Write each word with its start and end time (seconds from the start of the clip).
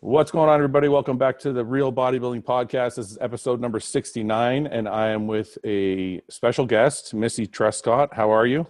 What's 0.00 0.30
going 0.30 0.48
on, 0.48 0.54
everybody? 0.54 0.86
Welcome 0.86 1.18
back 1.18 1.40
to 1.40 1.52
the 1.52 1.64
Real 1.64 1.92
Bodybuilding 1.92 2.44
Podcast. 2.44 2.94
This 2.94 3.10
is 3.10 3.18
episode 3.20 3.60
number 3.60 3.80
69, 3.80 4.68
and 4.68 4.88
I 4.88 5.08
am 5.08 5.26
with 5.26 5.58
a 5.64 6.22
special 6.30 6.66
guest, 6.66 7.14
Missy 7.14 7.48
Truscott. 7.48 8.14
How 8.14 8.30
are 8.30 8.46
you? 8.46 8.64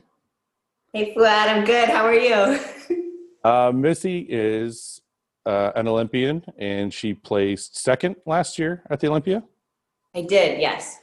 Hey, 0.94 1.14
Fouad, 1.14 1.48
I'm 1.48 1.66
good. 1.66 1.90
How 1.90 2.04
are 2.04 2.14
you? 2.14 2.58
Uh, 3.44 3.70
Missy 3.72 4.26
is 4.28 5.00
uh, 5.46 5.70
an 5.76 5.86
Olympian, 5.86 6.44
and 6.58 6.92
she 6.92 7.14
placed 7.14 7.76
second 7.76 8.16
last 8.26 8.58
year 8.58 8.82
at 8.90 8.98
the 8.98 9.06
Olympia. 9.06 9.44
I 10.14 10.22
did, 10.22 10.60
yes. 10.60 10.98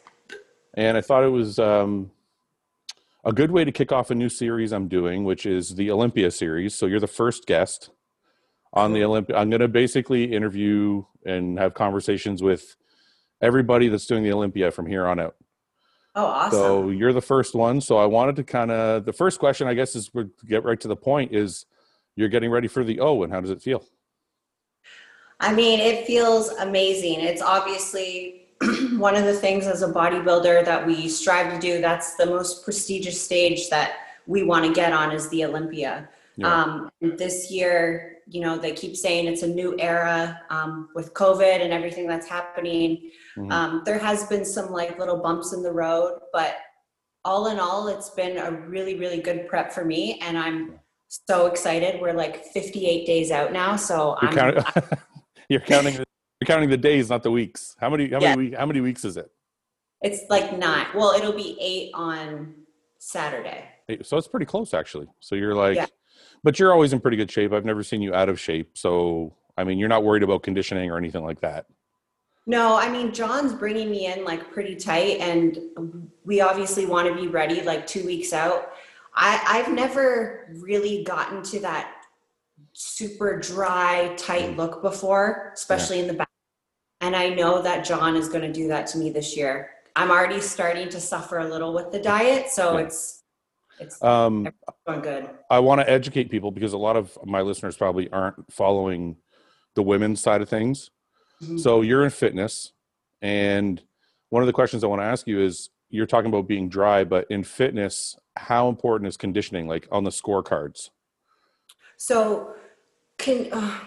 And 0.74 0.98
I 0.98 1.02
thought 1.02 1.24
it 1.24 1.30
was 1.30 1.58
um, 1.60 2.12
a 3.24 3.32
good 3.32 3.52
way 3.52 3.64
to 3.64 3.72
kick 3.72 3.94
off 3.94 4.12
a 4.12 4.16
new 4.16 4.30
series 4.30 4.74
I'm 4.74 4.90
doing, 4.90 5.24
which 5.24 5.46
is 5.46 5.76
the 5.76 5.90
Olympia 5.90 6.30
series. 6.30 6.76
So 6.76 6.88
you're 6.88 7.00
the 7.00 7.08
first 7.08 7.48
guest 7.48 7.90
on 8.76 8.94
the 8.94 9.04
Olympia. 9.04 9.38
I'm 9.38 9.50
going 9.50 9.62
to 9.62 9.68
basically 9.68 10.26
interview 10.26 11.04
and 11.26 11.58
have 11.58 11.74
conversations 11.74 12.44
with 12.44 12.76
everybody 13.42 13.88
that's 13.88 14.06
doing 14.06 14.24
the 14.24 14.34
Olympia 14.34 14.72
from 14.72 14.86
here 14.86 15.08
on 15.08 15.20
out. 15.20 15.36
Oh, 16.16 16.26
awesome. 16.26 16.60
So 16.60 16.90
you're 16.90 17.14
the 17.14 17.22
first 17.22 17.56
one. 17.56 17.82
So 17.82 17.98
I 17.98 18.06
wanted 18.06 18.36
to 18.38 18.44
kind 18.44 18.72
of 18.72 19.06
the 19.06 19.14
first 19.14 19.40
question, 19.40 19.68
I 19.68 19.74
guess, 19.74 19.96
is 19.96 20.14
we 20.14 20.26
get 20.48 20.64
right 20.64 20.80
to 20.80 20.88
the 20.88 20.96
point. 20.96 21.34
Is 21.34 21.66
you're 22.16 22.30
getting 22.30 22.50
ready 22.50 22.68
for 22.68 22.84
the 22.84 23.00
O, 23.02 23.24
and 23.24 23.34
how 23.34 23.42
does 23.42 23.50
it 23.50 23.62
feel? 23.62 23.84
I 25.42 25.54
mean, 25.54 25.82
it 25.82 26.08
feels 26.08 26.50
amazing. 26.50 27.20
It's 27.20 27.42
obviously 27.42 28.48
one 28.94 29.16
of 29.16 29.26
the 29.26 29.34
things 29.34 29.68
as 29.68 29.82
a 29.82 29.92
bodybuilder 29.92 30.64
that 30.64 30.86
we 30.86 31.10
strive 31.10 31.54
to 31.54 31.60
do. 31.60 31.82
That's 31.82 32.16
the 32.16 32.26
most 32.26 32.64
prestigious 32.64 33.22
stage 33.22 33.70
that 33.70 33.98
we 34.28 34.44
want 34.44 34.66
to 34.66 34.74
get 34.74 34.94
on 34.94 35.12
is 35.12 35.28
the 35.30 35.44
Olympia. 35.44 36.08
Yeah. 36.38 36.64
Um, 36.64 36.90
this 37.02 37.52
year, 37.52 38.15
you 38.28 38.42
know, 38.42 38.58
they 38.58 38.72
keep 38.72 38.96
saying 38.96 39.28
it's 39.28 39.44
a 39.44 39.48
new 39.48 39.76
era 39.80 40.42
um, 40.50 40.90
with 40.96 41.14
COVID 41.14 41.62
and 41.62 41.72
everything 41.72 42.08
that's 42.08 42.28
happening. 42.28 43.12
Mhm. 43.38 43.52
Um, 43.52 43.82
there 43.86 44.00
has 44.00 44.26
been 44.26 44.44
some 44.46 44.72
like 44.72 44.98
little 44.98 45.18
bumps 45.18 45.54
in 45.54 45.62
the 45.62 45.72
road, 45.72 46.20
but 46.34 46.58
all 47.24 47.48
in 47.48 47.60
all, 47.60 47.88
it's 47.88 48.10
been 48.12 48.38
a 48.38 48.52
really, 48.52 48.96
really 48.96 49.20
good 49.22 49.48
prep 49.48 49.72
for 49.72 49.86
me, 49.86 50.20
and 50.22 50.38
I'm 50.38 50.80
so 51.08 51.48
excited. 51.48 52.02
We're 52.02 52.14
like 52.14 52.46
58 52.46 53.06
days 53.06 53.32
out 53.32 53.52
now, 53.52 53.76
so 53.76 54.18
You're, 54.22 54.30
I'm 54.30 54.36
counting, 54.36 54.64
you're 55.50 55.60
counting. 55.62 55.94
The, 55.96 56.06
you're 56.42 56.48
counting 56.48 56.70
the 56.70 56.78
days, 56.78 57.10
not 57.10 57.24
the 57.24 57.32
weeks. 57.32 57.76
How 57.80 57.90
many? 57.90 58.10
How 58.10 58.20
Yeah. 58.22 58.36
many? 58.36 58.52
How 58.56 58.66
many 58.66 58.82
weeks 58.82 59.06
is 59.06 59.18
it? 59.18 59.30
it's 60.02 60.22
like 60.30 60.56
nine. 60.60 60.86
Well, 60.94 61.12
it'll 61.14 61.34
be 61.34 61.58
eight 61.60 61.90
on 61.96 62.54
Saturday. 63.00 63.64
So 64.04 64.18
it's 64.18 64.28
pretty 64.28 64.46
close, 64.46 64.74
actually. 64.74 65.08
So 65.20 65.34
you're 65.36 65.56
like, 65.56 65.78
Yeah. 65.78 65.86
But 66.46 66.60
you're 66.60 66.72
always 66.72 66.94
in 66.94 67.00
pretty 67.00 67.18
good 67.18 67.32
shape. 67.32 67.52
I've 67.52 67.66
never 67.66 67.82
seen 67.82 68.04
you 68.04 68.14
out 68.14 68.30
of 68.30 68.40
shape. 68.40 68.78
So 68.78 69.34
I 69.58 69.64
mean, 69.64 69.80
you're 69.80 69.90
not 69.90 70.04
worried 70.04 70.24
about 70.24 70.44
conditioning 70.44 70.92
or 70.92 70.98
anything 70.98 71.26
like 71.26 71.42
that. 71.42 71.66
No, 72.46 72.78
I 72.78 72.88
mean 72.88 73.12
John's 73.12 73.54
bringing 73.54 73.90
me 73.90 74.06
in 74.06 74.24
like 74.24 74.52
pretty 74.52 74.76
tight, 74.76 75.18
and 75.20 76.08
we 76.24 76.42
obviously 76.42 76.86
want 76.86 77.08
to 77.08 77.20
be 77.20 77.28
ready 77.28 77.62
like 77.64 77.88
two 77.88 78.06
weeks 78.06 78.32
out. 78.32 78.74
I, 79.16 79.42
I've 79.48 79.74
never 79.74 80.56
really 80.60 81.04
gotten 81.04 81.42
to 81.44 81.60
that 81.62 82.04
super 82.74 83.40
dry, 83.40 84.14
tight 84.18 84.52
mm. 84.52 84.58
look 84.58 84.82
before, 84.84 85.52
especially 85.56 86.00
in 86.00 86.08
the 86.08 86.14
back. 86.14 86.30
And 87.02 87.16
I 87.16 87.30
know 87.30 87.62
that 87.62 87.86
John 87.86 88.16
is 88.16 88.30
going 88.30 88.42
to 88.42 88.52
do 88.52 88.68
that 88.68 88.88
to 88.88 88.98
me 88.98 89.10
this 89.10 89.36
year. 89.36 89.72
I'm 89.96 90.12
already 90.12 90.42
starting 90.42 90.90
to 90.90 91.00
suffer 91.00 91.40
a 91.40 91.48
little 91.48 91.74
with 91.74 91.92
the 91.92 92.00
diet, 92.00 92.50
so 92.50 92.78
Yeah. 92.78 92.86
it's 92.86 93.24
it's 93.80 94.02
Um, 94.04 94.48
going 94.88 95.02
good. 95.02 95.30
I 95.50 95.60
want 95.60 95.82
to 95.82 95.90
educate 95.90 96.30
people 96.30 96.52
because 96.52 96.74
a 96.74 96.78
lot 96.78 96.96
of 96.96 97.18
my 97.26 97.42
listeners 97.42 97.78
probably 97.78 98.10
aren't 98.12 98.52
following 98.52 99.18
the 99.76 99.84
women's 99.84 100.22
side 100.22 100.42
of 100.42 100.50
things. 100.50 100.92
Mhm. 101.42 101.60
So 101.60 101.82
you're 101.82 102.04
in 102.04 102.10
fitness, 102.12 102.72
and 103.22 103.82
one 104.30 104.42
of 104.42 104.48
the 104.48 104.54
questions 104.54 104.84
I 104.84 104.88
want 104.88 105.02
to 105.02 105.06
ask 105.06 105.28
you 105.28 105.42
is 105.42 105.70
you're 105.90 106.06
talking 106.06 106.30
about 106.30 106.48
being 106.48 106.70
dry, 106.70 107.04
but 107.04 107.28
in 107.30 107.44
fitness, 107.44 108.18
how 108.38 108.68
important 108.70 109.08
is 109.08 109.18
conditioning, 109.18 109.68
like 109.68 109.88
on 109.92 110.04
the 110.04 110.10
scorecards? 110.10 110.90
So, 111.98 112.54
can 113.18 113.52
uh, 113.52 113.80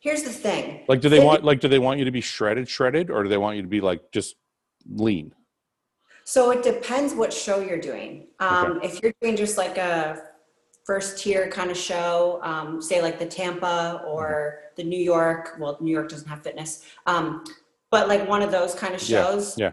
here's 0.00 0.22
the 0.22 0.30
thing. 0.30 0.84
Like, 0.88 1.00
do 1.00 1.08
they 1.08 1.24
want 1.24 1.44
like 1.44 1.60
do 1.60 1.68
they 1.68 1.78
want 1.78 1.98
you 1.98 2.04
to 2.04 2.10
be 2.10 2.20
shredded, 2.20 2.68
shredded, 2.68 3.10
or 3.10 3.22
do 3.22 3.28
they 3.28 3.38
want 3.38 3.56
you 3.56 3.62
to 3.62 3.68
be 3.68 3.80
like 3.80 4.10
just 4.12 4.36
lean? 4.88 5.34
So 6.24 6.50
it 6.50 6.62
depends 6.62 7.14
what 7.14 7.32
show 7.32 7.60
you're 7.60 7.80
doing. 7.80 8.28
Um, 8.40 8.80
If 8.82 9.02
you're 9.02 9.12
doing 9.20 9.36
just 9.36 9.58
like 9.58 9.78
a 9.78 10.22
first 10.84 11.18
tier 11.18 11.48
kind 11.48 11.70
of 11.70 11.76
show, 11.76 12.40
um, 12.42 12.80
say 12.80 13.02
like 13.02 13.18
the 13.18 13.26
Tampa 13.26 14.02
or 14.06 14.60
the 14.76 14.84
New 14.84 14.98
York, 14.98 15.56
well, 15.58 15.78
New 15.80 15.92
York 15.92 16.08
doesn't 16.08 16.28
have 16.28 16.42
fitness, 16.42 16.84
um, 17.06 17.44
but 17.90 18.08
like 18.08 18.26
one 18.28 18.42
of 18.42 18.50
those 18.50 18.74
kind 18.74 18.94
of 18.94 19.02
Yeah, 19.02 19.22
shows, 19.24 19.58
yeah. 19.58 19.72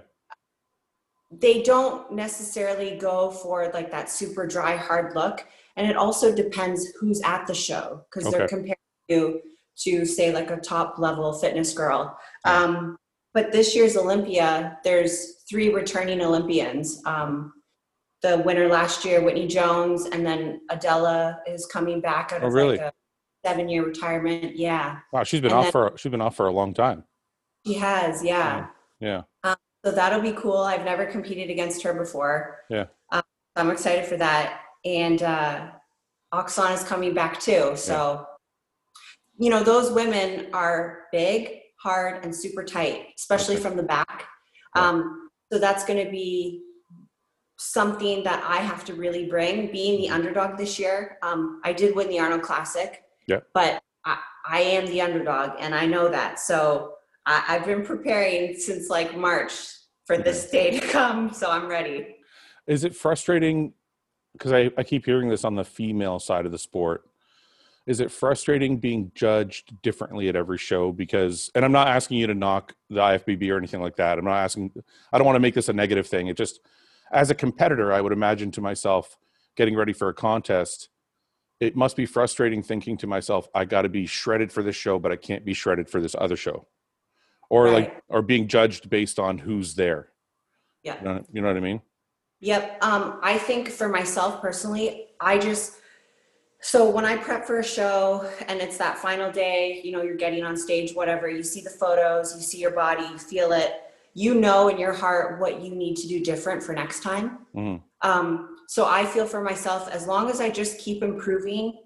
they 1.32 1.62
don't 1.62 2.12
necessarily 2.12 2.98
go 2.98 3.32
for 3.32 3.70
like 3.74 3.92
that 3.92 4.10
super 4.10 4.46
dry, 4.46 4.76
hard 4.76 5.16
look. 5.16 5.46
And 5.78 5.90
it 5.90 5.96
also 5.96 6.36
depends 6.36 6.86
who's 7.00 7.22
at 7.22 7.48
the 7.48 7.54
show 7.54 8.04
because 8.10 8.30
they're 8.32 8.44
Okay. 8.44 8.56
comparing 8.56 8.76
you 9.08 9.42
to 9.78 10.06
say 10.06 10.34
like 10.34 10.52
a 10.52 10.58
top 10.58 11.00
level 11.00 11.32
fitness 11.34 11.74
girl. 11.74 12.20
Um, 12.44 12.98
but 13.34 13.52
this 13.52 13.76
year's 13.76 13.96
Olympia, 13.98 14.78
there's 14.84 15.44
three 15.50 15.70
returning 15.74 16.22
Olympians. 16.22 17.02
Um, 17.06 17.54
the 18.22 18.40
winner 18.40 18.68
last 18.68 19.06
year, 19.06 19.24
Whitney 19.24 19.48
Jones, 19.48 20.06
and 20.06 20.26
then 20.26 20.62
Adela 20.70 21.40
is 21.48 21.66
coming 21.68 22.02
back 22.02 22.34
out 22.34 22.44
Oh, 22.44 22.48
of 22.48 22.54
really? 22.54 22.78
like 22.78 22.88
a 22.88 23.48
seven 23.48 23.70
year 23.70 23.86
retirement. 23.86 24.58
Yeah, 24.58 25.00
Wow, 25.14 25.24
she's 25.24 25.40
been 25.42 25.52
And 25.52 25.58
off 25.60 25.66
then- 25.66 25.72
for 25.72 25.94
she's 25.98 26.12
been 26.12 26.22
off 26.22 26.36
for 26.36 26.48
a 26.48 26.52
long 26.52 26.74
time. 26.74 27.06
she 27.66 27.76
has. 27.76 28.24
Yeah. 28.24 28.68
Yeah, 29.00 29.22
So 29.86 29.92
that'll 29.92 30.20
be 30.22 30.34
cool. 30.34 30.58
I've 30.58 30.84
never 30.84 31.06
competed 31.06 31.50
against 31.50 31.82
her 31.84 31.94
before. 31.94 32.60
Yeah. 32.70 32.88
Um, 33.14 33.22
I'm 33.56 33.72
excited 33.72 34.06
for 34.06 34.18
that. 34.18 34.60
And 34.84 35.24
uh, 35.24 35.72
Oksana 36.34 36.74
is 36.74 36.84
coming 36.84 37.14
back 37.14 37.40
too. 37.40 37.78
So, 37.78 38.26
you 39.38 39.50
know, 39.50 39.64
those 39.64 39.90
women 39.92 40.54
are 40.54 41.06
big, 41.14 41.59
hard, 41.82 42.24
and 42.24 42.36
super 42.36 42.64
tight, 42.64 43.08
especially 43.18 43.56
from 43.56 43.76
the 43.76 43.84
back. 43.84 44.28
Um, 44.76 45.30
so 45.52 45.60
that's 45.60 45.86
going 45.86 46.04
to 46.04 46.12
be 46.12 46.62
something 47.58 48.24
that 48.24 48.44
I 48.48 48.58
have 48.58 48.86
to 48.86 48.94
really 48.94 49.28
bring. 49.28 49.72
Being 49.72 50.00
the 50.00 50.10
underdog 50.10 50.58
this 50.58 50.78
year, 50.78 51.18
um, 51.24 51.62
I 51.64 51.74
did 51.74 51.96
win 51.96 52.08
the 52.10 52.20
Arnold 52.20 52.42
Classic. 52.42 53.04
Yeah. 53.28 53.40
But 53.54 53.82
I, 54.06 54.20
I 54.48 54.62
am 54.62 54.86
the 54.86 55.02
underdog, 55.02 55.52
and 55.60 55.74
I 55.74 55.86
know 55.86 56.10
that. 56.10 56.40
So 56.40 56.94
I, 57.26 57.44
I've 57.48 57.66
been 57.66 57.84
preparing 57.84 58.56
since 58.56 58.90
like 58.90 59.18
March 59.18 59.54
for 60.06 60.18
this 60.18 60.50
day 60.50 60.80
to 60.80 60.88
come, 60.88 61.34
so 61.34 61.52
I'm 61.52 61.68
ready. 61.68 62.16
is 62.68 62.84
it 62.84 62.96
frustrating 62.96 63.74
because 64.34 64.52
I, 64.52 64.72
I 64.78 64.84
keep 64.84 65.06
hearing 65.06 65.30
this 65.30 65.44
on 65.44 65.56
the 65.56 65.64
female 65.64 66.20
side 66.20 66.46
of 66.46 66.52
the 66.52 66.58
sport 66.58 67.09
is 67.90 68.00
it 68.00 68.12
frustrating 68.12 68.78
being 68.78 69.12
judged 69.16 69.82
differently 69.82 70.30
at 70.30 70.36
every 70.36 70.60
show? 70.60 70.92
Because 70.92 71.50
and 71.56 71.66
i'm 71.66 71.72
not 71.72 71.88
asking 71.88 72.20
you 72.20 72.28
to 72.28 72.36
knock 72.36 72.76
the 72.90 73.00
ifbb 73.00 73.50
or 73.50 73.58
anything 73.58 73.82
like 73.82 73.96
that. 73.96 74.20
I'm 74.20 74.26
not 74.26 74.38
asking 74.38 74.72
i 75.12 75.18
don't 75.18 75.26
want 75.26 75.38
to 75.38 75.42
make 75.42 75.56
this 75.56 75.70
a 75.70 75.74
negative 75.74 76.06
thing. 76.06 76.28
It 76.28 76.38
just 76.38 76.62
as 77.12 77.32
a 77.32 77.36
competitor 77.36 77.92
i 77.92 78.00
would 78.00 78.14
imagine 78.14 78.52
to 78.52 78.62
myself 78.62 79.18
getting 79.58 79.76
ready 79.76 79.92
for 79.92 80.08
a 80.10 80.14
contest 80.14 80.90
it 81.60 81.76
must 81.76 81.98
be 81.98 82.06
frustrating 82.06 82.62
thinking 82.62 82.96
to 82.96 83.08
myself 83.08 83.50
i 83.56 83.66
got 83.66 83.82
to 83.82 83.90
be 83.90 84.06
shredded 84.06 84.52
for 84.52 84.62
this 84.62 84.76
show 84.76 85.00
but 85.00 85.12
i 85.12 85.16
can't 85.16 85.44
be 85.44 85.56
shredded 85.56 85.90
for 85.90 86.00
this 86.00 86.16
other 86.20 86.38
show. 86.38 86.68
Or 87.50 87.72
like 87.72 88.04
or 88.08 88.22
being 88.22 88.48
judged 88.48 88.92
based 88.92 89.18
on 89.18 89.40
who's 89.40 89.74
there. 89.74 90.10
Yeah. 90.84 91.00
you 91.00 91.06
know, 91.06 91.26
you 91.34 91.42
know 91.42 91.48
what 91.48 91.58
i 91.58 91.62
mean? 91.62 91.82
Yep. 92.42 92.84
Um, 92.84 93.20
I 93.24 93.40
think 93.40 93.70
for 93.70 93.90
myself 93.90 94.40
personally, 94.40 95.08
I 95.20 95.40
just 95.40 95.79
so 96.62 96.90
when 96.90 97.06
I 97.06 97.16
prep 97.18 97.46
for 97.46 97.60
a 97.60 97.64
show 97.64 98.30
and 98.48 98.60
it's 98.62 98.78
that 98.78 98.98
final 98.98 99.32
day, 99.32 99.82
you 99.84 99.92
know, 99.92 100.02
you're 100.02 100.18
getting 100.18 100.44
on 100.44 100.58
stage, 100.58 100.94
whatever, 100.94 101.30
you 101.30 101.44
see 101.44 101.62
the 101.62 101.70
photos, 101.70 102.36
you 102.36 102.42
see 102.42 102.60
your 102.60 102.72
body, 102.72 103.04
you 103.04 103.18
feel 103.18 103.52
it, 103.54 103.74
you 104.14 104.36
know 104.36 104.68
in 104.68 104.78
your 104.78 104.94
heart 104.94 105.40
what 105.40 105.62
you 105.62 105.74
need 105.76 105.96
to 105.98 106.08
do 106.08 106.20
different 106.24 106.62
for 106.62 106.74
next 106.74 107.02
time. 107.02 107.46
Mhm. 107.56 107.82
Um, 108.02 108.58
so 108.68 108.86
I 108.86 109.06
feel 109.06 109.26
for 109.26 109.42
myself, 109.42 109.90
as 109.90 110.06
long 110.08 110.30
as 110.30 110.42
I 110.42 110.50
just 110.50 110.78
keep 110.80 111.02
improving 111.04 111.80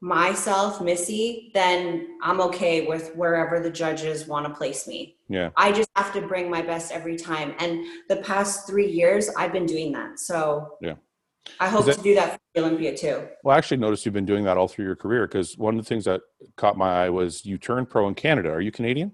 myself, 0.00 0.80
Missy, 0.80 1.50
then 1.54 2.18
I'm 2.22 2.40
okay 2.42 2.86
with 2.86 3.14
wherever 3.16 3.60
the 3.60 3.70
judges 3.70 4.26
want 4.26 4.46
to 4.46 4.54
place 4.54 4.86
me. 4.86 5.16
yeah 5.30 5.50
I 5.56 5.72
just 5.72 5.90
have 5.96 6.12
to 6.14 6.22
bring 6.22 6.48
my 6.50 6.62
best 6.62 6.90
every 6.92 7.16
time. 7.16 7.54
And 7.58 7.84
the 8.08 8.16
past 8.16 8.66
three 8.66 8.90
years, 8.90 9.28
I've 9.36 9.52
been 9.52 9.66
doing 9.66 9.92
that. 9.92 10.18
So 10.18 10.76
Yeah. 10.80 10.94
I 11.60 11.68
hope 11.68 11.88
Is 11.88 11.96
to 11.96 12.02
do 12.02 12.14
that 12.14 12.32
for 12.32 12.38
the 12.54 12.60
Olympia 12.60 12.96
too. 12.96 13.28
Well, 13.42 13.54
I 13.54 13.58
actually 13.58 13.78
noticed 13.78 14.04
you've 14.04 14.14
been 14.14 14.24
doing 14.26 14.44
that 14.44 14.56
all 14.56 14.68
through 14.68 14.84
your 14.84 14.96
career 14.96 15.26
because 15.26 15.56
one 15.58 15.78
of 15.78 15.84
the 15.84 15.88
things 15.88 16.04
that 16.04 16.20
caught 16.56 16.76
my 16.76 17.04
eye 17.04 17.10
was 17.10 17.44
you 17.44 17.58
turned 17.58 17.88
pro 17.88 18.08
in 18.08 18.14
Canada. 18.14 18.50
Are 18.50 18.60
you 18.60 18.70
Canadian? 18.72 19.12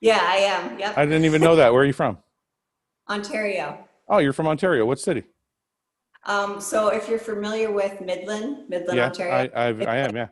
Yeah, 0.00 0.20
I 0.22 0.36
am. 0.36 0.78
Yep. 0.78 0.98
I 0.98 1.04
didn't 1.04 1.24
even 1.24 1.40
know 1.40 1.56
that. 1.56 1.72
Where 1.72 1.82
are 1.82 1.86
you 1.86 1.92
from? 1.92 2.18
Ontario. 3.08 3.78
Oh, 4.08 4.18
you're 4.18 4.32
from 4.32 4.46
Ontario. 4.46 4.84
What 4.86 4.98
city? 5.00 5.24
Um, 6.26 6.60
so 6.60 6.88
if 6.88 7.08
you're 7.08 7.18
familiar 7.18 7.70
with 7.70 8.00
Midland, 8.00 8.68
Midland, 8.68 8.96
yeah, 8.96 9.06
Ontario, 9.06 9.50
I, 9.54 9.68
I've, 9.68 9.82
I 9.82 9.96
am. 9.98 10.16
Yeah. 10.16 10.28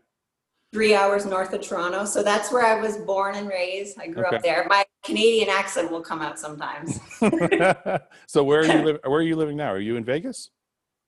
three 0.73 0.95
hours 0.95 1.27
north 1.27 1.53
of 1.53 1.61
Toronto. 1.61 2.07
So 2.07 2.23
that's 2.23 2.51
where 2.51 2.65
I 2.65 2.81
was 2.81 2.97
born 2.97 3.35
and 3.35 3.47
raised. 3.47 3.99
I 4.01 4.07
grew 4.07 4.25
Okay. 4.25 4.37
up 4.37 4.43
there. 4.43 4.67
My 4.71 4.85
Canadian 5.05 5.51
accent 5.51 5.91
will 5.91 6.01
come 6.01 6.23
out 6.23 6.39
sometimes. 6.39 6.99
so 8.27 8.43
where 8.43 8.61
are 8.61 8.65
you 8.67 8.83
li- 8.85 8.99
where 9.05 9.21
are 9.21 9.23
you 9.23 9.37
living 9.37 9.57
now? 9.57 9.71
Are 9.71 9.79
you 9.79 9.97
in 9.97 10.05
Vegas? 10.05 10.51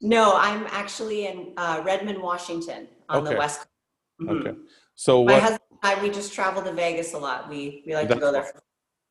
No, 0.01 0.37
I'm 0.37 0.67
actually 0.71 1.27
in 1.27 1.53
uh, 1.57 1.83
Redmond, 1.85 2.21
Washington 2.21 2.89
on 3.09 3.23
Okay. 3.23 3.33
the 3.35 3.39
west 3.39 3.59
coast. 3.61 3.69
Mhm. 4.23 4.41
Okay. 4.41 4.59
So 4.95 5.23
My 5.25 5.33
what 5.33 5.43
husband 5.43 5.61
and 5.83 5.99
I, 5.99 6.03
we 6.03 6.11
just 6.11 6.33
travel 6.33 6.63
to 6.63 6.73
Vegas 6.73 7.15
a 7.15 7.19
lot. 7.19 7.49
We 7.49 7.83
we 7.87 7.95
like 7.95 8.09
to 8.09 8.17
go 8.17 8.31
there. 8.33 8.45
For, 8.45 8.61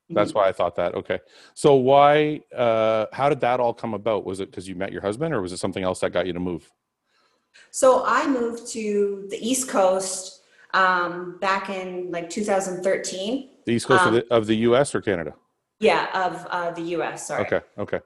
that's 0.09 0.33
why 0.33 0.47
I 0.47 0.51
thought 0.51 0.75
that. 0.75 0.93
Okay. 0.95 1.19
So 1.55 1.75
why 1.75 2.41
uh 2.55 3.07
how 3.11 3.29
did 3.29 3.39
that 3.41 3.59
all 3.59 3.73
come 3.73 3.93
about? 3.93 4.25
Was 4.25 4.39
it 4.39 4.49
because 4.51 4.67
you 4.67 4.75
met 4.75 4.91
your 4.91 5.01
husband 5.01 5.33
or 5.33 5.41
was 5.41 5.51
it 5.51 5.57
something 5.57 5.83
else 5.83 5.99
that 6.01 6.11
got 6.11 6.25
you 6.27 6.33
to 6.33 6.39
move? 6.39 6.71
So 7.71 8.03
I 8.05 8.27
moved 8.27 8.67
to 8.73 9.27
the 9.29 9.37
East 9.37 9.67
Coast 9.69 10.43
um, 10.73 11.37
back 11.39 11.69
in 11.69 12.11
like 12.11 12.29
2013. 12.29 13.49
The 13.65 13.71
east 13.73 13.87
coast 13.87 14.05
Um, 14.05 14.15
of, 14.15 14.27
the, 14.27 14.33
of 14.33 14.47
the 14.47 14.55
US 14.57 14.95
or 14.95 15.01
Canada? 15.01 15.35
Yeah, 15.79 16.07
of 16.13 16.47
uh, 16.49 16.71
the 16.71 16.81
U.S. 16.97 17.27
Sorry. 17.27 17.43
Okay. 17.45 17.61
Okay. 17.77 17.99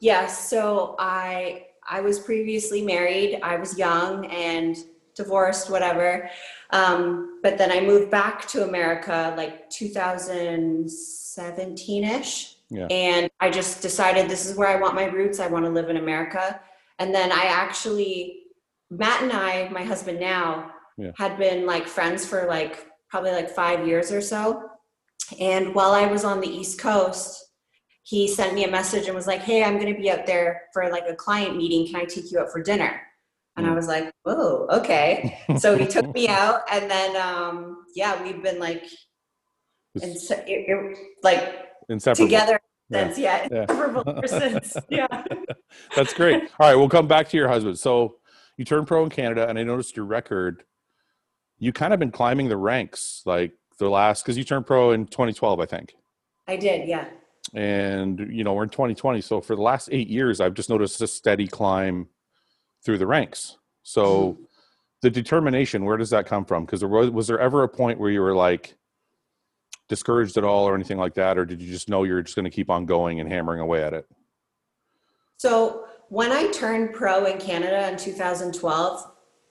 Yeah. 0.00 0.26
So 0.26 0.96
I 0.98 1.67
I 1.90 2.00
was 2.00 2.18
previously 2.18 2.82
married. 2.82 3.38
I 3.42 3.56
was 3.56 3.78
young 3.78 4.26
and 4.26 4.76
divorced, 5.14 5.70
whatever. 5.70 6.28
Um, 6.70 7.40
but 7.42 7.56
then 7.58 7.70
I 7.72 7.80
moved 7.80 8.10
back 8.10 8.46
to 8.48 8.64
America 8.68 9.32
like 9.36 9.68
2017 9.70 12.04
ish. 12.04 12.54
Yeah. 12.70 12.86
And 12.90 13.30
I 13.40 13.50
just 13.50 13.80
decided 13.82 14.28
this 14.28 14.44
is 14.46 14.56
where 14.56 14.68
I 14.68 14.76
want 14.80 14.94
my 14.94 15.06
roots. 15.06 15.40
I 15.40 15.46
want 15.46 15.64
to 15.64 15.70
live 15.70 15.88
in 15.88 15.96
America. 15.96 16.60
And 16.98 17.14
then 17.14 17.32
I 17.32 17.44
actually, 17.44 18.42
Matt 18.90 19.22
and 19.22 19.32
I, 19.32 19.68
my 19.70 19.82
husband 19.82 20.20
now, 20.20 20.72
Yeah. 20.98 21.12
had 21.16 21.38
been 21.38 21.64
like 21.64 21.86
friends 21.86 22.26
for 22.26 22.46
like 22.46 22.86
probably 23.08 23.30
like 23.32 23.48
five 23.50 23.86
years 23.86 24.12
or 24.12 24.20
so. 24.20 24.68
And 25.40 25.74
while 25.74 25.92
I 25.92 26.06
was 26.06 26.24
on 26.24 26.40
the 26.40 26.48
East 26.48 26.78
Coast, 26.78 27.47
he 28.08 28.26
sent 28.26 28.54
me 28.54 28.64
a 28.64 28.70
message 28.70 29.04
and 29.06 29.14
was 29.14 29.26
like, 29.26 29.42
Hey, 29.42 29.62
I'm 29.62 29.78
going 29.78 29.94
to 29.94 30.00
be 30.00 30.10
up 30.10 30.24
there 30.24 30.62
for 30.72 30.88
like 30.90 31.04
a 31.06 31.14
client 31.14 31.58
meeting. 31.58 31.86
Can 31.86 31.96
I 31.96 32.04
take 32.06 32.32
you 32.32 32.38
out 32.40 32.50
for 32.50 32.62
dinner? 32.62 32.98
And 33.56 33.66
I 33.66 33.70
Mm. 33.70 33.74
was 33.76 33.86
like, 33.86 34.10
Whoa, 34.22 34.66
okay. 34.70 35.38
So 35.58 35.76
he 35.76 35.86
took 35.86 36.14
me 36.14 36.26
out. 36.42 36.62
And 36.72 36.90
then, 36.90 37.16
um, 37.16 37.84
yeah, 37.94 38.22
we've 38.22 38.42
been 38.42 38.58
like, 38.58 38.82
and 40.00 40.16
so, 40.18 40.36
it, 40.46 40.64
it, 40.68 40.98
like 41.22 41.66
Inseparable. 41.90 42.28
together 42.28 42.58
since, 42.90 43.18
yeah, 43.18 43.46
Yeah. 43.52 44.22
since. 44.26 44.76
Yeah. 44.88 45.06
That's 45.94 46.14
great. 46.14 46.36
All 46.58 46.66
right, 46.70 46.76
we'll 46.76 46.88
come 46.88 47.08
back 47.08 47.28
to 47.28 47.36
your 47.36 47.48
husband. 47.48 47.78
So 47.78 48.16
you 48.56 48.64
turned 48.64 48.86
pro 48.86 49.04
in 49.04 49.10
Canada, 49.10 49.46
and 49.50 49.58
I 49.58 49.64
noticed 49.64 49.96
your 49.96 50.06
record. 50.06 50.62
You 51.58 51.74
kind 51.74 51.92
of 51.92 51.98
been 52.00 52.10
climbing 52.12 52.48
the 52.48 52.56
ranks, 52.56 53.20
like 53.26 53.52
the 53.78 53.90
last, 53.90 54.22
because 54.24 54.38
you 54.38 54.44
turned 54.44 54.66
pro 54.66 54.92
in 54.92 55.06
2012, 55.06 55.60
I 55.60 55.66
think, 55.66 55.94
I 56.46 56.56
did. 56.56 56.88
Yeah. 56.88 57.08
And 57.54 58.18
you 58.30 58.44
know 58.44 58.54
we're 58.54 58.64
in 58.64 58.68
2020. 58.68 59.20
So 59.20 59.40
for 59.40 59.56
the 59.56 59.62
last 59.62 59.88
eight 59.92 60.08
years, 60.08 60.40
I've 60.40 60.54
just 60.54 60.70
noticed 60.70 61.00
a 61.00 61.06
steady 61.06 61.46
climb 61.46 62.08
through 62.84 62.98
the 62.98 63.06
ranks. 63.06 63.58
So 63.82 64.32
mm-hmm. 64.32 64.42
the 65.02 65.10
determination, 65.10 65.84
where 65.84 65.96
does 65.96 66.10
that 66.10 66.26
come 66.26 66.44
from? 66.44 66.64
Because 66.64 66.80
there 66.80 66.88
was, 66.88 67.10
was 67.10 67.26
there 67.26 67.38
ever 67.38 67.62
a 67.62 67.68
point 67.68 67.98
where 67.98 68.10
you 68.10 68.20
were 68.20 68.34
like 68.34 68.76
discouraged 69.88 70.36
at 70.36 70.44
all, 70.44 70.68
or 70.68 70.74
anything 70.74 70.98
like 70.98 71.14
that, 71.14 71.38
or 71.38 71.44
did 71.44 71.62
you 71.62 71.70
just 71.70 71.88
know 71.88 72.04
you're 72.04 72.22
just 72.22 72.36
going 72.36 72.44
to 72.44 72.50
keep 72.50 72.70
on 72.70 72.84
going 72.84 73.20
and 73.20 73.30
hammering 73.30 73.60
away 73.60 73.82
at 73.82 73.94
it? 73.94 74.06
So 75.38 75.86
when 76.08 76.32
I 76.32 76.50
turned 76.50 76.92
pro 76.92 77.24
in 77.24 77.38
Canada 77.38 77.88
in 77.88 77.96
2012, 77.96 79.10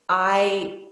I 0.09 0.85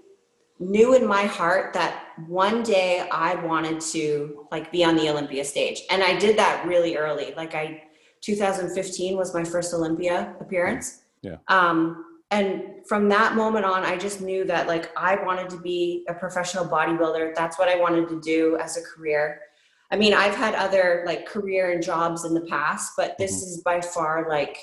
knew 0.58 0.94
in 0.94 1.06
my 1.06 1.24
heart 1.24 1.72
that 1.74 2.05
one 2.26 2.62
day 2.62 3.08
I 3.10 3.34
wanted 3.34 3.80
to 3.92 4.46
like 4.50 4.72
be 4.72 4.84
on 4.84 4.96
the 4.96 5.08
Olympia 5.08 5.44
stage. 5.44 5.82
And 5.90 6.02
I 6.02 6.16
did 6.16 6.36
that 6.38 6.66
really 6.66 6.96
early. 6.96 7.34
Like 7.36 7.54
I 7.54 7.82
2015 8.22 9.16
was 9.16 9.34
my 9.34 9.44
first 9.44 9.72
Olympia 9.74 10.34
appearance. 10.40 11.02
Yeah. 11.22 11.36
Um 11.48 12.04
and 12.30 12.62
from 12.88 13.08
that 13.10 13.36
moment 13.36 13.64
on 13.64 13.84
I 13.84 13.96
just 13.96 14.20
knew 14.20 14.44
that 14.44 14.66
like 14.66 14.90
I 14.96 15.22
wanted 15.24 15.50
to 15.50 15.58
be 15.58 16.04
a 16.08 16.14
professional 16.14 16.64
bodybuilder. 16.64 17.34
That's 17.34 17.58
what 17.58 17.68
I 17.68 17.76
wanted 17.76 18.08
to 18.08 18.20
do 18.20 18.56
as 18.60 18.76
a 18.76 18.82
career. 18.82 19.40
I 19.90 19.96
mean, 19.96 20.14
I've 20.14 20.34
had 20.34 20.54
other 20.54 21.04
like 21.06 21.26
career 21.26 21.70
and 21.70 21.82
jobs 21.82 22.24
in 22.24 22.34
the 22.34 22.40
past, 22.42 22.92
but 22.96 23.16
this 23.18 23.42
is 23.42 23.62
by 23.62 23.80
far 23.80 24.28
like 24.28 24.58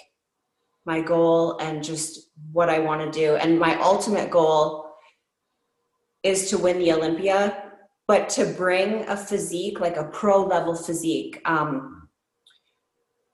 my 0.85 0.99
goal 1.01 1.57
and 1.59 1.83
just 1.83 2.29
what 2.51 2.69
I 2.69 2.79
want 2.79 3.01
to 3.01 3.19
do. 3.19 3.35
And 3.35 3.57
my 3.57 3.79
ultimate 3.81 4.29
goal 4.29 4.82
is 6.23 6.49
to 6.49 6.57
win 6.57 6.79
the 6.79 6.91
Olympia, 6.91 7.71
but 8.07 8.29
to 8.29 8.45
bring 8.45 9.07
a 9.07 9.17
physique, 9.17 9.79
like 9.79 9.97
a 9.97 10.05
pro 10.05 10.43
level 10.43 10.75
physique. 10.75 11.41
Um, 11.45 12.07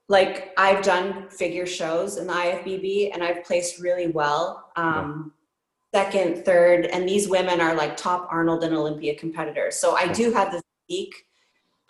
like 0.08 0.52
I've 0.58 0.82
done 0.82 1.28
figure 1.28 1.66
shows 1.66 2.16
in 2.16 2.26
the 2.26 2.32
IFBB 2.32 3.10
and 3.14 3.22
I've 3.22 3.44
placed 3.44 3.80
really 3.80 4.08
well. 4.08 4.70
Um, 4.76 5.32
Second, 5.92 6.44
third, 6.44 6.86
and 6.86 7.08
these 7.08 7.28
women 7.28 7.60
are 7.60 7.74
like 7.74 7.96
top 7.96 8.28
Arnold 8.30 8.62
and 8.62 8.74
Olympia 8.74 9.16
competitors. 9.16 9.74
So 9.74 9.96
I 9.96 10.06
do 10.06 10.32
have 10.32 10.52
the 10.52 10.62
physique 10.88 11.14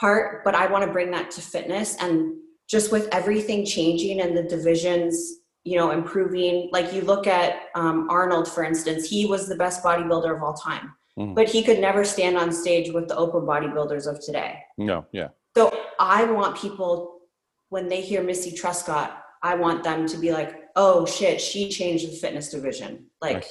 part, 0.01 0.43
but 0.43 0.55
I 0.55 0.69
want 0.69 0.87
to 0.87 0.91
bring 0.91 1.11
that 1.11 1.31
to 1.33 1.43
fitness. 1.43 1.97
And 2.01 2.37
just 2.67 2.91
with 2.91 3.09
everything 3.13 3.67
changing 3.67 4.23
and 4.23 4.35
the 4.35 4.45
divisions 4.45 5.40
you 5.65 5.77
know 5.77 5.91
improving 5.91 6.69
like 6.73 6.93
you 6.93 7.03
look 7.03 7.27
at 7.27 7.69
um, 7.75 8.09
arnold 8.11 8.51
for 8.51 8.65
instance 8.65 9.09
he 9.09 9.27
was 9.27 9.49
the 9.49 9.57
best 9.57 9.83
bodybuilder 9.83 10.35
of 10.37 10.43
all 10.43 10.55
time 10.55 10.95
Mhm. 11.19 11.35
but 11.35 11.49
he 11.49 11.63
could 11.65 11.81
never 11.81 12.05
stand 12.05 12.39
on 12.39 12.53
stage 12.53 12.93
with 12.93 13.09
the 13.09 13.17
open 13.17 13.41
bodybuilders 13.43 14.07
of 14.07 14.25
today 14.25 14.59
No, 14.79 15.07
yeah, 15.13 15.29
so 15.57 15.77
i 15.99 16.25
want 16.25 16.57
people 16.57 17.21
when 17.69 17.89
they 17.89 18.01
hear 18.01 18.23
missy 18.23 18.53
truscott 18.53 19.11
i 19.43 19.55
want 19.55 19.83
them 19.83 20.07
to 20.07 20.17
be 20.17 20.33
like 20.33 20.63
oh 20.77 21.05
shit 21.05 21.41
she 21.41 21.69
changed 21.69 22.07
the 22.11 22.17
fitness 22.17 22.51
division 22.51 23.07
like 23.21 23.51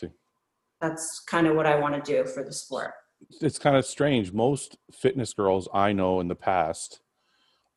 that's 0.82 1.22
kind 1.28 1.48
of 1.48 1.56
what 1.58 1.66
i 1.66 1.76
want 1.76 1.94
to 1.94 2.02
do 2.12 2.26
for 2.26 2.44
the 2.44 2.54
sport 2.54 2.94
it's 3.42 3.60
kind 3.60 3.76
of 3.76 3.86
strange. 3.86 4.32
Most 4.32 4.78
fitness 4.94 5.34
girls 5.34 5.68
I 5.74 5.92
know 5.92 6.22
in 6.22 6.30
the 6.30 6.36
past 6.36 7.02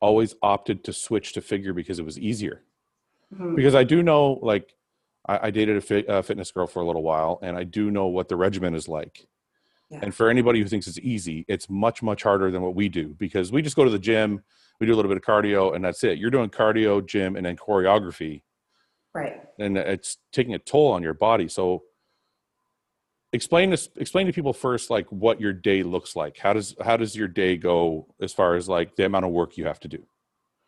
always 0.00 0.36
opted 0.40 0.84
to 0.84 0.92
switch 0.92 1.32
to 1.32 1.40
figure 1.40 1.72
because 1.72 1.98
it 1.98 2.04
was 2.04 2.16
easier. 2.16 2.62
Mhm. 3.32 3.56
Because 3.56 3.74
I 3.74 3.84
do 3.84 4.02
know, 4.02 4.34
like, 4.42 4.74
I, 5.26 5.46
I 5.48 5.50
dated 5.50 5.76
a 5.76 5.80
fi- 5.80 6.06
uh, 6.06 6.22
fitness 6.22 6.50
girl 6.50 6.66
for 6.66 6.80
a 6.80 6.86
little 6.86 7.02
while, 7.02 7.38
and 7.42 7.56
I 7.56 7.64
do 7.64 7.90
know 7.90 8.06
what 8.06 8.28
the 8.28 8.36
regimen 8.36 8.74
is 8.74 8.88
like. 8.88 9.26
Yeah. 9.90 10.00
And 10.02 10.14
for 10.14 10.28
anybody 10.30 10.60
who 10.60 10.66
thinks 10.66 10.86
it's 10.86 10.98
easy, 10.98 11.44
it's 11.48 11.68
much, 11.70 12.02
much 12.02 12.22
harder 12.22 12.50
than 12.50 12.62
what 12.62 12.74
we 12.74 12.88
do 12.88 13.14
because 13.18 13.52
we 13.52 13.62
just 13.62 13.76
go 13.76 13.84
to 13.84 13.90
the 13.90 13.98
gym, 13.98 14.42
we 14.80 14.86
do 14.86 14.94
a 14.94 14.96
little 14.96 15.10
bit 15.10 15.18
of 15.18 15.22
cardio, 15.22 15.74
and 15.74 15.84
that's 15.84 16.02
it. 16.02 16.18
You're 16.18 16.30
doing 16.30 16.50
cardio, 16.50 17.04
gym, 17.06 17.36
and 17.36 17.44
then 17.46 17.56
choreography, 17.56 18.42
right 19.14 19.42
and 19.58 19.76
it's 19.76 20.16
taking 20.32 20.54
a 20.54 20.58
toll 20.58 20.92
on 20.92 21.02
your 21.02 21.12
body. 21.14 21.46
So, 21.46 21.82
explain 23.34 23.70
this 23.70 23.88
explain 23.96 24.26
to 24.26 24.32
people 24.32 24.52
first 24.52 24.90
like 24.90 25.06
what 25.08 25.40
your 25.40 25.52
day 25.54 25.82
looks 25.82 26.14
like 26.14 26.36
how 26.38 26.52
does 26.52 26.74
how 26.84 26.96
does 26.98 27.16
your 27.16 27.28
day 27.28 27.56
go 27.56 28.06
as 28.20 28.30
far 28.32 28.54
as 28.56 28.68
like 28.68 28.94
the 28.96 29.06
amount 29.06 29.24
of 29.24 29.30
work 29.30 29.56
you 29.56 29.64
have 29.64 29.80
to 29.80 29.88
do 29.88 30.02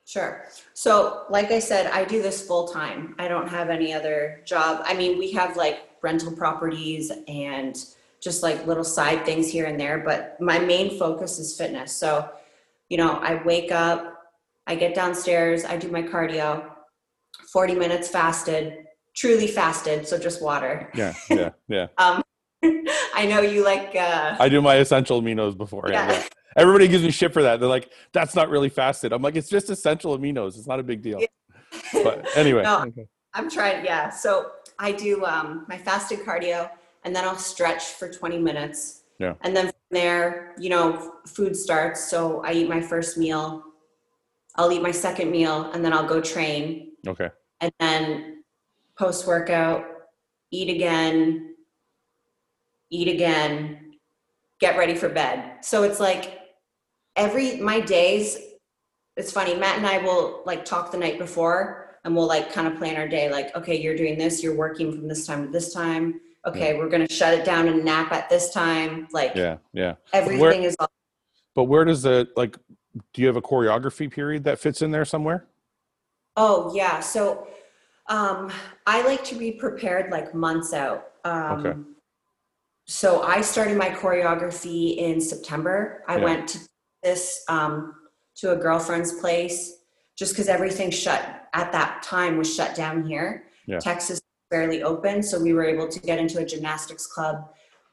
Sure. 0.07 0.45
So, 0.75 1.25
like 1.31 1.51
I 1.51 1.59
said, 1.59 1.87
I 1.87 2.05
do 2.05 2.21
this 2.21 2.47
full 2.47 2.69
time. 2.69 3.15
I 3.19 3.27
don't 3.27 3.49
have 3.49 3.71
any 3.71 3.93
other 3.95 4.43
job. 4.45 4.83
I 4.85 4.95
mean, 4.95 5.19
we 5.19 5.33
have 5.33 5.57
like 5.57 5.89
rental 6.03 6.33
properties 6.33 7.11
and 7.27 7.77
just 8.21 8.43
like 8.43 8.67
little 8.67 8.85
side 8.85 9.25
things 9.25 9.51
here 9.51 9.67
and 9.67 9.79
there, 9.79 9.99
but 9.99 10.41
my 10.41 10.59
main 10.59 10.99
focus 10.99 11.39
is 11.39 11.57
fitness. 11.57 11.93
So, 11.93 12.29
you 12.89 12.97
know, 12.97 13.13
I 13.15 13.43
wake 13.45 13.73
up, 13.73 14.23
I 14.67 14.75
get 14.75 14.95
downstairs, 14.95 15.65
I 15.65 15.77
do 15.77 15.89
my 15.89 16.03
cardio, 16.03 16.71
40 17.53 17.75
minutes 17.75 18.09
fasted, 18.09 18.87
truly 19.15 19.47
fasted, 19.47 20.09
so 20.09 20.19
just 20.19 20.43
water. 20.43 20.91
yeah 20.95 21.15
yeah 21.31 21.51
yeah 21.69 21.87
Um, 21.99 22.23
I 23.15 23.27
know 23.27 23.41
you 23.41 23.63
like, 23.63 23.95
uh, 23.95 24.37
i 24.41 24.49
do 24.49 24.63
my 24.63 24.77
essential 24.77 25.21
aminos 25.21 25.57
before 25.57 25.85
yeah. 25.91 26.23
Yeah. 26.57 26.63
yeah. 26.63 26.63
everybody 26.63 26.89
gives 26.89 27.03
me 27.03 27.11
shit 27.11 27.33
for 27.33 27.43
that 27.43 27.61
they're 27.61 27.69
like 27.69 27.93
that's 28.13 28.35
not 28.35 28.49
really 28.49 28.69
fasted 28.69 29.13
i'm 29.13 29.23
like 29.23 29.37
it's 29.37 29.49
just 29.49 29.71
essential 29.71 30.17
aminos 30.19 30.57
it's 30.59 30.67
not 30.67 30.81
a 30.81 30.83
big 30.83 31.03
deal 31.03 31.21
but 31.93 32.27
anyway 32.37 32.63
No. 32.65 32.85
okay. 32.87 33.07
I'm 33.35 33.51
trying, 33.51 33.85
yeah. 33.85 34.11
So 34.11 34.53
I 34.79 34.93
do 34.93 35.25
um, 35.25 35.67
my 35.69 35.77
fasted 35.77 36.21
cardio 36.21 36.71
and 37.05 37.15
then 37.15 37.25
I'll 37.25 37.37
stretch 37.37 37.83
for 37.83 38.09
20 38.09 38.39
minutes. 38.39 39.03
Yeah. 39.19 39.35
And 39.43 39.57
then 39.57 39.67
from 39.67 39.75
there, 39.91 40.55
you 40.59 40.71
know, 40.71 41.15
food 41.27 41.57
starts. 41.57 42.09
So 42.09 42.43
I 42.45 42.53
eat 42.53 42.69
my 42.69 42.81
first 42.81 43.19
meal, 43.19 43.65
I'll 44.57 44.71
eat 44.73 44.83
my 44.83 44.93
second 44.93 45.31
meal, 45.31 45.71
and 45.73 45.85
then 45.85 45.93
I'll 45.93 46.07
go 46.07 46.21
train. 46.21 46.93
okay 47.07 47.31
And 47.61 47.73
then 47.81 48.45
post 48.97 49.27
workout, 49.27 49.85
eat 50.53 50.71
again, 50.71 51.57
eat 52.91 53.09
again, 53.09 53.97
get 54.61 54.79
ready 54.79 54.95
for 54.95 55.09
bed. 55.09 55.65
So 55.65 55.83
it's 55.83 55.99
like 55.99 56.39
every, 57.17 57.57
my 57.57 57.81
days, 57.81 58.39
it's 59.17 59.31
funny, 59.33 59.55
Matt 59.55 59.79
and 59.79 59.87
I 59.87 59.99
will 59.99 60.43
like 60.47 60.65
talk 60.65 60.91
the 60.91 60.99
night 60.99 61.19
before 61.19 61.99
and 62.05 62.15
we'll 62.17 62.27
like 62.27 62.53
kind 62.53 62.67
of 62.67 62.77
plan 62.77 62.97
our 62.97 63.09
day 63.09 63.31
like, 63.31 63.55
okay, 63.57 63.81
you're 63.81 63.97
doing 63.97 64.19
this, 64.19 64.43
you're 64.43 64.57
working 64.57 64.93
from 64.93 65.09
this 65.09 65.27
time 65.27 65.47
to 65.47 65.53
this 65.53 65.73
time, 65.73 66.21
okay, 66.47 66.77
we're 66.77 66.89
going 66.89 67.07
to 67.07 67.13
shut 67.15 67.33
it 67.33 67.45
down 67.45 67.69
and 67.69 67.85
nap 67.85 68.13
at 68.13 68.29
this 68.29 68.51
time. 68.53 69.07
Like 69.13 69.33
Yeah, 69.35 69.59
yeah. 69.73 69.95
everything 70.13 70.41
Where- 70.41 70.53
is 70.53 70.77
all 70.79 70.91
But 71.55 71.65
where 71.65 71.85
does 71.85 72.03
the 72.03 72.29
like? 72.37 72.57
Do 73.13 73.23
you 73.23 73.27
have 73.27 73.37
a 73.37 73.43
choreography 73.43 74.09
period 74.11 74.45
that 74.45 74.59
fits 74.61 74.81
in 74.83 74.93
there 74.93 75.05
somewhere? 75.05 75.47
Oh, 76.37 76.73
yeah. 76.77 77.01
So 77.01 77.49
um, 78.09 78.53
I 78.87 79.03
like 79.03 79.25
to 79.25 79.35
be 79.35 79.51
prepared 79.53 80.13
like 80.13 80.33
months 80.35 80.73
out. 80.73 81.11
Um, 81.25 81.67
Okay. 81.67 81.79
So 82.87 83.23
I 83.23 83.41
started 83.41 83.77
my 83.79 83.89
choreography 83.91 84.97
in 84.99 85.21
September. 85.21 86.05
I 86.07 86.19
Yeah. 86.19 86.25
went 86.25 86.49
to 86.51 86.59
this 87.05 87.45
um, 87.49 87.95
to 88.37 88.53
a 88.53 88.57
girlfriend's 88.57 89.13
place 89.13 89.75
just 90.19 90.33
because 90.33 90.49
everything 90.49 90.91
shut 90.91 91.49
at 91.53 91.71
that 91.71 92.03
time 92.03 92.37
was 92.37 92.53
shut 92.53 92.75
down 92.75 93.05
here. 93.07 93.45
Yeah. 93.67 93.79
Texas 93.79 94.21
fairly 94.51 94.83
open, 94.83 95.23
so 95.23 95.41
we 95.41 95.53
were 95.53 95.65
able 95.65 95.89
to 95.89 96.01
get 96.01 96.19
into 96.19 96.39
a 96.39 96.45
gymnastics 96.45 97.07
club. 97.07 97.49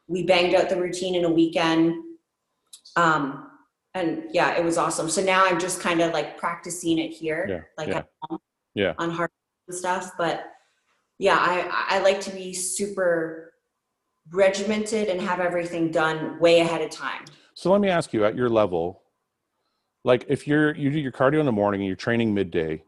We 0.08 0.24
banged 0.24 0.56
out 0.56 0.70
the 0.70 0.80
routine 0.82 1.16
in 1.16 1.26
a 1.26 1.32
weekend. 1.32 1.96
Um, 2.96 3.48
and 3.94 4.24
yeah, 4.32 4.58
it 4.58 4.64
was 4.64 4.78
awesome. 4.78 5.10
So 5.10 5.22
now 5.22 5.46
I'm 5.46 5.60
just 5.60 5.80
kind 5.82 6.02
of 6.02 6.14
like 6.14 6.38
practicing 6.38 6.98
it 6.98 7.10
here, 7.10 7.46
Yeah, 7.50 7.62
like 7.78 7.90
yeah. 7.90 7.98
at 8.00 8.08
home, 8.24 8.40
Yeah. 8.74 8.94
on 8.98 9.12
hard 9.12 9.30
stuff. 9.70 10.12
But 10.18 10.46
yeah, 11.20 11.38
I 11.38 11.98
I 11.98 12.00
like 12.00 12.22
to 12.22 12.32
be 12.32 12.54
super 12.54 13.54
regimented 14.32 15.08
and 15.10 15.22
have 15.22 15.40
everything 15.40 15.92
done 15.92 16.40
way 16.40 16.60
ahead 16.60 16.82
of 16.82 16.90
time. 16.90 17.26
So 17.62 17.72
let 17.72 17.80
me 17.80 17.90
ask 17.90 18.12
you, 18.12 18.26
at 18.26 18.36
your 18.36 18.50
level, 18.50 19.04
like 20.04 20.26
if 20.28 20.48
you're 20.48 20.76
you 20.76 20.90
do 20.90 20.98
your 20.98 21.12
cardio 21.12 21.40
in 21.40 21.46
the 21.46 21.52
morning 21.52 21.82
and 21.82 21.88
you're 21.88 21.96
training 21.96 22.34
midday, 22.34 22.86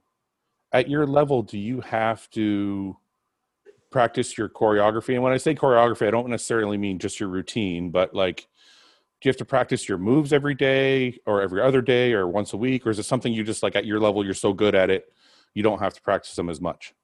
at 0.72 0.90
your 0.90 1.06
level, 1.06 1.44
do 1.44 1.60
you 1.60 1.80
have 1.82 2.28
to 2.32 2.98
practice 3.92 4.36
your 4.36 4.50
choreography? 4.50 5.14
And 5.14 5.22
when 5.22 5.32
I 5.32 5.38
say 5.38 5.54
choreography, 5.54 6.08
I 6.08 6.10
don't 6.10 6.28
necessarily 6.28 6.80
mean 6.80 6.98
just 6.98 7.20
your 7.20 7.30
routine, 7.30 7.92
but 7.92 8.16
like 8.16 8.48
do 9.22 9.28
you 9.28 9.30
have 9.30 9.38
to 9.38 9.46
practice 9.46 9.88
your 9.88 10.00
moves 10.00 10.34
every 10.34 10.56
day 10.56 11.20
or 11.28 11.44
every 11.44 11.62
other 11.62 11.84
day 11.84 12.14
or 12.14 12.28
once 12.28 12.54
a 12.54 12.58
week? 12.58 12.88
Or 12.88 12.90
is 12.90 12.98
it 12.98 13.04
something 13.04 13.32
you 13.32 13.44
just 13.44 13.62
like 13.62 13.76
at 13.76 13.86
your 13.86 14.00
level, 14.00 14.26
you're 14.26 14.34
so 14.34 14.54
good 14.54 14.74
at 14.74 14.90
it, 14.90 15.14
you 15.54 15.62
don't 15.62 15.82
have 15.82 15.94
to 15.94 16.02
practice 16.02 16.34
them 16.34 16.50
as 16.50 16.60
much? 16.60 16.96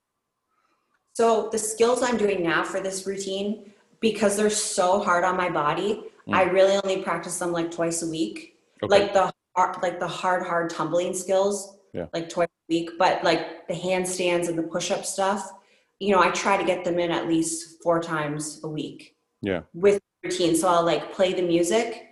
So 1.13 1.49
the 1.51 1.59
skills 1.59 2.01
I'm 2.01 2.17
doing 2.17 2.41
now 2.41 2.63
for 2.63 2.79
this 2.79 3.05
routine, 3.05 3.71
because 3.99 4.37
they're 4.37 4.49
so 4.49 5.03
hard 5.03 5.23
on 5.23 5.37
my 5.37 5.51
body, 5.51 6.05
Mm. 6.29 6.35
I 6.35 6.43
really 6.43 6.79
only 6.83 7.01
practice 7.01 7.39
them 7.39 7.51
like 7.51 7.71
twice 7.71 8.01
a 8.01 8.07
week. 8.09 8.55
Okay. 8.83 8.99
Like 8.99 9.13
the 9.13 9.31
hard, 9.55 9.81
like 9.81 9.99
the 9.99 10.07
hard, 10.07 10.45
hard 10.45 10.69
tumbling 10.69 11.13
skills, 11.13 11.77
Yeah. 11.93 12.05
like 12.13 12.29
twice 12.29 12.47
a 12.47 12.73
week. 12.73 12.91
But 12.97 13.23
like 13.23 13.67
the 13.67 13.73
handstands 13.73 14.47
and 14.47 14.57
the 14.57 14.63
push-up 14.63 15.05
stuff, 15.05 15.51
you 15.99 16.13
know, 16.15 16.21
I 16.21 16.31
try 16.31 16.55
to 16.57 16.63
get 16.63 16.83
them 16.85 16.99
in 16.99 17.11
at 17.11 17.27
least 17.27 17.81
four 17.83 18.01
times 18.01 18.61
a 18.63 18.69
week 18.69 19.15
yeah. 19.41 19.61
with 19.73 19.99
routine. 20.23 20.55
So 20.55 20.67
I'll 20.69 20.85
like 20.85 21.11
play 21.13 21.33
the 21.33 21.41
music, 21.41 22.05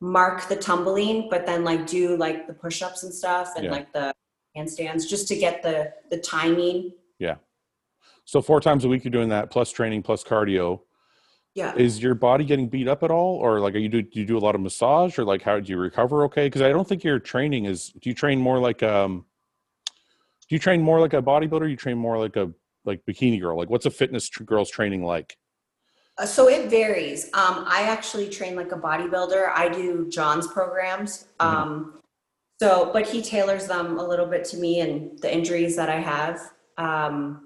mark 0.00 0.48
the 0.48 0.56
tumbling, 0.56 1.28
but 1.30 1.46
then 1.46 1.64
like 1.64 1.86
do 1.86 2.16
like 2.16 2.46
the 2.46 2.54
push-ups 2.54 3.02
and 3.02 3.12
stuff 3.12 3.52
and 3.56 3.64
Yeah. 3.64 3.70
like 3.72 3.92
the 3.92 4.12
handstands 4.56 5.08
just 5.08 5.28
to 5.28 5.36
get 5.36 5.62
the 5.62 5.92
the 6.10 6.18
timing. 6.18 6.92
Yeah. 7.18 7.36
So 8.24 8.40
four 8.42 8.60
times 8.60 8.84
a 8.84 8.88
week 8.88 9.04
you're 9.04 9.10
doing 9.10 9.28
that 9.30 9.50
plus 9.50 9.70
training 9.70 10.02
plus 10.02 10.22
cardio. 10.24 10.80
Yeah. 11.56 11.74
is 11.74 12.02
your 12.02 12.14
body 12.14 12.44
getting 12.44 12.68
beat 12.68 12.86
up 12.86 13.02
at 13.02 13.10
all 13.10 13.36
or 13.36 13.60
like 13.60 13.74
are 13.74 13.78
you 13.78 13.88
do, 13.88 14.02
do 14.02 14.20
you 14.20 14.26
do 14.26 14.36
a 14.36 14.44
lot 14.46 14.54
of 14.54 14.60
massage 14.60 15.18
or 15.18 15.24
like 15.24 15.40
how 15.40 15.58
do 15.58 15.72
you 15.72 15.78
recover 15.78 16.24
okay 16.24 16.46
because 16.46 16.60
i 16.60 16.68
don't 16.68 16.86
think 16.86 17.02
your 17.02 17.18
training 17.18 17.64
is 17.64 17.88
do 18.00 18.10
you 18.10 18.14
train 18.14 18.38
more 18.38 18.58
like 18.58 18.82
um 18.82 19.24
do 20.48 20.54
you 20.54 20.58
train 20.58 20.82
more 20.82 21.00
like 21.00 21.14
a 21.14 21.22
bodybuilder 21.22 21.68
you 21.68 21.74
train 21.76 21.96
more 21.96 22.18
like 22.18 22.36
a 22.36 22.52
like 22.84 23.00
bikini 23.08 23.40
girl 23.40 23.56
like 23.56 23.70
what's 23.70 23.86
a 23.86 23.90
fitness 23.90 24.28
tr- 24.28 24.44
girl's 24.44 24.70
training 24.70 25.02
like 25.02 25.38
Uh, 26.18 26.26
So 26.26 26.48
it 26.48 26.70
varies. 26.70 27.26
Um, 27.34 27.64
I 27.66 27.82
actually 27.82 28.28
train 28.30 28.54
like 28.56 28.72
a 28.72 28.78
bodybuilder. 28.88 29.50
I 29.54 29.68
do 29.68 30.08
John's 30.08 30.46
programs. 30.46 31.26
Mhm. 31.40 31.46
Um, 31.46 32.00
so, 32.62 32.90
but 32.92 33.06
he 33.06 33.20
tailors 33.22 33.66
them 33.66 33.98
a 33.98 34.06
little 34.06 34.24
bit 34.26 34.42
to 34.50 34.56
me 34.56 34.80
and 34.80 35.18
the 35.20 35.30
injuries 35.38 35.76
that 35.76 35.90
I 35.90 36.00
have. 36.00 36.40
Um, 36.78 37.45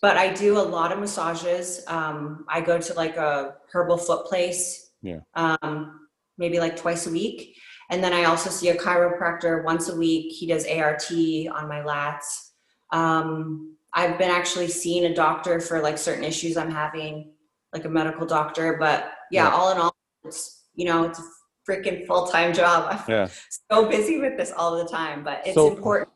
but 0.00 0.16
I 0.16 0.32
do 0.32 0.58
a 0.58 0.62
lot 0.62 0.92
of 0.92 0.98
massages. 0.98 1.82
Um, 1.88 2.44
I 2.48 2.60
go 2.60 2.78
to 2.78 2.94
like 2.94 3.16
a 3.16 3.54
herbal 3.72 3.98
foot 3.98 4.26
place. 4.26 4.90
Yeah. 5.02 5.20
Um, 5.34 6.08
maybe 6.38 6.60
like 6.60 6.76
twice 6.76 7.06
a 7.06 7.10
week. 7.10 7.56
And 7.90 8.02
then 8.04 8.12
I 8.12 8.24
also 8.24 8.50
see 8.50 8.68
a 8.68 8.76
chiropractor 8.76 9.64
once 9.64 9.88
a 9.88 9.96
week. 9.96 10.32
He 10.32 10.46
does 10.46 10.66
ART 10.66 11.10
on 11.10 11.68
my 11.68 11.80
lats. 11.80 12.50
Um, 12.92 13.76
I've 13.94 14.18
been 14.18 14.30
actually 14.30 14.68
seeing 14.68 15.06
a 15.06 15.14
doctor 15.14 15.58
for 15.60 15.80
like 15.80 15.98
certain 15.98 16.24
issues 16.24 16.56
I'm 16.56 16.70
having 16.70 17.32
like 17.72 17.84
a 17.84 17.88
medical 17.88 18.26
doctor. 18.26 18.76
But 18.78 19.12
yeah, 19.30 19.44
Yeah. 19.48 19.50
all 19.54 19.72
in 19.72 19.78
all, 19.78 19.94
it's 20.24 20.64
you 20.74 20.84
know, 20.84 21.04
it's 21.04 21.18
a 21.18 21.22
freaking 21.68 22.06
full 22.06 22.26
time 22.28 22.52
job. 22.52 22.86
I'm 22.90 23.02
yeah 23.08 23.28
so 23.72 23.88
busy 23.88 24.18
with 24.20 24.36
this 24.36 24.52
all 24.52 24.76
the 24.76 24.84
time, 24.88 25.24
but 25.24 25.42
it's 25.46 25.54
So- 25.54 25.68
important. 25.74 26.10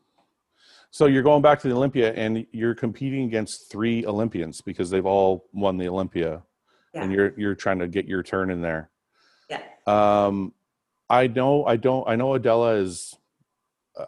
So 0.93 1.07
you're 1.07 1.23
going 1.23 1.43
back 1.43 1.59
to 1.59 1.69
the 1.69 1.75
olympia 1.75 2.13
and 2.13 2.47
you're 2.53 2.75
competing 2.75 3.25
against 3.25 3.71
three 3.71 4.07
olympians 4.07 4.61
because 4.61 4.89
they've 4.91 5.07
all 5.07 5.49
won 5.53 5.77
the 5.77 5.89
olympia 5.89 6.43
and 6.95 7.13
you're 7.13 7.33
you're 7.37 7.55
trying 7.55 7.79
to 7.79 7.89
get 7.89 8.07
your 8.07 8.23
turn 8.23 8.51
in 8.51 8.61
there. 8.61 8.91
Yeah. 9.49 9.63
um 9.87 10.53
i 11.09 11.27
know 11.27 11.65
i 11.67 11.77
don't 11.77 12.09
i 12.09 12.17
know 12.17 12.35
adela 12.35 12.75
is 12.75 13.17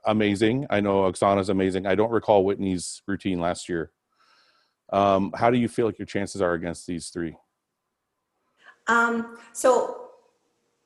amazing. 0.07 0.67
I 0.71 0.81
know 0.81 1.03
oksana's 1.03 1.50
amazing. 1.50 1.87
I 1.87 1.95
don't 1.95 2.11
recall 2.11 2.45
whitney's 2.45 3.03
routine 3.07 3.41
last 3.41 3.69
year. 3.69 3.91
Um 4.93 5.33
how 5.37 5.50
do 5.50 5.59
you 5.59 5.69
feel 5.69 5.87
like 5.87 5.99
your 5.99 6.07
chances 6.07 6.41
are 6.41 6.55
against 6.55 6.87
these 6.87 7.09
three? 7.09 7.37
Um, 8.87 9.38
so 9.55 10.03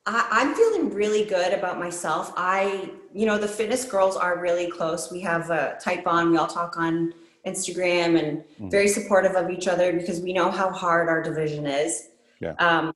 I, 0.08 0.26
I'm 0.30 0.54
feeling 0.54 0.94
really 0.94 1.24
good 1.24 1.52
about 1.52 1.78
myself. 1.78 2.32
I, 2.36 2.90
you 3.12 3.26
know, 3.26 3.36
the 3.36 3.46
fitness 3.48 3.84
girls 3.84 4.16
are 4.16 4.40
really 4.40 4.70
close. 4.70 5.12
We 5.12 5.20
have 5.20 5.50
a 5.50 5.76
type 5.80 6.06
on, 6.06 6.30
we 6.30 6.38
all 6.38 6.46
talk 6.46 6.78
on 6.78 7.12
Instagram 7.46 8.18
and 8.18 8.44
Mhm. 8.58 8.70
very 8.70 8.88
supportive 8.88 9.34
of 9.36 9.50
each 9.50 9.68
other 9.68 9.92
because 9.92 10.20
we 10.20 10.32
know 10.32 10.50
how 10.50 10.70
hard 10.70 11.08
our 11.08 11.22
division 11.22 11.66
is. 11.66 12.08
Yeah. 12.40 12.52
Um, 12.58 12.92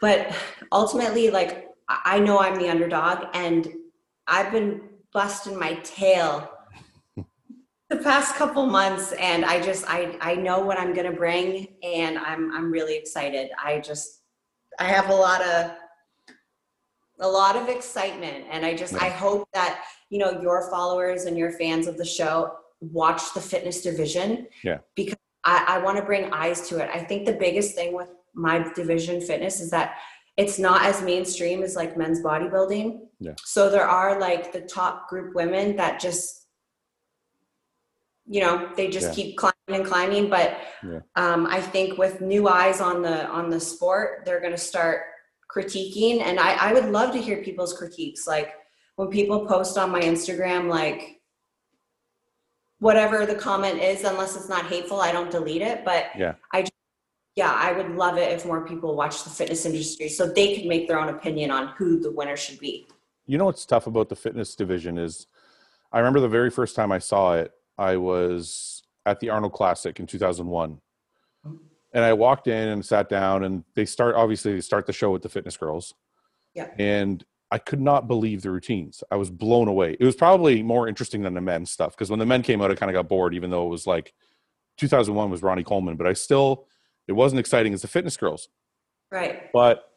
but 0.00 0.34
ultimately, 0.72 1.30
like, 1.30 1.68
I 1.88 2.16
I 2.16 2.18
know 2.18 2.38
I'm 2.38 2.56
the 2.58 2.68
underdog 2.68 3.26
and 3.34 3.66
I've 4.26 4.52
been 4.52 4.80
busting 5.12 5.58
my 5.58 5.74
tail 5.84 6.50
the 7.88 7.96
past 7.96 8.34
couple 8.34 8.66
months 8.66 9.12
and 9.12 9.44
I 9.44 9.60
just 9.62 9.84
I 9.88 10.16
I 10.20 10.34
know 10.34 10.60
what 10.60 10.78
I'm 10.78 10.92
gonna 10.94 11.12
bring 11.12 11.68
and 11.82 12.18
I'm 12.18 12.52
I'm 12.54 12.70
really 12.70 12.96
excited. 12.96 13.50
I 13.62 13.80
just 13.80 14.17
I 14.78 14.84
have 14.84 15.10
a 15.10 15.14
lot 15.14 15.42
of 15.42 15.72
a 17.20 17.28
lot 17.28 17.56
of 17.56 17.68
excitement 17.68 18.44
and 18.50 18.64
I 18.64 18.74
just 18.74 18.92
Yeah. 18.92 19.04
I 19.04 19.08
hope 19.08 19.48
that 19.52 19.84
you 20.10 20.18
know 20.18 20.40
your 20.40 20.70
followers 20.70 21.24
and 21.24 21.36
your 21.36 21.52
fans 21.52 21.86
of 21.86 21.96
the 21.98 22.04
show 22.04 22.52
watch 22.80 23.34
the 23.34 23.40
fitness 23.40 23.82
division. 23.82 24.46
Yeah. 24.62 24.78
Because 24.94 25.16
I, 25.44 25.64
I 25.68 25.78
want 25.78 25.96
to 25.98 26.04
bring 26.04 26.32
eyes 26.32 26.68
to 26.68 26.78
it. 26.78 26.88
I 26.94 27.00
think 27.00 27.26
the 27.26 27.32
biggest 27.32 27.74
thing 27.74 27.92
with 27.92 28.08
my 28.34 28.70
division 28.74 29.20
fitness 29.20 29.60
is 29.60 29.70
that 29.70 29.96
it's 30.36 30.58
not 30.60 30.82
as 30.84 31.02
mainstream 31.02 31.62
as 31.64 31.74
like 31.74 31.96
men's 31.96 32.22
bodybuilding. 32.22 33.00
Yeah. 33.18 33.34
So 33.44 33.68
there 33.68 33.88
are 33.88 34.20
like 34.20 34.52
the 34.52 34.60
top 34.60 35.08
group 35.08 35.34
women 35.34 35.74
that 35.76 35.98
just 35.98 36.46
you 38.26 38.40
know 38.40 38.70
they 38.76 38.88
just 38.88 39.08
Yeah. 39.08 39.14
keep 39.14 39.36
climbing 39.38 39.57
and 39.68 39.84
climbing 39.84 40.28
but 40.28 40.58
Yeah. 40.82 41.00
um, 41.16 41.46
i 41.46 41.60
think 41.60 41.98
with 41.98 42.20
new 42.20 42.48
eyes 42.48 42.80
on 42.80 43.02
the 43.02 43.26
on 43.28 43.50
the 43.50 43.60
sport 43.60 44.22
they're 44.24 44.40
going 44.40 44.52
to 44.52 44.58
start 44.58 45.02
critiquing 45.54 46.20
and 46.22 46.38
I, 46.38 46.52
I 46.68 46.72
would 46.72 46.86
love 46.86 47.12
to 47.12 47.18
hear 47.20 47.42
people's 47.42 47.72
critiques 47.72 48.26
like 48.26 48.54
when 48.96 49.08
people 49.08 49.46
post 49.46 49.78
on 49.78 49.90
my 49.90 50.00
instagram 50.00 50.68
like 50.68 51.20
whatever 52.80 53.26
the 53.26 53.34
comment 53.34 53.80
is 53.82 54.04
unless 54.04 54.36
it's 54.36 54.48
not 54.48 54.66
hateful 54.66 55.00
i 55.00 55.10
don't 55.12 55.30
delete 55.30 55.62
it 55.62 55.84
but 55.84 56.06
Yeah. 56.16 56.34
i 56.52 56.62
just, 56.62 56.72
yeah 57.34 57.52
i 57.52 57.72
would 57.72 57.90
love 57.92 58.18
it 58.18 58.30
if 58.32 58.44
more 58.46 58.66
people 58.66 58.94
watch 58.94 59.24
the 59.24 59.30
fitness 59.30 59.64
industry 59.66 60.08
so 60.08 60.26
they 60.26 60.54
could 60.56 60.66
make 60.66 60.86
their 60.86 60.98
own 60.98 61.08
opinion 61.08 61.50
on 61.50 61.68
who 61.78 61.98
the 61.98 62.10
winner 62.12 62.36
should 62.36 62.58
be 62.58 62.86
you 63.26 63.38
know 63.38 63.46
what's 63.46 63.66
tough 63.66 63.86
about 63.86 64.08
the 64.08 64.16
fitness 64.16 64.54
division 64.54 64.98
is 64.98 65.26
i 65.92 65.98
remember 65.98 66.20
the 66.20 66.28
very 66.28 66.50
first 66.50 66.76
time 66.76 66.92
i 66.92 66.98
saw 66.98 67.34
it 67.34 67.52
i 67.78 67.96
was 67.96 68.77
at 69.08 69.20
the 69.20 69.30
arnold 69.30 69.52
classic 69.52 69.98
in 69.98 70.06
2001 70.06 70.78
and 71.94 72.04
i 72.04 72.12
walked 72.12 72.46
in 72.46 72.68
and 72.68 72.84
sat 72.84 73.08
down 73.08 73.44
and 73.44 73.64
they 73.74 73.84
start 73.86 74.14
obviously 74.14 74.52
they 74.52 74.60
start 74.60 74.86
the 74.86 74.92
show 74.92 75.10
with 75.10 75.22
the 75.22 75.28
fitness 75.28 75.56
girls. 75.56 75.94
Yeah. 76.54 76.68
and 76.78 77.24
i 77.50 77.58
could 77.58 77.80
not 77.80 78.06
believe 78.06 78.42
the 78.42 78.50
routines. 78.50 79.02
I 79.10 79.16
was 79.16 79.30
blown 79.30 79.68
away. 79.68 79.96
It 79.98 80.04
was 80.04 80.14
probably 80.14 80.62
more 80.62 80.88
interesting 80.88 81.22
than 81.22 81.34
the 81.34 81.40
men's 81.40 81.70
stuff 81.70 81.92
because 81.92 82.10
when 82.10 82.18
the 82.18 82.26
men 82.26 82.42
came 82.42 82.60
out 82.60 82.70
i 82.70 82.74
kind 82.74 82.90
of 82.90 82.94
got 82.94 83.08
bored 83.08 83.34
even 83.34 83.50
though 83.50 83.66
it 83.66 83.70
was 83.70 83.86
like 83.86 84.12
2001 84.76 85.30
was 85.30 85.42
ronnie 85.42 85.64
coleman. 85.64 85.96
But 85.96 86.06
i 86.06 86.12
still 86.12 86.66
it 87.06 87.12
wasn't 87.12 87.40
exciting 87.40 87.72
as 87.72 87.80
the 87.80 87.88
fitness 87.88 88.16
girls. 88.18 88.48
Right. 89.10 89.50
But 89.52 89.90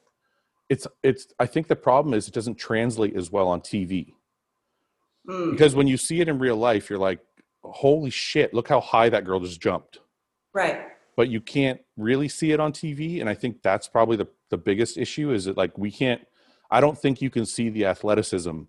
it's 0.69 0.87
it's 1.03 1.27
i 1.37 1.45
think 1.45 1.67
the 1.67 1.75
problem 1.75 2.13
is 2.13 2.27
it 2.29 2.33
doesn't 2.33 2.55
translate 2.55 3.15
as 3.17 3.29
well 3.29 3.49
on 3.49 3.59
tv 3.59 4.13
Mm, 5.27 5.51
because 5.51 5.75
when 5.75 5.85
you 5.85 5.97
see 5.97 6.19
it 6.19 6.27
in 6.27 6.39
real 6.39 6.55
life 6.55 6.89
you're 6.89 6.97
like 6.97 7.19
holy 7.63 8.09
shit 8.09 8.53
look 8.53 8.67
how 8.67 8.79
high 8.79 9.09
that 9.09 9.23
girl 9.25 9.39
just 9.39 9.61
jumped 9.61 9.99
right 10.53 10.81
but 11.17 11.29
you 11.29 11.41
can't 11.41 11.79
really 11.97 12.29
see 12.29 12.51
it 12.51 12.59
on 12.59 12.71
TV. 12.71 13.19
And 13.19 13.29
I 13.29 13.33
think 13.33 13.61
that's 13.61 13.87
probably 13.87 14.15
the, 14.15 14.27
the 14.49 14.57
biggest 14.57 14.97
issue 14.97 15.31
is 15.33 15.45
that 15.45 15.57
like 15.57 15.77
we 15.77 15.91
can't, 15.91 16.21
I 16.71 16.79
don't 16.79 16.97
think 16.97 17.21
you 17.21 17.29
can 17.29 17.45
see 17.45 17.69
the 17.69 17.85
athleticism. 17.85 18.61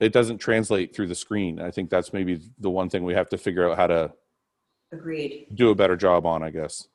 It 0.00 0.12
doesn't 0.12 0.38
translate 0.38 0.94
through 0.94 1.08
the 1.08 1.14
screen. 1.16 1.60
I 1.60 1.70
think 1.72 1.90
that's 1.90 2.12
maybe 2.12 2.40
the 2.58 2.70
one 2.70 2.88
thing 2.88 3.04
we 3.04 3.14
have 3.14 3.28
to 3.30 3.36
figure 3.36 3.68
out 3.68 3.76
how 3.76 3.88
to 3.88 4.12
Agreed. 4.92 5.48
do 5.54 5.70
a 5.70 5.74
better 5.74 5.96
job 5.96 6.24
on, 6.24 6.42
I 6.42 6.50
guess. 6.50 6.86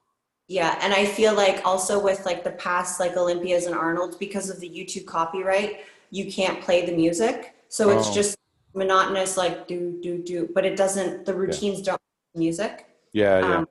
Yeah, 0.48 0.80
and 0.82 0.94
I 0.94 1.06
feel 1.06 1.34
like 1.36 1.62
also 1.66 2.02
with 2.02 2.26
like 2.26 2.44
the 2.44 2.52
past 2.52 3.00
like 3.00 3.18
Olympias 3.18 3.66
and 3.66 3.76
Arnold's 3.76 4.16
because 4.16 4.50
of 4.50 4.60
the 4.62 4.70
YouTube 4.70 5.06
copyright, 5.06 5.82
you 6.12 6.32
can't 6.32 6.62
play 6.62 6.86
the 6.86 6.96
music. 6.96 7.56
So 7.68 7.90
it's 7.90 8.08
Oh. 8.08 8.14
just 8.14 8.38
monotonous 8.74 9.38
like 9.38 9.68
do 9.68 10.00
do 10.02 10.18
do, 10.18 10.50
but 10.54 10.66
it 10.66 10.76
doesn't 10.76 11.26
the 11.26 11.34
routines 11.34 11.82
don't 11.82 12.02
music. 12.36 12.88
Yeah, 13.12 13.40
yeah. 13.40 13.58
Um, 13.58 13.68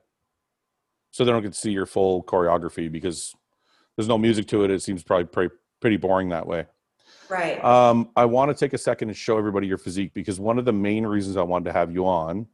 so 1.11 1.25
they 1.25 1.31
don't 1.31 1.43
get 1.43 1.53
to 1.53 1.59
see 1.59 1.71
your 1.71 1.85
full 1.85 2.23
choreography 2.23 2.91
because 2.91 3.35
there's 3.95 4.07
no 4.07 4.17
music 4.17 4.47
to 4.47 4.63
it. 4.63 4.71
It 4.71 4.81
seems 4.81 5.03
probably 5.03 5.25
pretty, 5.25 5.53
pretty 5.79 5.97
boring 5.97 6.29
that 6.29 6.47
way. 6.47 6.65
Right. 7.29 7.63
Um, 7.63 8.09
I 8.15 8.25
want 8.25 8.49
to 8.49 8.55
take 8.55 8.73
a 8.73 8.77
second 8.77 9.09
and 9.09 9.17
show 9.17 9.37
everybody 9.37 9.67
your 9.67 9.77
physique 9.77 10.13
because 10.13 10.39
one 10.39 10.57
of 10.57 10.65
the 10.65 10.73
main 10.73 11.05
reasons 11.05 11.37
I 11.37 11.43
wanted 11.43 11.65
to 11.65 11.73
have 11.73 11.91
you 11.91 12.07
on 12.07 12.47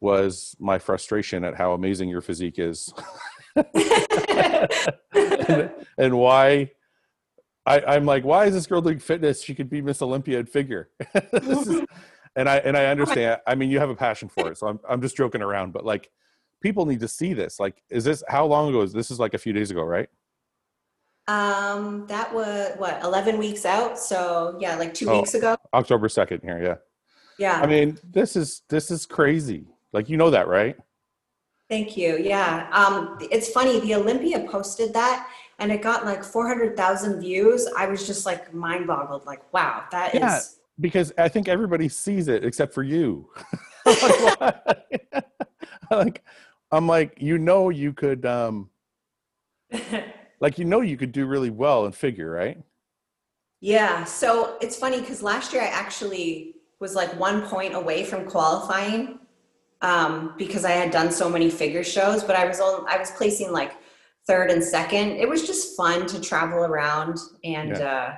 was 0.00 0.56
my 0.58 0.78
frustration 0.78 1.44
at 1.44 1.54
how 1.54 1.72
amazing 1.72 2.08
your 2.08 2.20
physique 2.20 2.58
is 2.58 2.92
and, 5.14 5.70
and 5.96 6.18
why 6.18 6.70
I, 7.66 7.80
I'm 7.80 8.04
like, 8.04 8.24
why 8.24 8.44
is 8.46 8.54
this 8.54 8.66
girl 8.66 8.80
doing 8.82 8.98
fitness? 8.98 9.42
She 9.42 9.54
could 9.54 9.70
be 9.70 9.80
Miss 9.80 10.02
Olympia 10.02 10.38
in 10.40 10.46
figure. 10.46 10.90
Is- 11.32 11.82
and 12.36 12.48
I 12.48 12.56
and 12.58 12.76
I 12.76 12.86
understand. 12.86 13.40
I 13.46 13.54
mean, 13.54 13.70
you 13.70 13.78
have 13.78 13.90
a 13.90 13.94
passion 13.96 14.28
for 14.28 14.50
it, 14.50 14.58
so 14.58 14.66
I'm 14.68 14.80
I'm 14.88 15.00
just 15.00 15.16
joking 15.16 15.40
around. 15.42 15.72
But 15.72 15.84
like, 15.84 16.10
people 16.60 16.84
need 16.86 17.00
to 17.00 17.08
see 17.08 17.32
this. 17.32 17.58
Like, 17.58 17.82
is 17.90 18.04
this 18.04 18.22
how 18.28 18.44
long 18.46 18.68
ago 18.68 18.82
is 18.82 18.92
this? 18.92 19.10
Is 19.10 19.18
like 19.18 19.34
a 19.34 19.38
few 19.38 19.52
days 19.52 19.70
ago, 19.70 19.82
right? 19.82 20.08
um 21.26 22.06
that 22.06 22.34
was 22.34 22.72
what 22.76 23.02
11 23.02 23.38
weeks 23.38 23.64
out, 23.64 23.98
so 23.98 24.58
yeah, 24.60 24.76
like 24.76 24.92
2 24.92 25.08
Oh. 25.08 25.16
weeks 25.20 25.32
ago. 25.32 25.56
October 25.72 26.08
second 26.10 26.42
here. 26.42 26.62
Yeah. 26.62 26.74
Yeah. 27.38 27.60
I 27.62 27.66
mean, 27.66 27.98
this 28.12 28.36
is 28.36 28.60
this 28.68 28.90
is 28.90 29.06
crazy. 29.06 29.66
Like, 29.94 30.10
you 30.10 30.16
know 30.18 30.28
that, 30.30 30.48
right? 30.48 30.76
Thank 31.70 31.96
you. 31.96 32.18
Yeah. 32.18 32.68
Um, 32.72 33.16
it's 33.30 33.48
funny. 33.48 33.80
The 33.80 33.94
Olympia 33.94 34.40
posted 34.50 34.92
that 34.92 35.26
and 35.58 35.70
it 35.72 35.82
got 35.82 36.04
like 36.04 36.24
400,000 36.24 37.20
views. 37.20 37.66
I 37.76 37.86
was 37.86 38.06
just 38.06 38.26
like 38.26 38.52
mind 38.52 38.86
boggled. 38.86 39.26
Like, 39.26 39.52
wow, 39.52 39.84
that 39.90 40.14
is. 40.14 40.20
Yeah. 40.20 40.40
Because 40.80 41.12
I 41.16 41.28
think 41.28 41.48
everybody 41.48 41.88
sees 41.88 42.28
it 42.28 42.44
except 42.44 42.74
for 42.74 42.82
you. 42.82 43.30
like, 43.86 45.06
like, 45.90 46.24
I'm 46.72 46.88
like, 46.88 47.16
you 47.20 47.38
know, 47.38 47.70
you 47.70 47.92
could, 47.92 48.26
um, 48.26 48.70
like, 50.40 50.58
you 50.58 50.64
know, 50.64 50.80
you 50.80 50.96
could 50.96 51.12
do 51.12 51.26
really 51.26 51.50
well 51.50 51.86
in 51.86 51.92
figure, 51.92 52.30
right? 52.30 52.58
yeah. 53.64 54.04
So 54.04 54.58
it's 54.60 54.76
funny 54.76 55.00
because 55.00 55.22
last 55.22 55.54
year 55.54 55.62
I 55.62 55.68
actually 55.68 56.56
was 56.80 56.94
like 56.94 57.18
one 57.18 57.46
point 57.46 57.74
away 57.74 58.04
from 58.04 58.26
qualifying 58.26 59.20
um, 59.80 60.34
because 60.36 60.66
I 60.66 60.72
had 60.72 60.90
done 60.90 61.10
so 61.10 61.30
many 61.30 61.48
figure 61.48 61.82
shows, 61.82 62.22
but 62.22 62.36
I 62.36 62.44
was 62.44 62.60
on, 62.60 62.84
I 62.86 62.98
was 62.98 63.10
placing 63.12 63.52
like 63.52 63.72
third 64.26 64.50
and 64.50 64.62
second. 64.62 65.12
It 65.12 65.28
was 65.28 65.46
just 65.46 65.76
fun 65.76 66.06
to 66.06 66.20
travel 66.20 66.60
around 66.60 67.18
and, 67.42 67.74
uh, 67.74 68.12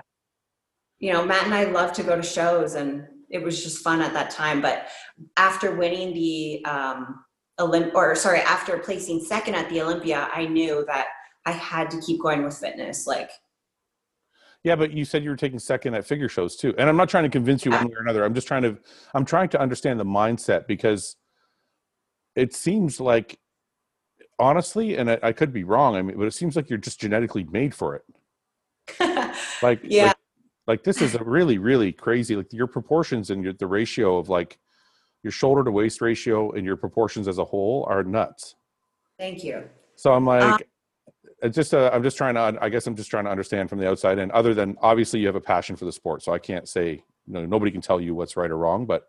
you 0.98 1.12
know, 1.12 1.24
Matt 1.24 1.44
and 1.44 1.54
I 1.54 1.64
love 1.64 1.92
to 1.94 2.02
go 2.02 2.16
to 2.16 2.22
shows 2.22 2.74
and 2.74 3.06
it 3.28 3.42
was 3.42 3.62
just 3.62 3.82
fun 3.82 4.00
at 4.00 4.12
that 4.12 4.30
time. 4.30 4.62
But 4.62 4.88
after 5.36 5.74
winning 5.74 6.14
the 6.14 6.64
um, 6.64 7.24
Olymp 7.58 7.94
or 7.94 8.14
sorry, 8.14 8.40
after 8.40 8.78
placing 8.78 9.20
second 9.20 9.54
at 9.54 9.68
the 9.68 9.82
Olympia, 9.82 10.28
I 10.32 10.46
knew 10.46 10.84
that 10.86 11.06
I 11.44 11.52
had 11.52 11.90
to 11.90 12.00
keep 12.00 12.22
going 12.22 12.44
with 12.44 12.56
fitness. 12.56 13.06
Like, 13.06 13.30
Yeah, 14.62 14.76
but 14.76 14.92
you 14.92 15.04
said 15.04 15.24
you 15.24 15.30
were 15.30 15.36
taking 15.36 15.58
second 15.58 15.94
at 15.94 16.06
figure 16.06 16.28
shows 16.28 16.56
too. 16.56 16.74
And 16.78 16.88
I'm 16.88 16.96
not 16.96 17.08
trying 17.08 17.24
to 17.24 17.30
convince 17.30 17.64
you 17.64 17.72
one 17.72 17.86
way 17.88 17.94
or 17.94 18.02
another. 18.02 18.24
I'm 18.24 18.34
just 18.34 18.46
trying 18.46 18.62
to 18.62 18.78
I'm 19.14 19.24
trying 19.24 19.48
to 19.50 19.60
understand 19.60 19.98
the 19.98 20.04
mindset 20.04 20.66
because 20.66 21.16
it 22.36 22.54
seems 22.54 23.00
like 23.00 23.38
honestly, 24.38 24.96
and 24.96 25.10
I, 25.10 25.18
I 25.22 25.32
could 25.32 25.52
be 25.52 25.64
wrong, 25.64 25.96
I 25.96 26.02
mean, 26.02 26.16
but 26.16 26.26
it 26.26 26.34
seems 26.34 26.56
like 26.56 26.68
you're 26.68 26.78
just 26.78 27.00
genetically 27.00 27.44
made 27.44 27.74
for 27.74 27.96
it. 27.96 28.04
Like 29.62 29.80
Yeah. 29.82 30.08
like, 30.08 30.16
like 30.66 30.84
this 30.84 31.00
is 31.00 31.14
a 31.14 31.24
really, 31.24 31.56
really 31.58 31.92
crazy 31.92 32.36
like 32.36 32.52
your 32.52 32.66
proportions 32.66 33.30
and 33.30 33.42
your 33.42 33.54
the 33.54 33.66
ratio 33.66 34.18
of 34.18 34.28
like 34.28 34.58
your 35.22 35.30
shoulder 35.30 35.64
to 35.64 35.70
waist 35.70 36.00
ratio 36.02 36.52
and 36.52 36.64
your 36.64 36.76
proportions 36.76 37.26
as 37.26 37.38
a 37.38 37.44
whole 37.44 37.84
are 37.88 38.04
nuts. 38.04 38.54
thank 39.18 39.42
you. 39.42 39.64
So 39.96 40.12
I'm 40.12 40.26
like, 40.26 40.42
Uh, 40.42 40.58
it's 41.42 41.56
just 41.56 41.72
uh, 41.72 41.90
I'm 41.92 42.02
just 42.02 42.16
trying 42.18 42.34
to 42.34 42.58
I 42.60 42.68
guess 42.68 42.86
I'm 42.86 42.96
just 42.96 43.10
trying 43.10 43.24
to 43.24 43.30
understand 43.30 43.70
from 43.70 43.78
the 43.78 43.88
outside. 43.88 44.18
And 44.18 44.30
other 44.32 44.52
than 44.54 44.76
obviously 44.82 45.20
you 45.20 45.26
have 45.26 45.36
a 45.36 45.40
passion 45.40 45.74
for 45.74 45.86
the 45.86 45.92
sport, 45.92 46.22
so 46.22 46.32
I 46.32 46.38
can't 46.38 46.68
say 46.68 47.02
you 47.26 47.32
know 47.32 47.46
nobody 47.46 47.70
can 47.72 47.80
tell 47.80 48.00
you 48.00 48.14
what's 48.14 48.36
right 48.36 48.50
or 48.50 48.58
wrong. 48.58 48.84
But 48.86 49.08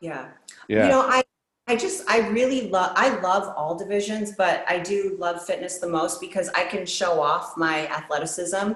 Yeah. 0.00 0.28
yeah, 0.68 0.84
You 0.84 0.90
know, 0.90 1.00
I 1.00 1.24
I 1.66 1.76
just 1.76 2.08
I 2.08 2.28
really 2.28 2.68
love 2.68 2.92
I 2.94 3.20
love 3.20 3.54
all 3.56 3.74
divisions, 3.74 4.32
but 4.36 4.64
I 4.68 4.78
do 4.78 5.16
love 5.18 5.44
fitness 5.44 5.78
the 5.78 5.88
most 5.88 6.20
because 6.20 6.50
I 6.50 6.64
can 6.64 6.84
show 6.84 7.22
off 7.22 7.56
my 7.56 7.88
athleticism. 7.88 8.72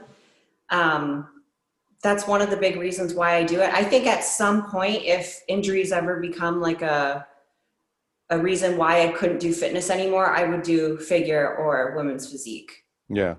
Um, 0.71 1.29
that's 2.03 2.27
one 2.27 2.41
of 2.41 2.49
the 2.51 2.57
big 2.57 2.77
reasons 2.77 3.13
why 3.13 3.37
I 3.37 3.45
do 3.45 3.61
it. 3.61 3.73
I 3.75 3.85
think 3.85 4.07
at 4.07 4.25
some 4.25 4.71
point, 4.71 5.03
if 5.05 5.41
injuries 5.49 5.93
ever 5.93 6.19
become 6.21 6.61
like 6.61 6.81
a 6.81 7.27
a 8.31 8.39
reason 8.39 8.77
why 8.77 9.07
I 9.07 9.13
couldn't 9.13 9.41
do 9.41 9.53
fitness 9.53 9.91
anymore, 9.91 10.35
I 10.35 10.45
would 10.45 10.63
do 10.63 10.99
figure 10.99 11.57
or 11.57 11.95
women's 11.97 12.31
physique. 12.31 12.85
yeah. 13.09 13.35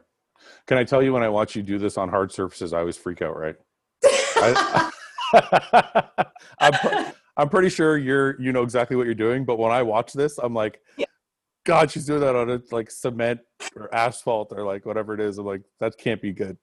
Can 0.68 0.78
I 0.78 0.84
tell 0.84 1.02
you 1.04 1.12
when 1.14 1.24
I 1.24 1.30
watch 1.30 1.56
you 1.56 1.62
do 1.62 1.78
this 1.78 1.98
on 1.98 2.10
hard 2.10 2.32
surfaces, 2.32 2.74
I 2.74 2.80
always 2.80 2.96
freak 2.96 3.22
out, 3.22 3.36
right? 3.36 3.56
I, 4.38 4.92
pre- 6.82 7.14
I'm 7.40 7.48
pretty 7.48 7.70
sure 7.70 7.98
you're 7.98 8.40
you 8.42 8.52
know 8.52 8.64
exactly 8.64 8.98
what 8.98 9.06
you're 9.06 9.16
doing, 9.16 9.46
but 9.46 9.58
when 9.58 9.72
I 9.72 9.82
watch 9.82 10.12
this, 10.12 10.38
I'm 10.40 10.54
like, 10.54 10.82
Yeah. 10.98 11.06
God, 11.64 11.90
she's 11.90 12.06
doing 12.06 12.20
that 12.20 12.36
on 12.36 12.50
a, 12.50 12.62
like 12.72 12.92
cement 12.92 13.40
or 13.78 13.94
asphalt 13.96 14.52
or 14.52 14.66
like 14.66 14.86
whatever 14.86 15.14
it 15.14 15.22
is. 15.22 15.38
I'm 15.38 15.46
like, 15.46 15.62
that 15.80 15.98
can't 15.98 16.22
be 16.22 16.34
good. 16.34 16.58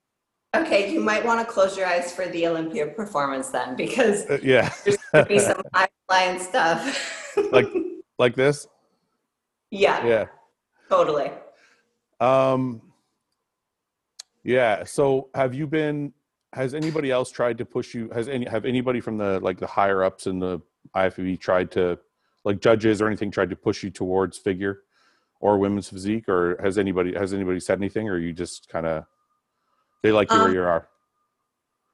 okay, 0.54 0.92
you 0.92 1.00
might 1.00 1.24
want 1.24 1.40
to 1.40 1.50
close 1.50 1.78
your 1.78 1.86
eyes 1.86 2.12
for 2.14 2.26
the 2.28 2.46
Olympia 2.46 2.88
performance 2.88 3.48
then, 3.48 3.74
because 3.74 4.28
Uh, 4.28 4.38
yeah, 4.42 4.70
there's 4.84 4.98
to 5.14 5.24
be 5.24 5.38
some 5.38 5.62
high 5.74 5.88
flying 6.08 6.38
stuff. 6.38 7.32
like 7.52 7.68
like 8.18 8.34
this. 8.34 8.66
yeah, 9.70 10.04
Yeah. 10.06 10.26
totally. 10.90 11.30
Um, 12.20 12.82
yeah. 14.44 14.84
So 14.84 15.30
have 15.34 15.54
you 15.54 15.66
been, 15.66 16.12
has 16.52 16.74
anybody 16.74 17.11
else 17.11 17.30
tried 17.30 17.59
to 17.59 17.64
push 17.64 17.94
you? 17.94 18.11
Has 18.11 18.28
any, 18.28 18.46
have 18.46 18.64
anybody 18.64 19.00
from 19.00 19.18
the, 19.18 19.40
like 19.40 19.59
the 19.59 19.66
higher 19.66 20.02
ups 20.04 20.26
in 20.26 20.38
the 20.38 20.61
IFBB 20.94 21.40
tried 21.40 21.70
to, 21.72 21.98
like 22.44 22.61
judges 22.61 23.02
or 23.02 23.06
anything 23.09 23.30
tried 23.30 23.50
to 23.50 23.56
push 23.56 23.82
you 23.82 23.90
towards 23.90 24.38
figure 24.38 24.82
or 25.40 25.59
women's 25.59 25.88
physique 25.88 26.28
or 26.28 26.59
has 26.62 26.78
anybody, 26.78 27.12
has 27.14 27.35
anybody 27.35 27.61
said 27.61 27.78
anything 27.78 28.09
or 28.09 28.18
you 28.18 28.32
just 28.32 28.68
kind 28.68 28.87
of, 28.87 29.04
they 30.02 30.12
like 30.12 30.32
you 30.32 30.38
where 30.38 30.48
Um, 30.48 30.54
you 30.54 30.62
are? 30.62 30.88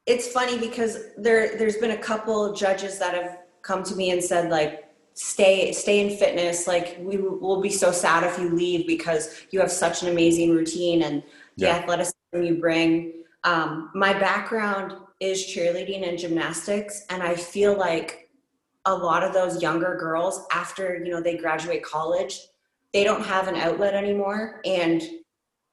It's 0.05 0.27
funny 0.27 0.59
because 0.59 0.99
there 1.17 1.57
there's 1.57 1.77
been 1.77 1.91
a 1.91 1.97
couple 1.97 2.53
judges 2.53 2.99
that 2.99 3.13
have 3.15 3.37
come 3.61 3.83
to 3.83 3.95
me 3.95 4.11
and 4.11 4.21
said 4.21 4.51
like 4.51 4.83
stay 5.13 5.71
stay 5.71 6.01
in 6.01 6.17
fitness 6.17 6.67
like 6.67 6.97
we 6.99 7.17
will 7.17 7.61
be 7.61 7.69
so 7.69 7.91
sad 7.91 8.23
if 8.25 8.37
you 8.37 8.49
leave 8.49 8.85
because 8.85 9.45
you 9.51 9.59
have 9.61 9.71
such 9.71 10.01
an 10.03 10.09
amazing 10.09 10.51
routine 10.51 11.03
and 11.03 11.23
the 11.57 11.67
Yeah. 11.67 11.75
athleticism 11.77 12.15
you 12.33 12.55
bring 12.59 13.22
um, 13.43 13.91
my 13.93 14.13
background 14.13 14.95
is 15.19 15.45
cheerleading 15.45 16.07
and 16.07 16.17
gymnastics 16.17 17.05
and 17.09 17.21
i 17.23 17.35
feel 17.35 17.77
like 17.77 18.29
a 18.85 18.93
lot 18.93 19.23
of 19.23 19.33
those 19.33 19.61
younger 19.61 19.95
girls 19.95 20.45
after 20.51 21.01
you 21.03 21.11
know 21.11 21.21
they 21.21 21.37
graduate 21.37 21.83
college 21.83 22.39
they 22.93 23.03
don't 23.03 23.23
have 23.23 23.47
an 23.47 23.55
outlet 23.55 23.93
anymore 23.93 24.61
and 24.65 25.01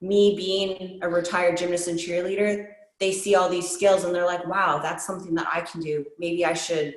me 0.01 0.35
being 0.37 0.99
a 1.03 1.09
retired 1.09 1.57
gymnast 1.57 1.89
and 1.89 1.99
cheerleader 1.99 2.69
they 3.01 3.13
see 3.13 3.35
all 3.35 3.49
these 3.49 3.69
skills 3.69 4.05
and 4.05 4.15
they're 4.15 4.27
like, 4.27 4.47
wow, 4.47 4.79
that's 4.79 5.07
something 5.07 5.35
that 5.35 5.49
I 5.53 5.63
can 5.63 5.81
do. 5.81 6.05
Maybe 6.19 6.45
I 6.45 6.53
should 6.53 6.97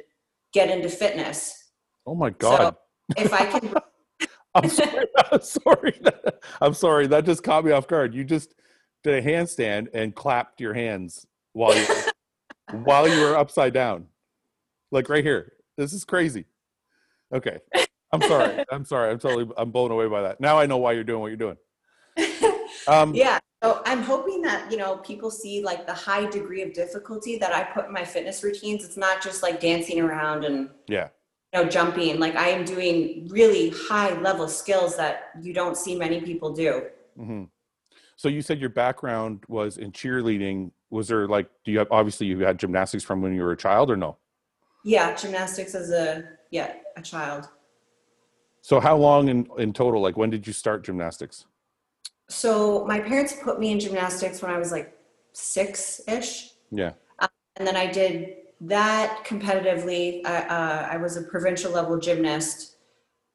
get 0.51 0.69
into 0.69 0.89
fitness. 0.89 1.71
Oh 2.05 2.13
my 2.13 2.29
God. 2.29 2.75
If 3.17 3.33
I 3.33 3.45
can, 3.45 3.73
I'm 4.55 4.69
sorry. 4.69 5.05
I'm 5.31 5.41
sorry. 5.41 6.01
I'm 6.61 6.73
sorry. 6.73 7.07
That 7.07 7.25
just 7.25 7.43
caught 7.43 7.63
me 7.63 7.71
off 7.71 7.87
guard. 7.87 8.13
You 8.13 8.25
just 8.25 8.53
did 9.03 9.23
a 9.23 9.27
handstand 9.27 9.87
and 9.93 10.15
clapped 10.15 10.61
your 10.61 10.73
hands 10.73 11.27
while 11.53 11.75
you 11.77 11.85
while 12.83 13.07
you 13.07 13.19
were 13.21 13.37
upside 13.37 13.73
down, 13.73 14.07
like 14.91 15.09
right 15.09 15.23
here. 15.23 15.53
This 15.77 15.93
is 15.93 16.05
crazy. 16.05 16.45
Okay. 17.33 17.59
I'm 18.11 18.21
sorry. 18.21 18.63
I'm 18.71 18.85
sorry. 18.85 19.11
I'm 19.11 19.19
totally. 19.19 19.49
I'm 19.57 19.71
blown 19.71 19.91
away 19.91 20.07
by 20.07 20.21
that. 20.21 20.39
Now 20.39 20.59
I 20.59 20.65
know 20.65 20.77
why 20.77 20.93
you're 20.93 21.03
doing 21.03 21.21
what 21.21 21.27
you're 21.27 21.37
doing. 21.37 21.57
Um, 22.87 23.13
yeah. 23.15 23.39
So 23.63 23.81
I'm 23.85 24.01
hoping 24.01 24.41
that, 24.41 24.69
you 24.69 24.77
know, 24.77 24.97
people 24.97 25.31
see 25.31 25.63
like 25.63 25.85
the 25.87 25.93
high 25.93 26.25
degree 26.25 26.63
of 26.63 26.73
difficulty 26.73 27.37
that 27.37 27.53
I 27.53 27.63
put 27.63 27.85
in 27.85 27.93
my 27.93 28.03
fitness 28.03 28.43
routines. 28.43 28.83
It's 28.83 28.97
not 28.97 29.21
just 29.21 29.41
like 29.41 29.61
dancing 29.61 30.01
around 30.01 30.43
and, 30.43 30.69
Yeah. 30.87 31.07
You 31.53 31.63
know, 31.63 31.69
jumping. 31.69 32.19
Like 32.19 32.35
I 32.35 32.49
am 32.49 32.65
doing 32.65 33.27
really 33.29 33.69
high 33.69 34.19
level 34.19 34.49
skills 34.49 34.97
that 34.97 35.29
you 35.41 35.53
don't 35.53 35.77
see 35.77 35.95
many 35.95 36.19
people 36.19 36.51
do. 36.51 36.87
hmm 37.15 37.43
So 38.23 38.29
you 38.29 38.41
said 38.41 38.61
your 38.61 38.69
background 38.69 39.43
was 39.49 39.75
in 39.75 39.91
cheerleading. 39.91 40.71
Was 40.91 41.09
there 41.09 41.27
like, 41.27 41.49
do 41.65 41.73
you 41.73 41.79
have, 41.79 41.89
obviously 41.91 42.25
you 42.25 42.39
had 42.39 42.57
gymnastics 42.57 43.03
from 43.03 43.21
when 43.21 43.35
you 43.35 43.41
were 43.41 43.51
a 43.51 43.57
child 43.57 43.91
or 43.91 43.97
no? 43.97 44.15
Yeah, 44.85 45.13
gymnastics 45.13 45.75
as 45.75 45.91
a 45.91 46.23
yeah 46.49 46.75
a 46.95 47.01
child. 47.01 47.49
So 48.61 48.79
how 48.79 48.95
long 48.95 49.27
in, 49.27 49.45
in 49.57 49.73
total, 49.73 50.01
like 50.01 50.15
when 50.15 50.29
did 50.29 50.47
you 50.47 50.53
start 50.53 50.85
gymnastics? 50.85 51.47
So 52.29 52.85
my 52.85 52.97
parents 53.01 53.35
put 53.43 53.59
me 53.59 53.73
in 53.73 53.79
gymnastics 53.81 54.41
when 54.41 54.51
I 54.51 54.57
was 54.57 54.71
like 54.71 54.97
six 55.33 55.99
ish. 56.07 56.51
Yeah. 56.71 56.93
and 57.19 57.67
then 57.67 57.75
I 57.75 57.87
did 57.91 58.35
that 58.61 59.25
competitively. 59.25 60.25
I, 60.25 60.43
uh, 60.43 60.87
I 60.93 60.95
was 60.95 61.17
a 61.17 61.23
provincial 61.23 61.73
level 61.73 61.99
gymnast 61.99 62.77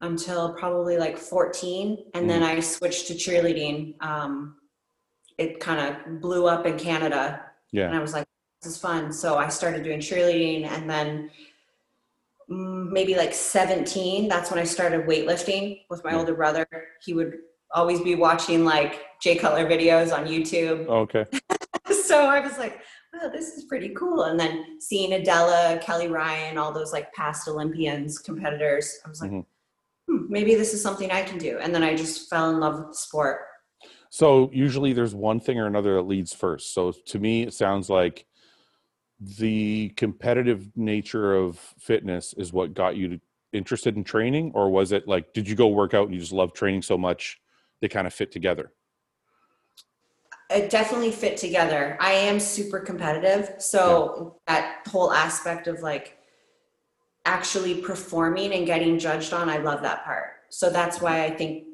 until 0.00 0.54
probably 0.54 0.96
like 0.96 1.18
14, 1.18 2.06
and 2.14 2.30
then 2.30 2.42
I 2.42 2.60
switched 2.60 3.08
to 3.08 3.14
cheerleading. 3.14 4.00
Um, 4.02 4.57
it 5.38 5.60
kind 5.60 5.80
of 5.80 6.20
blew 6.20 6.46
up 6.46 6.66
in 6.66 6.76
Canada, 6.76 7.40
Yeah. 7.72 7.86
and 7.86 7.96
I 7.96 8.00
was 8.00 8.12
like, 8.12 8.26
"This 8.60 8.72
is 8.72 8.78
fun." 8.80 9.12
So 9.12 9.36
I 9.36 9.48
started 9.48 9.84
doing 9.84 10.00
cheerleading, 10.00 10.64
and 10.66 10.90
then 10.90 11.30
mm, 12.50 12.90
maybe 12.90 13.14
like 13.14 13.34
17, 13.34 14.26
that's 14.26 14.50
when 14.50 14.58
I 14.58 14.64
started 14.64 15.06
weightlifting 15.06 15.82
with 15.90 16.02
my 16.02 16.12
Yeah. 16.12 16.18
older 16.20 16.34
brother. 16.34 16.66
He 17.04 17.12
would 17.12 17.40
always 17.72 18.00
be 18.00 18.14
watching 18.14 18.64
like 18.64 19.04
Jay 19.20 19.36
Cutler 19.36 19.66
videos 19.66 20.16
on 20.16 20.26
YouTube 20.26 20.86
Okay. 20.88 21.26
so 22.06 22.24
I 22.24 22.40
was 22.40 22.56
like, 22.56 22.80
wow, 23.12 23.28
this 23.28 23.48
is 23.58 23.64
pretty 23.64 23.90
cool. 23.90 24.22
And 24.22 24.40
then 24.40 24.80
seeing 24.80 25.12
Adela, 25.12 25.78
Kelly 25.82 26.08
Ryan, 26.08 26.56
all 26.56 26.72
those 26.72 26.90
like 26.90 27.12
past 27.12 27.46
Olympians, 27.48 28.18
competitors, 28.18 28.98
I 29.04 29.10
was 29.10 29.20
like, 29.20 29.30
Mhm. 29.30 29.44
hmm, 30.08 30.24
maybe 30.30 30.54
this 30.54 30.72
is 30.72 30.82
something 30.82 31.10
I 31.10 31.22
can 31.24 31.36
do. 31.36 31.58
And 31.58 31.74
then 31.74 31.82
I 31.82 31.94
just 31.94 32.30
fell 32.30 32.48
in 32.48 32.60
love 32.60 32.78
with 32.78 32.88
the 32.88 32.94
sport. 32.94 33.42
So 34.10 34.50
usually 34.52 34.92
there's 34.92 35.14
one 35.14 35.40
thing 35.40 35.58
or 35.58 35.66
another 35.66 35.94
that 35.94 36.02
leads 36.02 36.34
first. 36.34 36.74
So 36.74 36.92
to 36.92 37.18
me, 37.18 37.42
it 37.42 37.54
sounds 37.54 37.90
like 37.90 38.26
the 39.20 39.90
competitive 39.96 40.68
nature 40.76 41.34
of 41.34 41.58
fitness 41.78 42.34
is 42.38 42.52
what 42.52 42.74
got 42.74 42.96
you 42.96 43.20
interested 43.52 43.96
in 43.96 44.04
training, 44.04 44.52
or 44.54 44.70
was 44.70 44.92
it 44.92 45.08
like, 45.08 45.32
did 45.32 45.48
you 45.48 45.54
go 45.54 45.68
work 45.68 45.94
out 45.94 46.04
and 46.04 46.14
you 46.14 46.20
just 46.20 46.32
love 46.32 46.52
training 46.52 46.82
so 46.82 46.96
much 46.96 47.40
they 47.80 47.88
kind 47.88 48.06
of 48.06 48.14
fit 48.14 48.30
together? 48.32 48.72
It 50.50 50.70
definitely 50.70 51.12
fit 51.12 51.36
together. 51.36 51.98
I 52.00 52.12
am 52.12 52.40
super 52.40 52.80
competitive. 52.80 53.54
So 53.58 54.40
that 54.46 54.86
whole 54.88 55.12
aspect 55.12 55.66
of 55.66 55.80
like 55.80 56.18
actually 57.24 57.82
performing 57.82 58.52
and 58.54 58.64
getting 58.64 58.98
judged 58.98 59.34
on, 59.34 59.50
I 59.50 59.58
love 59.58 59.82
that 59.82 60.04
part. 60.04 60.30
So 60.48 60.70
that's 60.70 61.00
why 61.00 61.24
I 61.24 61.30
think 61.30 61.67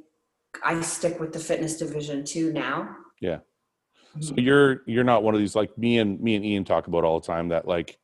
I 0.62 0.80
stick 0.82 1.20
with 1.20 1.32
the 1.32 1.38
fitness 1.38 1.76
division 1.76 2.24
too 2.24 2.52
now. 2.52 2.96
Yeah. 3.20 3.38
So 4.20 4.32
mm-hmm. 4.32 4.40
you're 4.40 4.82
you're 4.86 5.04
not 5.04 5.22
one 5.22 5.34
of 5.34 5.40
these 5.40 5.56
like 5.56 5.76
me 5.76 5.98
and 5.98 6.20
me 6.20 6.36
and 6.36 6.44
Ian 6.44 6.64
talk 6.64 6.86
about 6.86 7.04
all 7.04 7.20
the 7.20 7.26
time 7.26 7.48
that 7.48 7.66
like 7.66 7.98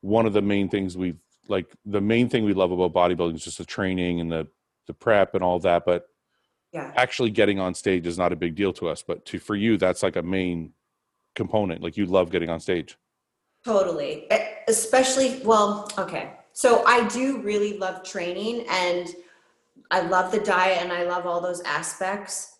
one 0.00 0.26
of 0.26 0.32
the 0.32 0.42
main 0.42 0.68
things 0.68 0.96
we 0.96 1.16
like 1.48 1.66
the 1.84 2.00
main 2.00 2.28
thing 2.28 2.44
we 2.44 2.54
love 2.54 2.72
about 2.72 2.92
bodybuilding 2.92 3.34
is 3.34 3.44
just 3.44 3.58
the 3.58 3.64
training 3.64 4.20
and 4.20 4.30
the 4.30 4.46
the 4.86 4.94
prep 4.94 5.34
and 5.34 5.44
all 5.44 5.58
that, 5.60 5.84
but 5.84 6.08
Yeah. 6.72 6.92
actually 6.96 7.30
getting 7.30 7.60
on 7.60 7.74
stage 7.74 8.06
is 8.06 8.18
not 8.18 8.32
a 8.32 8.36
big 8.36 8.54
deal 8.54 8.72
to 8.74 8.88
us. 8.88 9.02
But 9.02 9.24
to 9.26 9.38
for 9.38 9.54
you, 9.54 9.76
that's 9.76 10.02
like 10.02 10.16
a 10.16 10.22
main 10.22 10.72
component. 11.34 11.82
Like 11.82 11.96
you 11.96 12.06
love 12.06 12.30
getting 12.30 12.50
on 12.50 12.60
stage. 12.60 12.96
Totally. 13.64 14.28
Especially, 14.66 15.40
well, 15.44 15.90
okay. 15.98 16.32
So 16.52 16.84
I 16.86 17.06
do 17.08 17.40
really 17.42 17.78
love 17.78 18.02
training 18.02 18.66
and 18.68 19.08
I 19.90 20.00
love 20.00 20.32
the 20.32 20.40
diet 20.40 20.82
and 20.82 20.92
I 20.92 21.04
love 21.04 21.26
all 21.26 21.40
those 21.40 21.60
aspects. 21.62 22.54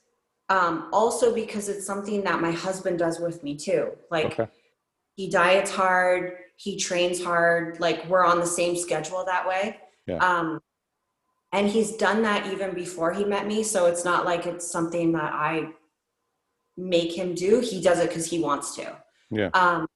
Um, 0.48 0.88
also 0.92 1.34
because 1.34 1.68
it's 1.68 1.86
something 1.86 2.24
that 2.24 2.40
my 2.40 2.50
husband 2.50 2.98
does 2.98 3.20
with 3.20 3.42
me 3.44 3.54
too. 3.56 3.90
Like 4.10 4.26
Okay. 4.38 4.48
he 5.14 5.28
diets 5.28 5.70
hard, 5.70 6.38
he 6.56 6.78
trains 6.78 7.22
hard, 7.22 7.78
like 7.80 8.06
we're 8.08 8.24
on 8.24 8.40
the 8.40 8.46
same 8.46 8.74
schedule 8.76 9.24
that 9.26 9.46
way. 9.46 9.78
Yeah. 10.06 10.16
Um, 10.16 10.60
and 11.52 11.68
he's 11.68 11.96
done 11.96 12.22
that 12.22 12.50
even 12.52 12.74
before 12.74 13.12
he 13.12 13.24
met 13.24 13.46
me. 13.46 13.62
So 13.62 13.86
it's 13.86 14.04
not 14.04 14.24
like 14.24 14.46
it's 14.46 14.70
something 14.70 15.12
that 15.12 15.32
I 15.32 15.68
make 16.76 17.12
him 17.16 17.34
do. 17.34 17.60
He 17.60 17.80
does 17.82 17.98
it 17.98 18.08
because 18.08 18.30
he 18.30 18.40
wants 18.40 18.74
to. 18.76 18.96
Yeah. 19.30 19.50
Um, 19.52 19.86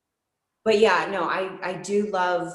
but 0.65 0.79
yeah, 0.79 1.09
no, 1.11 1.25
I, 1.25 1.59
I 1.63 1.73
do 1.75 2.11
love 2.11 2.53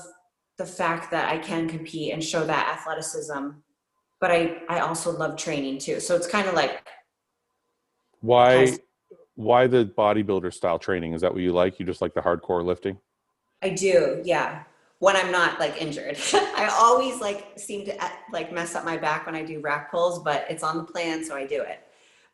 the 0.58 0.66
fact 0.66 1.12
that 1.12 1.30
I 1.30 1.38
can 1.38 1.68
compete 1.68 2.14
and 2.14 2.24
show 2.24 2.46
that 2.46 2.78
athleticism. 2.78 3.50
But 4.20 4.32
I, 4.32 4.58
I 4.68 4.80
also 4.80 5.12
love 5.12 5.38
training 5.38 5.78
too. 5.80 6.00
So 6.00 6.16
it's 6.16 6.28
kind 6.28 6.48
of 6.48 6.56
like 6.56 6.88
Why 8.22 8.78
why 9.38 9.68
the 9.68 9.86
bodybuilder 9.86 10.52
style 10.52 10.80
training? 10.80 11.14
Is 11.14 11.22
that 11.22 11.32
what 11.32 11.42
you 11.44 11.54
like? 11.54 11.80
You 11.80 11.86
just 11.86 12.02
like 12.02 12.16
the 12.16 12.22
hardcore 12.22 12.66
lifting? 12.66 12.98
I 13.62 13.70
do, 13.70 14.22
yeah. 14.26 14.64
When 15.00 15.16
I'm 15.16 15.32
not 15.32 15.60
like 15.60 15.80
injured, 15.80 16.18
I 16.34 16.70
always 16.76 17.22
like 17.22 17.52
seem 17.56 17.86
to 17.86 18.04
uh, 18.04 18.10
like 18.34 18.52
mess 18.52 18.74
up 18.74 18.84
my 18.84 18.98
back 18.98 19.28
when 19.28 19.36
I 19.36 19.44
do 19.44 19.60
rack 19.62 19.92
pulls, 19.92 20.24
but 20.24 20.46
it's 20.50 20.64
on 20.64 20.78
the 20.78 20.84
plan, 20.84 21.24
so 21.24 21.36
I 21.36 21.46
do 21.46 21.62
it. 21.62 21.82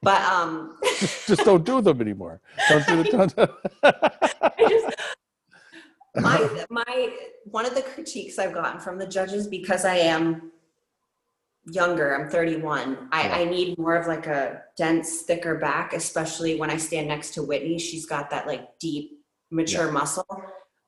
But 0.02 0.22
um, 0.22 0.78
just 1.28 1.44
don't 1.44 1.66
do 1.66 1.82
them 1.82 2.00
anymore. 2.00 2.40
Don't 2.70 2.88
do 2.88 3.04
the 3.04 3.10
don't 3.10 3.34
I 3.84 4.70
just 4.70 4.96
my 6.16 6.66
my 6.70 7.14
one 7.44 7.66
of 7.66 7.76
the 7.76 7.82
critiques 7.82 8.40
I've 8.40 8.54
gotten 8.54 8.80
from 8.80 8.98
the 8.98 9.08
judges 9.08 9.46
because 9.48 9.84
I 9.84 9.96
am 9.96 10.53
younger, 11.66 12.16
I'm 12.16 12.30
31. 12.30 13.10
I, 13.12 13.42
I 13.42 13.44
need 13.46 13.78
more 13.78 13.96
of 13.96 14.08
like 14.08 14.28
a 14.28 14.62
dense, 14.78 15.22
thicker 15.22 15.56
back, 15.56 15.94
especially 15.94 16.60
when 16.60 16.70
I 16.70 16.78
stand 16.78 17.08
next 17.08 17.34
to 17.36 17.44
Whitney. 17.44 17.80
She's 17.80 18.06
got 18.06 18.30
that 18.32 18.48
like 18.48 18.78
deep, 18.80 19.12
mature 19.52 19.92
muscle. 19.92 20.26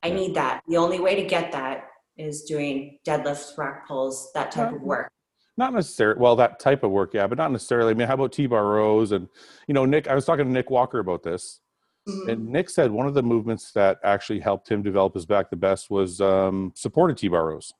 I 0.03 0.07
Yeah. 0.07 0.13
need 0.15 0.35
that. 0.35 0.61
The 0.67 0.77
only 0.77 0.99
way 0.99 1.15
to 1.15 1.23
get 1.23 1.51
that 1.53 1.87
is 2.17 2.43
doing 2.43 2.99
deadlifts, 3.07 3.57
rack 3.57 3.87
pulls, 3.87 4.31
that 4.33 4.51
type 4.51 4.73
of 4.73 4.81
work. 4.81 5.09
Not 5.57 5.73
necessarily. 5.73 6.19
Well, 6.19 6.35
that 6.35 6.59
type 6.59 6.83
of 6.83 6.91
work, 6.91 7.13
yeah, 7.13 7.27
but 7.27 7.37
not 7.37 7.51
necessarily. 7.51 7.91
I 7.91 7.93
mean, 7.93 8.07
how 8.07 8.15
about 8.15 8.33
T-bar 8.33 8.65
rows? 8.65 9.11
And 9.13 9.29
you 9.67 9.73
know, 9.73 9.85
Nick, 9.85 10.07
I 10.07 10.15
was 10.15 10.25
talking 10.25 10.45
to 10.45 10.51
Nick 10.51 10.69
Walker 10.69 10.99
about 10.99 11.23
this, 11.23 11.61
Mhm. 12.07 12.29
and 12.31 12.47
Nick 12.49 12.69
said 12.69 12.91
one 12.91 13.07
of 13.07 13.13
the 13.13 13.23
movements 13.23 13.71
that 13.71 13.97
actually 14.03 14.41
helped 14.41 14.69
him 14.69 14.83
develop 14.83 15.13
his 15.13 15.25
back 15.25 15.49
the 15.49 15.55
best 15.55 15.89
was 15.89 16.19
um, 16.19 16.73
supported 16.75 17.17
T-bar 17.17 17.47
rows. 17.47 17.73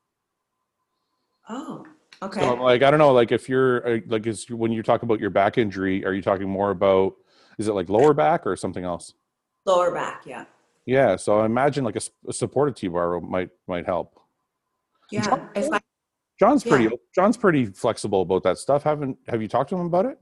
Oh, 1.49 1.86
okay. 2.25 2.41
So, 2.41 2.53
I'm 2.53 2.59
like, 2.59 2.83
I 2.83 2.91
don't 2.91 2.99
know, 2.99 3.13
like 3.13 3.31
if 3.31 3.47
you're 3.49 3.88
uh, 3.88 3.99
like, 4.07 4.27
is 4.27 4.49
when 4.49 4.71
you 4.71 4.83
talk 4.83 5.03
about 5.03 5.19
your 5.19 5.29
back 5.29 5.57
injury, 5.57 6.05
are 6.05 6.13
you 6.13 6.21
talking 6.21 6.49
more 6.49 6.71
about? 6.71 7.15
Is 7.57 7.67
it 7.67 7.73
like 7.73 7.89
lower 7.89 8.13
back 8.13 8.45
or 8.45 8.55
something 8.55 8.83
else? 8.83 9.13
Lower 9.65 9.93
back, 9.93 10.23
yeah. 10.25 10.45
Yeah. 10.85 11.15
So 11.15 11.39
I 11.39 11.45
imagine 11.45 11.83
like 11.83 11.95
a 11.95 12.33
supported 12.33 12.75
T-bar 12.75 13.21
might 13.21 13.49
might 13.67 13.85
help. 13.85 14.19
Yeah. 15.11 15.47
If 15.55 15.71
I 15.71 15.79
John's 16.39 16.63
pretty. 16.63 16.85
Yeah. 16.85 16.91
John's 17.13 17.38
pretty 17.38 17.65
flexible 17.67 18.21
about 18.21 18.43
that 18.43 18.57
stuff. 18.57 18.83
Haven't 18.83 19.17
have 19.27 19.41
you 19.41 19.47
talked 19.47 19.69
to 19.69 19.75
him 19.75 19.85
about 19.85 20.05
it? 20.05 20.19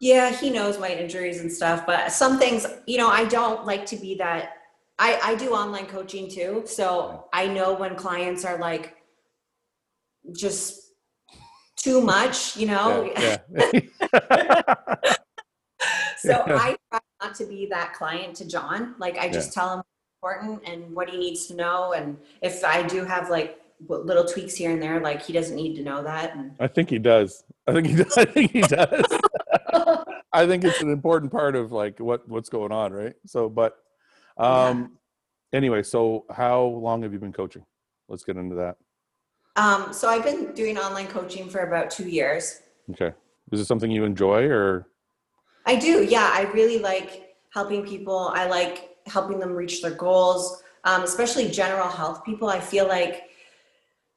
Yeah, 0.00 0.32
he 0.32 0.50
knows 0.50 0.80
my 0.80 0.88
injuries 0.88 1.40
and 1.40 1.52
stuff, 1.52 1.86
but 1.86 2.10
some 2.10 2.36
things, 2.36 2.66
you 2.86 2.98
know, 2.98 3.06
I 3.06 3.24
don't 3.24 3.64
like 3.64 3.86
to 3.86 3.96
be 3.96 4.16
that. 4.16 4.54
I, 4.98 5.18
I 5.22 5.34
do 5.36 5.52
online 5.52 5.86
coaching 5.86 6.28
too. 6.28 6.64
So 6.66 7.26
I 7.32 7.46
know 7.46 7.74
when 7.74 7.94
clients 7.94 8.44
are 8.44 8.58
like 8.58 8.96
just 10.34 10.81
too 11.82 12.00
much, 12.00 12.56
you 12.56 12.66
know. 12.66 13.12
Yeah. 13.18 13.38
yeah. 13.72 14.74
so 16.18 16.42
I 16.46 16.76
try 16.90 17.00
not 17.20 17.34
to 17.36 17.46
be 17.46 17.66
that 17.66 17.94
client 17.94 18.36
to 18.36 18.46
John. 18.46 18.94
Like 18.98 19.18
I 19.18 19.28
just 19.28 19.52
tell 19.52 19.74
him 19.74 19.82
important 20.22 20.62
and 20.66 20.94
what 20.94 21.10
he 21.10 21.18
needs 21.18 21.46
to 21.46 21.54
know. 21.54 21.92
And 21.92 22.16
if 22.40 22.64
I 22.64 22.82
do 22.84 23.04
have 23.04 23.28
like 23.28 23.58
little 23.88 24.24
tweaks 24.24 24.54
here 24.54 24.70
and 24.70 24.80
there, 24.80 25.00
like 25.00 25.22
he 25.22 25.32
doesn't 25.32 25.56
need 25.56 25.74
to 25.76 25.82
know 25.82 26.02
that. 26.04 26.36
And 26.36 26.52
I 26.60 26.68
think 26.68 26.88
he 26.88 26.98
does. 26.98 27.42
I 27.66 27.72
think 27.72 27.88
he 27.88 27.96
does. 28.04 28.16
I 28.16 28.24
think 28.24 28.52
he 28.52 28.60
does. 28.60 29.04
I 30.32 30.46
think 30.46 30.64
it's 30.64 30.80
an 30.80 30.90
important 30.90 31.32
part 31.32 31.56
of 31.56 31.72
like 31.72 31.98
what 31.98 32.28
what's 32.28 32.48
going 32.48 32.72
on, 32.72 32.92
right? 32.92 33.14
So, 33.26 33.48
but 33.48 33.76
um, 34.38 34.98
anyway, 35.52 35.82
so 35.82 36.24
how 36.30 36.62
long 36.62 37.02
have 37.02 37.12
you 37.12 37.18
been 37.18 37.32
coaching? 37.32 37.64
Let's 38.08 38.24
get 38.24 38.36
into 38.36 38.54
that. 38.56 38.76
Um, 39.56 39.92
so 39.92 40.08
I've 40.08 40.24
been 40.24 40.52
doing 40.54 40.78
online 40.78 41.08
coaching 41.08 41.48
for 41.48 41.60
about 41.60 41.90
two 41.90 42.08
years. 42.08 42.60
Okay, 42.90 43.12
is 43.52 43.60
it 43.60 43.66
something 43.66 43.90
you 43.90 44.04
enjoy 44.04 44.44
or? 44.48 44.88
I 45.66 45.76
do. 45.76 46.04
Yeah, 46.04 46.30
I 46.32 46.50
really 46.52 46.78
like 46.78 47.36
helping 47.50 47.84
people. 47.86 48.32
I 48.34 48.46
like 48.46 48.96
helping 49.06 49.38
them 49.38 49.52
reach 49.52 49.82
their 49.82 49.94
goals, 49.94 50.62
um, 50.84 51.02
especially 51.02 51.48
general 51.48 51.88
health 51.88 52.24
people. 52.24 52.48
I 52.48 52.60
feel 52.60 52.88
like 52.88 53.24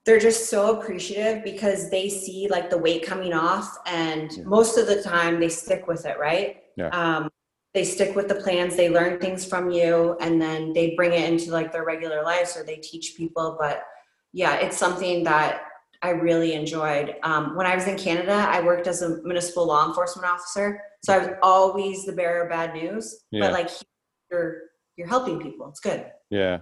they're 0.05 0.19
just 0.19 0.49
so 0.49 0.79
appreciative 0.79 1.43
because 1.43 1.89
they 1.89 2.09
see 2.09 2.47
like 2.49 2.69
the 2.69 2.77
weight 2.77 3.03
coming 3.05 3.33
off, 3.33 3.77
and 3.85 4.31
Yeah. 4.31 4.43
most 4.45 4.77
of 4.77 4.87
the 4.87 5.01
time 5.01 5.39
they 5.39 5.49
stick 5.49 5.87
with 5.87 6.05
it, 6.05 6.17
right? 6.19 6.63
Yeah. 6.77 6.89
Um, 6.89 7.29
they 7.73 7.83
stick 7.83 8.15
with 8.15 8.27
the 8.29 8.35
plans. 8.35 8.75
They 8.75 8.89
learn 8.89 9.19
things 9.19 9.45
from 9.45 9.69
you, 9.69 10.15
and 10.21 10.41
then 10.41 10.73
they 10.73 10.95
bring 10.95 11.11
it 11.11 11.29
into 11.29 11.51
like 11.51 11.71
their 11.71 11.83
regular 11.83 12.23
lives, 12.23 12.55
or 12.55 12.63
they 12.63 12.77
teach 12.77 13.15
people. 13.17 13.57
But 13.59 13.83
yeah, 14.35 14.55
it's 14.55 14.77
something 14.77 15.23
that 15.23 15.61
I 16.01 16.09
really 16.09 16.53
enjoyed. 16.53 17.15
Um, 17.23 17.55
when 17.55 17.65
I 17.65 17.73
was 17.73 17.87
in 17.87 17.97
Canada, 17.97 18.33
I 18.33 18.61
worked 18.61 18.85
as 18.85 19.01
a 19.01 19.21
municipal 19.23 19.65
law 19.65 19.87
enforcement 19.87 20.29
officer, 20.29 20.81
so 21.05 21.13
I 21.13 21.17
was 21.19 21.29
always 21.41 22.05
the 22.05 22.11
bearer 22.11 22.43
of 22.43 22.49
bad 22.49 22.73
news. 22.73 23.23
Yeah. 23.31 23.45
But 23.45 23.53
like 23.53 23.69
you're 24.29 24.57
you're 24.97 25.07
helping 25.07 25.39
people. 25.39 25.69
It's 25.69 25.79
good. 25.79 26.05
Yeah. 26.29 26.59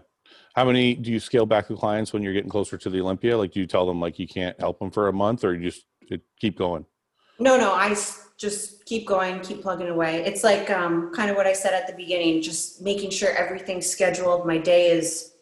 How 0.56 0.66
many 0.66 0.94
do 0.94 1.12
you 1.12 1.20
scale 1.20 1.48
back 1.48 1.68
the 1.68 1.76
clients 1.76 2.14
when 2.14 2.22
you're 2.22 2.34
getting 2.34 2.50
closer 2.50 2.78
to 2.78 2.90
the 2.92 3.02
Olympia? 3.02 3.36
Like, 3.36 3.52
do 3.52 3.60
you 3.60 3.66
tell 3.66 3.88
them 3.88 4.00
like 4.00 4.20
you 4.20 4.28
can't 4.28 4.58
help 4.60 4.78
them 4.78 4.92
for 4.92 5.08
a 5.08 5.14
month, 5.14 5.44
or 5.44 5.56
you 5.56 5.72
just 5.72 5.86
keep 6.40 6.56
going? 6.56 6.86
No, 7.40 7.58
no, 7.58 7.74
I 7.74 7.96
just 8.38 8.86
keep 8.86 9.08
going, 9.08 9.40
keep 9.40 9.64
plugging 9.64 9.90
away. 9.90 10.24
It's 10.24 10.44
like 10.44 10.70
um, 10.70 11.12
kind 11.16 11.32
of 11.32 11.36
what 11.36 11.48
I 11.48 11.54
said 11.54 11.74
at 11.74 11.88
the 11.88 11.94
beginning, 11.94 12.44
just 12.44 12.84
making 12.84 13.10
sure 13.10 13.32
everything's 13.32 13.90
scheduled. 13.90 14.46
My 14.46 14.60
day 14.60 14.92
is 14.92 15.33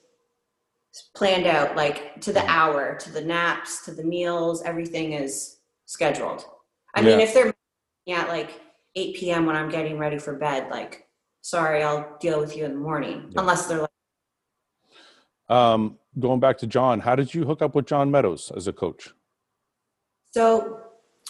planned 1.15 1.45
out, 1.47 1.75
like 1.75 2.19
to 2.21 2.33
the 2.33 2.45
hour, 2.47 2.95
to 2.99 3.11
the 3.11 3.21
naps, 3.21 3.85
to 3.85 3.91
the 3.91 4.03
meals. 4.03 4.61
Everything 4.63 5.13
is 5.13 5.57
scheduled. 5.85 6.45
I 6.95 7.01
mean, 7.01 7.19
if 7.19 7.33
they're 7.33 7.53
at 8.09 8.27
like 8.27 8.59
8 8.95 9.15
p.m. 9.15 9.45
when 9.45 9.55
I'm 9.55 9.69
getting 9.69 9.97
ready 9.97 10.17
for 10.17 10.35
bed, 10.35 10.69
like, 10.69 11.07
sorry, 11.41 11.83
I'll 11.83 12.17
deal 12.19 12.39
with 12.39 12.55
you 12.57 12.65
in 12.65 12.73
the 12.73 12.79
morning, 12.79 13.27
Yeah. 13.29 13.41
unless 13.41 13.67
they're 13.67 13.79
like, 13.79 13.89
Um, 15.49 15.97
going 16.19 16.39
back 16.41 16.57
to 16.59 16.67
John, 16.67 16.99
how 16.99 17.15
did 17.15 17.33
you 17.33 17.45
hook 17.45 17.61
up 17.61 17.73
with 17.75 17.85
John 17.85 18.11
Meadows 18.11 18.51
as 18.55 18.67
a 18.67 18.73
coach? 18.73 19.09
So 20.31 20.81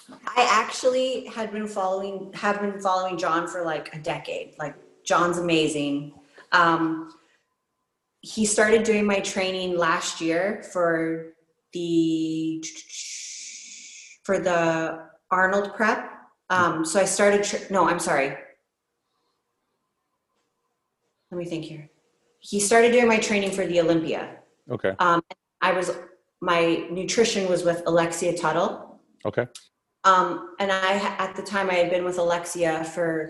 I 0.09 0.47
actually 0.49 1.25
had 1.25 1.51
been 1.51 1.67
following 1.67 2.31
have 2.33 2.59
been 2.61 2.79
following 2.81 3.17
John 3.17 3.47
for 3.47 3.63
like 3.63 3.93
a 3.95 3.99
decade. 3.99 4.55
Like 4.59 4.75
John's 5.03 5.37
amazing. 5.37 6.13
Um, 6.51 7.13
he 8.21 8.45
started 8.45 8.83
doing 8.83 9.05
my 9.05 9.19
training 9.19 9.77
last 9.77 10.21
year 10.21 10.63
for 10.71 11.33
the 11.73 12.63
for 14.23 14.39
the 14.39 15.07
Arnold 15.31 15.73
prep. 15.75 16.11
Um, 16.49 16.85
so 16.85 16.99
I 16.99 17.05
started. 17.05 17.43
Tra- 17.43 17.71
no, 17.71 17.87
I'm 17.87 17.99
sorry. 17.99 18.35
Let 21.31 21.37
me 21.37 21.45
think 21.45 21.65
here. 21.65 21.89
He 22.39 22.59
started 22.59 22.91
doing 22.91 23.07
my 23.07 23.17
training 23.17 23.51
for 23.51 23.65
the 23.65 23.79
Olympia. 23.79 24.37
Okay. 24.69 24.93
Um, 24.99 25.21
I 25.61 25.71
was 25.73 25.91
my 26.41 26.87
nutrition 26.91 27.49
was 27.49 27.63
with 27.63 27.81
Alexia 27.85 28.37
Tuttle. 28.37 28.99
Okay. 29.25 29.47
Um, 30.03 30.55
and 30.59 30.71
I, 30.71 30.93
at 31.19 31.35
the 31.35 31.43
time, 31.43 31.69
I 31.69 31.75
had 31.75 31.91
been 31.91 32.03
with 32.03 32.17
Alexia 32.17 32.83
for 32.83 33.29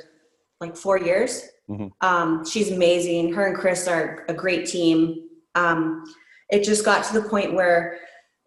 like 0.61 0.77
four 0.77 0.97
years. 0.97 1.43
Mhm. 1.69 1.91
Um, 2.01 2.45
she's 2.45 2.71
amazing. 2.71 3.33
Her 3.33 3.47
and 3.47 3.57
Chris 3.57 3.87
are 3.87 4.23
a 4.29 4.33
great 4.33 4.67
team. 4.67 5.27
Um, 5.55 6.03
it 6.49 6.63
just 6.63 6.85
got 6.85 7.03
to 7.05 7.13
the 7.19 7.27
point 7.27 7.53
where 7.53 7.99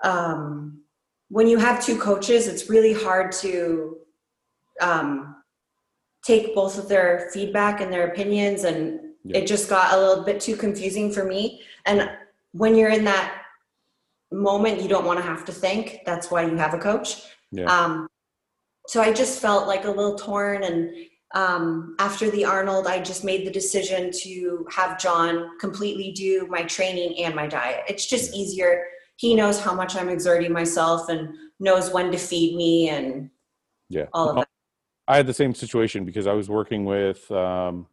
um, 0.02 0.80
when 1.28 1.46
you 1.48 1.58
have 1.58 1.84
two 1.84 1.98
coaches, 1.98 2.46
it's 2.46 2.70
really 2.70 2.92
hard 2.92 3.32
to 3.32 3.96
um, 4.80 5.36
take 6.24 6.54
both 6.54 6.78
of 6.78 6.88
their 6.88 7.30
feedback 7.32 7.80
and 7.80 7.92
their 7.92 8.06
opinions. 8.08 8.64
And 8.64 9.00
Yeah. 9.24 9.38
it 9.38 9.46
just 9.46 9.68
got 9.70 9.94
a 9.94 9.98
little 10.00 10.22
bit 10.24 10.40
too 10.40 10.56
confusing 10.56 11.10
for 11.12 11.24
me. 11.24 11.62
And 11.86 12.10
when 12.52 12.74
you're 12.76 12.90
in 12.90 13.04
that 13.04 13.42
moment, 14.30 14.82
you 14.82 14.88
don't 14.88 15.06
want 15.06 15.18
to 15.18 15.24
have 15.24 15.44
to 15.46 15.52
think. 15.52 16.00
That's 16.04 16.30
why 16.30 16.42
you 16.44 16.56
have 16.56 16.74
a 16.74 16.78
coach. 16.78 17.22
Yeah. 17.50 17.64
Um, 17.74 18.06
so 18.86 19.00
I 19.00 19.12
just 19.12 19.40
felt 19.40 19.66
like 19.66 19.84
a 19.86 19.90
little 19.90 20.16
torn. 20.16 20.62
And 20.62 20.94
um, 21.34 21.96
after 21.98 22.30
the 22.30 22.44
Arnold, 22.44 22.86
I 22.86 23.00
just 23.00 23.24
made 23.24 23.44
the 23.46 23.50
decision 23.50 24.10
to 24.22 24.66
have 24.70 25.00
John 25.00 25.58
completely 25.58 26.12
do 26.12 26.46
my 26.48 26.62
training 26.62 27.18
and 27.24 27.34
my 27.34 27.48
diet. 27.48 27.82
It's 27.88 28.06
just 28.06 28.32
easier. 28.34 28.84
He 29.16 29.34
knows 29.34 29.60
how 29.60 29.74
much 29.74 29.96
I'm 29.96 30.08
exerting 30.08 30.52
myself 30.52 31.08
and 31.08 31.34
knows 31.58 31.92
when 31.92 32.12
to 32.12 32.18
feed 32.18 32.56
me 32.56 32.88
and 32.88 33.30
Yeah. 33.88 34.06
all 34.12 34.30
of 34.30 34.36
that. 34.36 34.48
I 35.08 35.16
had 35.16 35.26
the 35.26 35.34
same 35.34 35.54
situation 35.54 36.04
because 36.04 36.26
I 36.26 36.32
was 36.32 36.48
working 36.48 36.84
with 36.84 37.30
um, 37.32 37.86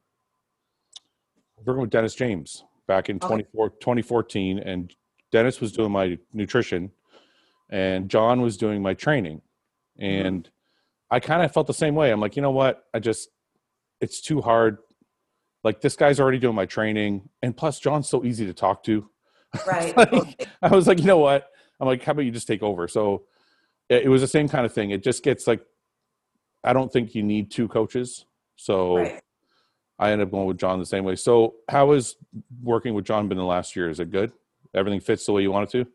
working 1.66 1.82
with 1.82 1.90
Dennis 1.90 2.16
James 2.16 2.64
back 2.88 3.10
in 3.10 3.18
Okay. 3.18 3.28
24 3.28 3.70
2014, 3.72 4.60
and 4.60 4.96
Dennis 5.32 5.60
was 5.60 5.72
doing 5.72 5.92
my 5.92 6.18
nutrition, 6.32 6.92
and 7.70 8.08
John 8.10 8.42
was 8.42 8.56
doing 8.56 8.82
my 8.84 8.94
training, 8.94 9.42
Mm-hmm. 10.00 10.12
I 11.12 11.20
kind 11.20 11.44
of 11.44 11.52
felt 11.52 11.68
the 11.68 11.74
same 11.74 11.94
way. 11.94 12.12
I'm 12.12 12.22
like, 12.22 12.36
you 12.38 12.42
know 12.42 12.52
what? 12.52 12.86
I 12.94 13.00
just 13.00 13.30
it's 14.00 14.22
too 14.22 14.42
hard. 14.42 14.78
Like 15.64 15.82
this 15.82 15.96
guy's 15.96 16.20
already 16.20 16.40
doing 16.40 16.56
my 16.56 16.66
training, 16.66 17.30
and 17.44 17.56
plus 17.56 17.80
John's 17.80 18.10
so 18.10 18.24
easy 18.24 18.46
to 18.48 18.54
talk 18.54 18.84
to. 18.86 19.08
Right. 19.68 19.96
Like, 19.98 20.48
I 20.62 20.70
was 20.70 20.88
like, 20.88 21.00
you 21.00 21.06
know 21.06 21.18
what? 21.18 21.50
I'm 21.82 21.86
like, 21.86 22.02
how 22.06 22.14
about 22.14 22.24
you 22.24 22.32
just 22.32 22.48
take 22.48 22.64
over? 22.64 22.88
So 22.88 23.24
it, 23.90 24.04
it 24.04 24.08
was 24.08 24.22
the 24.22 24.28
same 24.28 24.48
kind 24.48 24.66
of 24.66 24.74
thing. 24.74 24.92
It 24.92 25.04
just 25.04 25.24
gets 25.24 25.46
like, 25.46 25.60
I 26.64 26.72
don't 26.72 26.90
think 26.90 27.16
you 27.16 27.22
need 27.22 27.52
two 27.52 27.68
coaches. 27.68 28.26
So 28.56 28.96
right. 28.96 29.22
I 30.00 30.12
ended 30.12 30.28
up 30.28 30.32
going 30.32 30.48
with 30.48 30.58
John 30.58 30.80
the 30.80 30.86
same 30.86 31.04
way. 31.04 31.18
So 31.18 31.56
how 31.68 31.92
has 31.92 32.16
working 32.64 32.94
with 32.94 33.04
John 33.04 33.28
been 33.28 33.38
the 33.38 33.44
last 33.44 33.76
year? 33.76 33.90
Is 33.90 34.00
it 34.00 34.10
good? 34.10 34.32
Everything 34.74 35.02
fits 35.02 35.26
the 35.26 35.34
way 35.34 35.42
you 35.42 35.52
want 35.52 35.68
it 35.68 35.84
to? 35.84 35.92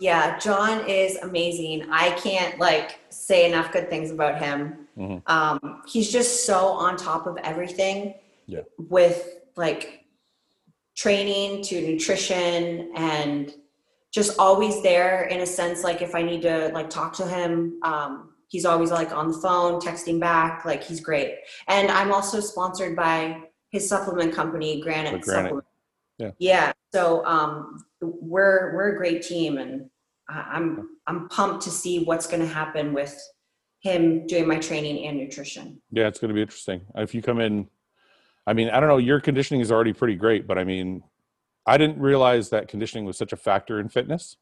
Yeah, 0.00 0.38
John 0.38 0.88
is 0.88 1.16
amazing. 1.18 1.90
I 1.90 2.10
can't 2.12 2.58
like 2.58 3.00
say 3.10 3.46
enough 3.46 3.72
good 3.72 3.90
things 3.90 4.10
about 4.10 4.42
him. 4.42 4.88
Mhm. 4.98 5.22
Um, 5.28 5.82
he's 5.86 6.10
just 6.10 6.46
so 6.46 6.66
on 6.66 6.96
top 6.96 7.26
of 7.26 7.36
everything. 7.38 8.14
Yeah. 8.46 8.62
With 8.78 9.40
like 9.56 10.04
training 10.96 11.62
to 11.64 11.80
nutrition 11.80 12.92
and 12.96 13.52
just 14.12 14.38
always 14.38 14.82
there 14.82 15.24
in 15.24 15.40
a 15.40 15.46
sense 15.46 15.84
like 15.84 16.02
if 16.02 16.14
I 16.14 16.22
need 16.22 16.42
to 16.42 16.70
like 16.74 16.90
talk 16.90 17.12
to 17.14 17.26
him, 17.26 17.78
um, 17.82 18.32
he's 18.48 18.64
always 18.64 18.90
like 18.90 19.12
on 19.12 19.28
the 19.28 19.38
phone, 19.38 19.80
texting 19.80 20.18
back, 20.18 20.64
like 20.64 20.82
he's 20.82 21.00
great. 21.00 21.36
And 21.68 21.90
I'm 21.90 22.10
also 22.12 22.40
sponsored 22.40 22.96
by 22.96 23.42
his 23.70 23.88
supplement 23.88 24.34
company, 24.34 24.80
Granite, 24.80 25.20
Granite. 25.22 25.26
Supplement. 25.26 25.64
Yeah. 26.18 26.30
Yeah. 26.38 26.72
So 26.92 27.24
um, 27.24 27.84
we're 28.00 28.74
we're 28.74 28.94
a 28.94 28.96
great 28.96 29.22
team, 29.22 29.58
and 29.58 29.89
I'm 30.30 30.88
I'm 31.06 31.28
pumped 31.28 31.62
to 31.64 31.70
see 31.70 32.04
what's 32.04 32.26
going 32.26 32.40
to 32.40 32.46
happen 32.48 32.92
with 32.92 33.18
him 33.80 34.26
doing 34.26 34.46
my 34.46 34.58
training 34.58 35.06
and 35.06 35.16
nutrition. 35.18 35.80
Yeah, 35.90 36.06
it's 36.06 36.18
going 36.18 36.28
to 36.28 36.34
be 36.34 36.42
interesting. 36.42 36.82
If 36.96 37.14
you 37.14 37.22
come 37.22 37.40
in, 37.40 37.68
I 38.46 38.52
mean, 38.52 38.68
I 38.68 38.78
don't 38.78 38.88
know, 38.88 38.98
your 38.98 39.20
conditioning 39.20 39.60
is 39.60 39.72
already 39.72 39.92
pretty 39.92 40.16
great, 40.16 40.46
but 40.46 40.58
I 40.58 40.64
mean, 40.64 41.02
I 41.66 41.78
didn't 41.78 41.98
realize 41.98 42.50
that 42.50 42.68
conditioning 42.68 43.04
was 43.06 43.16
such 43.16 43.32
a 43.32 43.36
factor 43.36 43.80
in 43.80 43.88
fitness. 43.88 44.36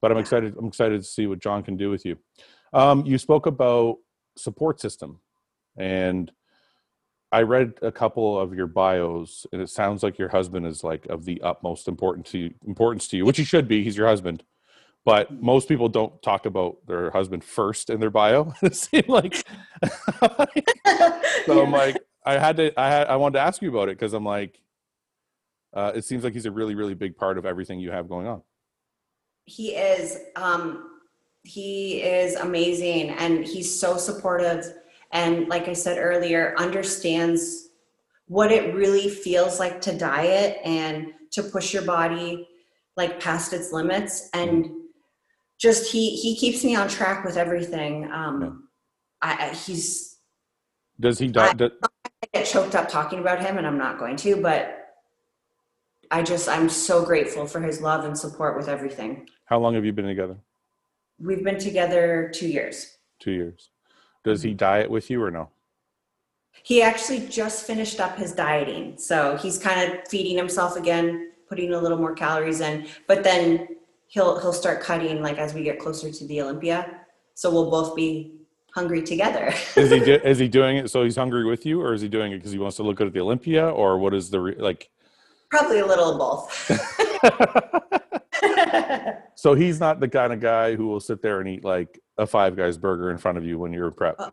But 0.00 0.12
I'm 0.12 0.16
Yeah. 0.18 0.22
excited. 0.22 0.54
I'm 0.56 0.66
excited 0.66 1.00
to 1.02 1.06
see 1.06 1.26
what 1.26 1.40
John 1.40 1.64
can 1.64 1.76
do 1.76 1.90
with 1.90 2.06
you. 2.06 2.18
Um, 2.72 3.04
you 3.04 3.18
spoke 3.18 3.46
about 3.46 3.96
support 4.36 4.80
system, 4.80 5.20
and 5.76 6.30
I 7.32 7.42
read 7.42 7.74
a 7.82 7.90
couple 7.90 8.38
of 8.38 8.54
your 8.54 8.68
bios, 8.68 9.44
and 9.52 9.60
it 9.60 9.70
sounds 9.70 10.04
like 10.04 10.16
your 10.18 10.28
husband 10.28 10.66
is 10.66 10.84
like 10.84 11.06
of 11.06 11.24
the 11.24 11.40
utmost 11.42 11.88
importance 11.88 12.30
to 12.30 12.38
you, 12.38 12.54
importance 12.64 13.08
to 13.08 13.16
you, 13.16 13.24
which 13.24 13.38
he 13.38 13.44
should 13.44 13.66
be. 13.66 13.82
He's 13.82 13.96
your 13.96 14.06
husband. 14.06 14.44
But 15.08 15.32
most 15.32 15.68
people 15.68 15.88
don't 15.88 16.20
talk 16.20 16.44
about 16.44 16.86
their 16.86 17.10
husband 17.10 17.42
first 17.42 17.88
in 17.88 17.98
their 17.98 18.10
bio. 18.10 18.52
it 18.62 18.76
seemed 18.76 19.08
like 19.08 19.36
so 21.46 21.62
I'm 21.64 21.72
like, 21.72 21.96
I 22.26 22.36
had 22.36 22.58
to, 22.58 22.78
I 22.78 22.90
had, 22.90 23.06
I 23.06 23.16
wanted 23.16 23.38
to 23.38 23.40
ask 23.40 23.62
you 23.62 23.70
about 23.70 23.88
it 23.88 23.98
because 23.98 24.12
I'm 24.12 24.26
like, 24.26 24.60
uh, 25.72 25.92
it 25.94 26.04
seems 26.04 26.24
like 26.24 26.34
he's 26.34 26.44
a 26.44 26.50
really, 26.50 26.74
really 26.74 26.92
big 26.92 27.16
part 27.16 27.38
of 27.38 27.46
everything 27.46 27.80
you 27.80 27.90
have 27.90 28.06
going 28.06 28.26
on. 28.26 28.42
he 29.46 29.74
is 29.76 30.18
um, 30.36 30.98
he 31.42 32.02
is 32.02 32.34
amazing, 32.34 33.08
and 33.12 33.46
he's 33.46 33.80
so 33.80 33.96
supportive. 33.96 34.66
And 35.12 35.48
like 35.48 35.68
I 35.68 35.72
said 35.72 35.96
earlier, 35.96 36.54
understands 36.58 37.70
what 38.26 38.52
it 38.52 38.74
really 38.74 39.08
feels 39.08 39.58
like 39.58 39.80
to 39.80 39.96
diet 39.96 40.58
and 40.66 41.14
to 41.30 41.42
push 41.44 41.72
your 41.72 41.84
body 41.84 42.46
like 42.98 43.18
past 43.20 43.54
its 43.54 43.72
limits 43.72 44.28
and 44.34 44.70
just 45.58 45.90
he 45.92 46.16
he 46.16 46.36
keeps 46.36 46.64
me 46.64 46.74
on 46.76 46.88
track 46.88 47.24
with 47.24 47.36
everything 47.36 48.10
um 48.12 48.68
I, 49.20 49.48
I 49.50 49.54
he's 49.54 50.16
Does 51.00 51.18
he? 51.18 51.28
die? 51.28 51.48
I- 51.48 51.52
do- 51.54 51.70
I 51.82 52.26
get 52.32 52.46
choked 52.46 52.74
up 52.74 52.88
talking 52.88 53.18
about 53.20 53.40
him 53.40 53.58
and 53.58 53.66
I'm 53.66 53.78
not 53.78 53.98
going 53.98 54.16
to 54.16 54.40
but 54.40 54.74
I 56.10 56.22
just 56.22 56.48
I'm 56.48 56.68
so 56.68 57.04
grateful 57.04 57.46
for 57.46 57.60
his 57.60 57.80
love 57.80 58.04
and 58.04 58.16
support 58.18 58.56
with 58.56 58.68
everything 58.68 59.28
how 59.44 59.58
long 59.58 59.74
have 59.74 59.84
you 59.84 59.92
been 59.92 60.06
together? 60.06 60.36
we've 61.20 61.42
been 61.42 61.58
together 61.58 62.30
2 62.34 62.46
years 62.48 62.94
Two 63.18 63.32
years. 63.32 63.70
Does 64.22 64.42
he 64.44 64.54
diet 64.54 64.88
with 64.88 65.10
you 65.10 65.20
or 65.22 65.30
no? 65.32 65.50
he 66.62 66.82
actually 66.82 67.20
just 67.28 67.66
finished 67.66 67.98
up 68.00 68.16
his 68.18 68.32
dieting 68.32 68.96
so 68.98 69.36
he's 69.36 69.58
kind 69.58 69.92
of 69.92 70.06
feeding 70.08 70.36
himself 70.36 70.76
again 70.76 71.30
putting 71.48 71.72
a 71.72 71.78
little 71.80 71.98
more 71.98 72.14
calories 72.14 72.60
in 72.60 72.86
but 73.06 73.22
then 73.24 73.68
he'll 74.08 74.38
he'll 74.40 74.52
start 74.52 74.80
cutting 74.80 75.22
like 75.22 75.38
as 75.38 75.54
we 75.54 75.62
get 75.62 75.78
closer 75.78 76.10
to 76.10 76.26
the 76.26 76.40
olympia 76.42 77.00
so 77.34 77.50
we'll 77.50 77.70
both 77.70 77.94
be 77.94 78.34
hungry 78.74 79.02
together 79.02 79.52
Is 79.76 79.90
he 79.90 80.00
do- 80.10 80.20
is 80.24 80.38
he 80.38 80.48
doing 80.48 80.76
it 80.78 80.90
so 80.90 81.04
he's 81.04 81.16
hungry 81.16 81.44
with 81.44 81.64
you, 81.64 81.80
or 81.80 81.94
is 81.94 82.00
he 82.02 82.08
doing 82.08 82.32
it 82.32 82.38
because 82.38 82.52
he 82.52 82.58
wants 82.58 82.76
to 82.76 82.82
look 82.82 82.96
good 82.96 83.06
at 83.06 83.12
the 83.12 83.20
Olympia, 83.20 83.68
or 83.68 83.98
what 83.98 84.12
is 84.14 84.30
the 84.30 84.40
re- 84.40 84.56
like? 84.58 84.90
probably 85.50 85.78
a 85.78 85.86
little 85.86 86.10
of 86.12 86.18
both 86.18 86.70
So 89.34 89.54
he's 89.54 89.78
not 89.78 90.00
the 90.00 90.08
kind 90.08 90.32
of 90.32 90.40
guy 90.40 90.74
who 90.74 90.88
will 90.88 90.98
sit 91.00 91.22
there 91.22 91.38
and 91.40 91.48
eat 91.48 91.64
like 91.64 92.00
a 92.18 92.26
Five 92.26 92.56
Guys 92.56 92.76
burger 92.76 93.10
in 93.12 93.18
front 93.18 93.38
of 93.38 93.44
you 93.44 93.56
when 93.56 93.72
you're 93.72 93.90
prep. 93.92 94.16
Oh. 94.18 94.30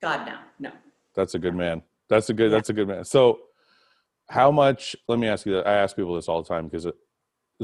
God, 0.00 0.26
no, 0.26 0.36
no. 0.60 0.70
That's 1.16 1.34
a 1.34 1.40
good 1.40 1.56
man. 1.56 1.82
That's 2.08 2.30
a 2.30 2.34
good. 2.34 2.50
Yeah. 2.50 2.56
That's 2.56 2.68
a 2.70 2.72
good 2.72 2.86
man. 2.86 3.04
So, 3.04 3.40
how 4.30 4.52
much? 4.52 4.94
Let 5.08 5.18
me 5.18 5.26
ask 5.26 5.44
you. 5.44 5.54
that. 5.54 5.66
I 5.66 5.74
ask 5.78 5.96
people 5.96 6.14
this 6.14 6.28
all 6.28 6.40
the 6.40 6.48
time 6.48 6.68
because 6.68 6.86
uh, 6.86 6.92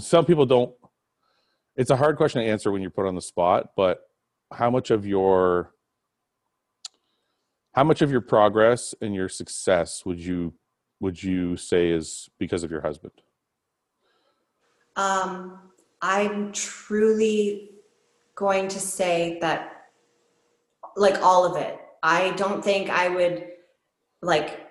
some 0.00 0.24
people 0.24 0.46
don't. 0.46 0.74
It's 1.76 1.90
a 1.90 1.96
hard 1.96 2.16
question 2.16 2.42
to 2.42 2.48
answer 2.48 2.70
when 2.70 2.82
you're 2.82 2.90
put 2.90 3.06
on 3.06 3.14
the 3.14 3.22
spot. 3.22 3.70
But 3.76 4.00
how 4.52 4.70
much 4.70 4.90
of 4.90 5.06
your 5.06 5.72
how 7.72 7.82
much 7.82 8.02
of 8.02 8.10
your 8.10 8.20
progress 8.20 8.94
and 9.00 9.14
your 9.14 9.28
success 9.28 10.04
would 10.06 10.20
you 10.20 10.54
would 11.00 11.22
you 11.22 11.56
say 11.56 11.90
is 11.90 12.28
because 12.38 12.62
of 12.62 12.70
your 12.70 12.80
husband? 12.80 13.12
Um, 14.96 15.58
I'm 16.00 16.52
truly 16.52 17.72
going 18.36 18.68
to 18.68 18.78
say 18.78 19.38
that, 19.40 19.86
like 20.96 21.20
all 21.20 21.44
of 21.44 21.60
it. 21.60 21.78
I 22.02 22.30
don't 22.32 22.64
think 22.64 22.90
I 22.90 23.08
would 23.08 23.44
like 24.22 24.63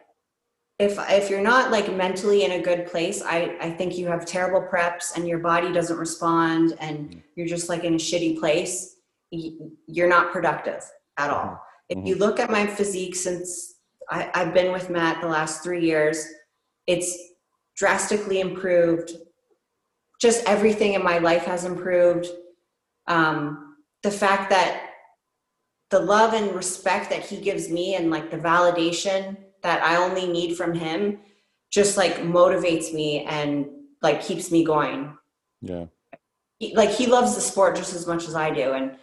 if 0.80 0.98
if 1.10 1.30
you're 1.30 1.42
not 1.42 1.72
like 1.72 1.94
mentally 1.94 2.44
in 2.44 2.52
a 2.52 2.62
good 2.62 2.88
place. 2.88 3.22
I 3.22 3.56
I 3.62 3.72
think 3.72 3.98
you 3.98 4.08
have 4.08 4.26
terrible 4.26 4.68
preps 4.68 5.16
and 5.16 5.28
your 5.28 5.40
body 5.40 5.72
doesn't 5.72 5.98
respond 5.98 6.76
and 6.80 7.10
mm. 7.10 7.24
you're 7.36 7.48
just 7.48 7.70
like 7.70 7.84
in 7.84 7.94
a 7.94 7.98
shitty 7.98 8.40
place. 8.40 8.98
You're 9.32 10.10
not 10.10 10.32
productive 10.32 10.84
at 11.18 11.30
all. 11.30 11.46
Mm-hmm. 11.46 11.56
If 11.90 11.98
mm-hmm. 11.98 12.08
you 12.08 12.16
look 12.16 12.40
at 12.40 12.50
my 12.50 12.66
physique 12.66 13.16
since 13.16 13.76
I, 14.10 14.30
I've 14.34 14.54
been 14.54 14.72
with 14.72 14.90
Matt 14.90 15.22
the 15.22 15.28
last 15.28 15.64
three 15.64 15.86
years, 15.86 16.26
it's 16.88 17.18
drastically 17.76 18.40
improved 18.40 19.12
just 20.24 20.48
everything 20.48 20.94
in 20.94 21.04
my 21.04 21.18
life 21.18 21.44
has 21.44 21.66
improved. 21.66 22.28
Um, 23.08 23.76
the 24.04 24.12
fact 24.12 24.50
that 24.52 24.92
the 25.90 26.00
love 26.00 26.34
and 26.34 26.56
respect 26.56 27.10
that 27.10 27.26
he 27.26 27.42
gives 27.42 27.70
me 27.70 27.96
and 27.96 28.10
like 28.10 28.32
the 28.32 28.38
validation 28.38 29.36
that 29.64 29.84
I 29.84 29.96
only 29.96 30.28
need 30.28 30.56
from 30.56 30.74
him 30.74 31.20
just 31.72 31.98
like 31.98 32.18
motivates 32.18 32.94
me 32.94 33.24
and 33.24 33.66
like 34.02 34.22
keeps 34.22 34.52
me 34.52 34.64
going. 34.64 35.18
Yeah. 35.62 35.86
He, 36.60 36.76
like 36.76 36.92
he 36.92 37.08
loves 37.08 37.36
the 37.36 37.42
sport 37.42 37.76
just 37.76 37.96
as 37.96 38.06
much 38.06 38.28
as 38.28 38.36
I 38.36 38.52
do. 38.52 38.74
And 38.74 38.98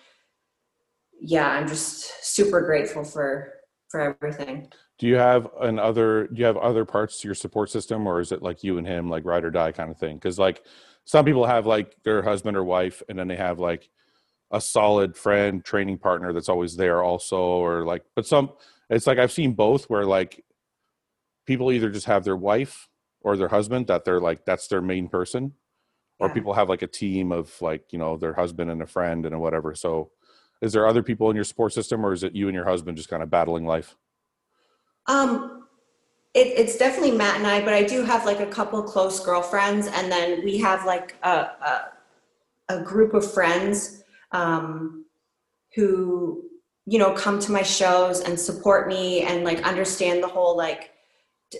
yeah, 1.20 1.48
I'm 1.48 1.66
just 1.66 2.24
super 2.24 2.60
grateful 2.60 3.04
for, 3.04 3.54
for 3.88 4.00
everything. 4.22 4.70
Do 4.98 5.06
you 5.06 5.16
have 5.16 5.48
an 5.62 5.78
other? 5.78 6.26
Do 6.26 6.38
you 6.38 6.44
have 6.44 6.58
other 6.58 6.84
parts 6.84 7.20
to 7.20 7.28
your 7.28 7.34
support 7.34 7.70
system, 7.70 8.06
or 8.06 8.20
is 8.20 8.32
it 8.32 8.42
like 8.42 8.62
you 8.62 8.76
and 8.76 8.86
him, 8.86 9.08
like 9.08 9.24
ride 9.24 9.44
or 9.44 9.50
die 9.50 9.72
kind 9.72 9.90
of 9.90 9.96
thing? 9.96 10.16
Because 10.16 10.38
like 10.38 10.62
some 11.06 11.24
people 11.24 11.46
have 11.46 11.64
like 11.64 11.96
their 12.04 12.22
husband 12.22 12.54
or 12.54 12.64
wife, 12.64 13.02
and 13.08 13.18
then 13.18 13.26
they 13.26 13.36
have 13.36 13.58
like 13.58 13.88
a 14.50 14.60
solid 14.60 15.16
friend, 15.16 15.64
training 15.64 15.96
partner 15.96 16.34
that's 16.34 16.50
always 16.50 16.76
there 16.76 17.02
also, 17.02 17.38
or 17.38 17.86
like. 17.86 18.02
But 18.14 18.26
some, 18.26 18.50
it's 18.90 19.06
like 19.06 19.16
I've 19.16 19.32
seen 19.32 19.54
both, 19.54 19.84
where 19.88 20.04
like 20.04 20.44
people 21.50 21.72
either 21.72 21.90
just 21.90 22.06
have 22.06 22.22
their 22.22 22.36
wife 22.36 22.88
or 23.22 23.36
their 23.36 23.48
husband 23.48 23.88
that 23.88 24.04
they're 24.04 24.20
like 24.20 24.44
that's 24.44 24.68
their 24.68 24.80
main 24.80 25.08
person, 25.08 25.52
or 26.20 26.28
Yeah. 26.28 26.34
people 26.34 26.52
have 26.54 26.68
like 26.68 26.82
a 26.82 26.86
team 26.86 27.32
of 27.32 27.60
like 27.60 27.92
you 27.92 27.98
know 27.98 28.16
their 28.16 28.34
husband 28.34 28.70
and 28.70 28.80
a 28.80 28.86
friend 28.86 29.26
and 29.26 29.40
whatever. 29.40 29.74
So, 29.74 30.12
is 30.62 30.72
there 30.72 30.86
other 30.86 31.02
people 31.02 31.28
in 31.28 31.34
your 31.34 31.44
support 31.44 31.72
system, 31.72 32.06
or 32.06 32.12
is 32.12 32.22
it 32.22 32.36
you 32.36 32.46
and 32.46 32.54
your 32.54 32.66
husband 32.66 32.96
just 32.96 33.08
kind 33.08 33.20
of 33.24 33.30
battling 33.30 33.66
life? 33.66 33.96
Um, 35.06 35.66
it, 36.34 36.46
it's 36.56 36.78
definitely 36.78 37.16
Matt 37.18 37.38
and 37.38 37.48
I, 37.48 37.64
but 37.64 37.74
I 37.74 37.82
do 37.82 38.04
have 38.04 38.24
like 38.24 38.38
a 38.38 38.46
couple 38.46 38.80
close 38.84 39.18
girlfriends, 39.18 39.88
and 39.88 40.12
then 40.12 40.44
we 40.44 40.58
have 40.58 40.86
like 40.86 41.16
a 41.24 41.36
a, 41.72 41.92
a 42.68 42.80
group 42.84 43.12
of 43.12 43.28
friends 43.28 44.04
um, 44.30 45.04
who 45.74 46.44
you 46.86 47.00
know 47.00 47.12
come 47.12 47.40
to 47.40 47.50
my 47.50 47.64
shows 47.64 48.20
and 48.20 48.38
support 48.38 48.86
me 48.86 49.22
and 49.22 49.42
like 49.42 49.60
understand 49.64 50.22
the 50.22 50.28
whole 50.28 50.56
like 50.56 50.92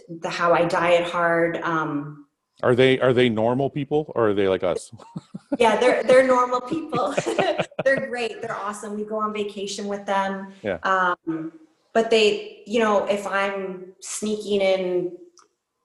the 0.09 0.31
how 0.31 0.53
I 0.53 0.65
diet 0.65 1.09
hard. 1.09 1.59
Um, 1.59 2.27
Are 2.63 2.75
they 2.75 3.01
are 3.01 3.13
they 3.13 3.29
normal 3.29 3.71
people 3.71 4.13
or 4.15 4.31
are 4.31 4.35
they 4.35 4.49
like 4.49 4.63
us? 4.63 4.93
yeah, 5.59 5.77
they're 5.77 6.03
they're 6.03 6.27
normal 6.27 6.61
people. 6.61 7.15
they're 7.85 8.07
great. 8.07 8.43
They're 8.43 8.57
awesome. 8.57 8.97
We 8.97 9.05
go 9.05 9.19
on 9.21 9.33
vacation 9.33 9.87
with 9.89 10.07
them. 10.07 10.53
Yeah. 10.63 10.79
Um, 10.83 11.53
but 11.93 12.11
they, 12.11 12.63
you 12.67 12.79
know, 12.79 13.05
if 13.07 13.27
I'm 13.27 13.95
sneaking 14.01 14.61
in 14.61 15.17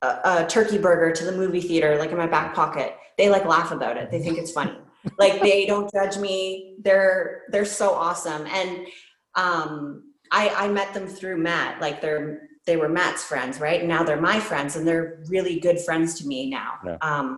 a, 0.02 0.08
a 0.08 0.46
turkey 0.48 0.78
burger 0.78 1.12
to 1.12 1.26
the 1.26 1.32
movie 1.32 1.62
theater, 1.62 1.98
like 1.98 2.12
in 2.12 2.18
my 2.18 2.28
back 2.28 2.54
pocket, 2.54 2.96
they 3.18 3.30
like 3.30 3.46
laugh 3.46 3.72
about 3.72 3.98
it. 3.98 4.12
They 4.12 4.20
think 4.20 4.38
it's 4.38 4.52
funny. 4.52 4.78
like 5.20 5.42
they 5.42 5.66
don't 5.66 5.92
judge 5.92 6.18
me. 6.18 6.78
They're 6.82 7.44
they're 7.50 7.66
so 7.66 7.92
awesome. 7.92 8.46
And 8.48 8.88
um, 9.36 10.14
I 10.32 10.50
I 10.50 10.68
met 10.68 10.94
them 10.94 11.08
through 11.08 11.38
Matt. 11.38 11.82
Like 11.82 12.02
they're 12.02 12.50
they 12.66 12.78
were 12.78 12.90
Matt's 12.90 13.24
friends, 13.24 13.60
right? 13.60 13.86
Now 13.86 14.04
they're 14.04 14.20
my 14.20 14.40
friends, 14.40 14.76
and 14.76 14.88
they're 14.88 15.20
really 15.28 15.60
good 15.60 15.80
friends 15.80 16.20
to 16.20 16.28
me 16.28 16.50
now. 16.50 16.74
Yeah. 16.86 16.98
Um, 17.02 17.38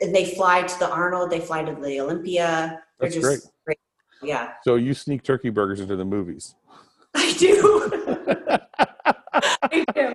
and 0.00 0.14
they 0.14 0.34
fly 0.34 0.62
to 0.62 0.78
the 0.78 0.90
Arnold. 0.90 1.30
They 1.30 1.40
fly 1.40 1.64
to 1.64 1.74
the 1.74 2.00
Olympia. 2.00 2.82
They're 2.98 3.08
That's 3.08 3.14
just 3.14 3.50
great. 3.64 3.78
Yeah, 4.22 4.52
So 4.64 4.76
you 4.76 4.94
sneak 4.94 5.22
turkey 5.22 5.50
burgers 5.50 5.80
into 5.80 5.94
the 5.94 6.04
movies. 6.04 6.54
I 7.14 7.32
do. 7.34 7.90
I 9.62 9.84
do. 9.94 10.14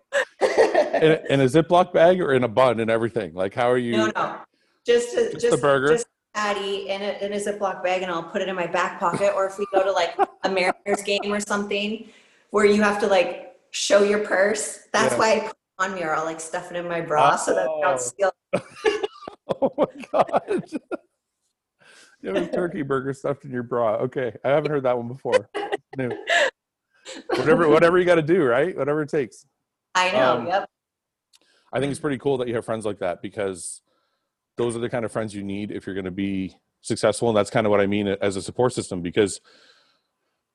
In, 1.01 1.19
in 1.29 1.41
a 1.41 1.45
Ziploc 1.45 1.93
bag 1.93 2.19
or 2.19 2.33
in 2.33 2.43
a 2.43 2.47
bun 2.47 2.79
and 2.79 2.89
everything? 2.89 3.33
Like 3.33 3.53
how 3.53 3.69
are 3.69 3.77
you 3.77 3.93
no, 3.93 4.11
no, 4.15 4.37
just 4.85 5.15
a, 5.15 5.31
Just 5.31 5.41
just 5.41 5.55
the 5.55 5.61
burger? 5.61 5.89
just 5.89 6.07
patty 6.33 6.89
in 6.89 7.01
a, 7.01 7.25
in 7.25 7.33
a 7.33 7.37
Ziploc 7.37 7.83
bag, 7.83 8.01
and 8.01 8.11
I'll 8.11 8.23
put 8.23 8.41
it 8.41 8.49
in 8.49 8.55
my 8.55 8.67
back 8.67 8.99
pocket. 8.99 9.33
Or 9.35 9.45
if 9.45 9.57
we 9.59 9.65
go 9.73 9.83
to 9.83 9.91
like 9.91 10.15
a 10.43 10.49
Mariners 10.49 11.03
game 11.05 11.31
or 11.31 11.39
something, 11.39 12.09
where 12.49 12.65
you 12.65 12.81
have 12.81 12.99
to 13.01 13.07
like 13.07 13.50
show 13.71 14.03
your 14.03 14.19
purse, 14.19 14.87
that's 14.93 15.13
Yeah. 15.13 15.19
why 15.19 15.31
I 15.33 15.39
put 15.39 15.49
it 15.49 15.55
on 15.79 15.93
me, 15.95 16.03
or 16.03 16.13
I'll 16.15 16.25
like 16.25 16.39
stuff 16.39 16.71
it 16.71 16.77
in 16.77 16.87
my 16.87 17.01
bra 17.01 17.35
so 17.35 17.53
that 17.55 17.63
I 17.65 17.67
Oh. 17.69 17.81
don't 17.81 17.99
steal. 17.99 18.31
Oh 19.61 19.73
my 19.77 19.85
god. 20.11 20.63
you 22.21 22.33
have 22.33 22.37
a 22.37 22.47
turkey 22.51 22.83
burger 22.83 23.13
stuffed 23.13 23.43
in 23.45 23.51
your 23.51 23.63
bra. 23.63 23.95
Okay. 23.97 24.33
I 24.45 24.49
haven't 24.49 24.71
heard 24.71 24.83
that 24.83 24.97
one 24.97 25.07
before. 25.07 25.49
New. 25.97 26.11
Whatever 27.35 27.67
whatever 27.67 27.99
you 27.99 28.05
gotta 28.05 28.21
do, 28.21 28.43
right? 28.43 28.75
Whatever 28.77 29.01
it 29.01 29.09
takes. 29.09 29.45
I 29.95 30.11
know. 30.11 30.37
Um, 30.37 30.47
yep. 30.47 30.69
I 31.73 31.79
think 31.79 31.91
it's 31.91 31.99
pretty 31.99 32.17
cool 32.17 32.37
that 32.37 32.47
you 32.47 32.55
have 32.55 32.65
friends 32.65 32.85
like 32.85 32.99
that 32.99 33.21
because 33.21 33.81
those 34.57 34.75
are 34.75 34.79
the 34.79 34.89
kind 34.89 35.03
of 35.05 35.11
friends 35.11 35.33
you 35.33 35.43
need 35.43 35.71
if 35.71 35.85
you're 35.85 35.95
going 35.95 36.05
to 36.05 36.11
be 36.11 36.55
successful. 36.81 37.29
And 37.29 37.37
that's 37.37 37.49
kind 37.49 37.65
of 37.65 37.71
what 37.71 37.81
I 37.81 37.87
mean 37.87 38.07
as 38.07 38.35
a 38.35 38.41
support 38.41 38.73
system 38.73 39.01
because 39.01 39.39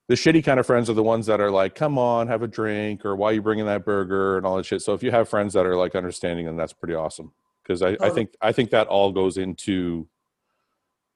the 0.08 0.14
shitty 0.14 0.44
kind 0.44 0.60
of 0.60 0.66
friends 0.66 0.88
are 0.88 0.94
the 0.94 1.02
ones 1.02 1.26
that 1.26 1.40
are 1.40 1.50
like, 1.50 1.74
come 1.74 1.98
on, 1.98 2.28
have 2.28 2.42
a 2.42 2.46
drink, 2.46 3.04
or 3.04 3.16
why 3.16 3.30
are 3.30 3.32
you 3.32 3.42
bringing 3.42 3.66
that 3.66 3.84
burger 3.84 4.36
and 4.36 4.46
all 4.46 4.56
that 4.56 4.66
shit. 4.66 4.82
So 4.82 4.94
if 4.94 5.02
you 5.02 5.10
have 5.10 5.28
friends 5.28 5.52
that 5.54 5.66
are 5.66 5.76
like 5.76 5.94
understanding, 5.94 6.46
then 6.46 6.56
that's 6.56 6.72
pretty 6.72 6.94
awesome. 6.94 7.32
Because 7.62 7.82
I, 7.82 7.96
I 8.00 8.10
think 8.10 8.30
I 8.40 8.52
think 8.52 8.70
that 8.70 8.86
all 8.86 9.10
goes 9.10 9.36
into 9.36 10.08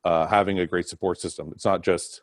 uh, 0.04 0.26
having 0.26 0.58
a 0.58 0.66
great 0.66 0.88
support 0.88 1.20
system. 1.20 1.52
It's 1.54 1.64
not 1.64 1.82
just 1.84 2.22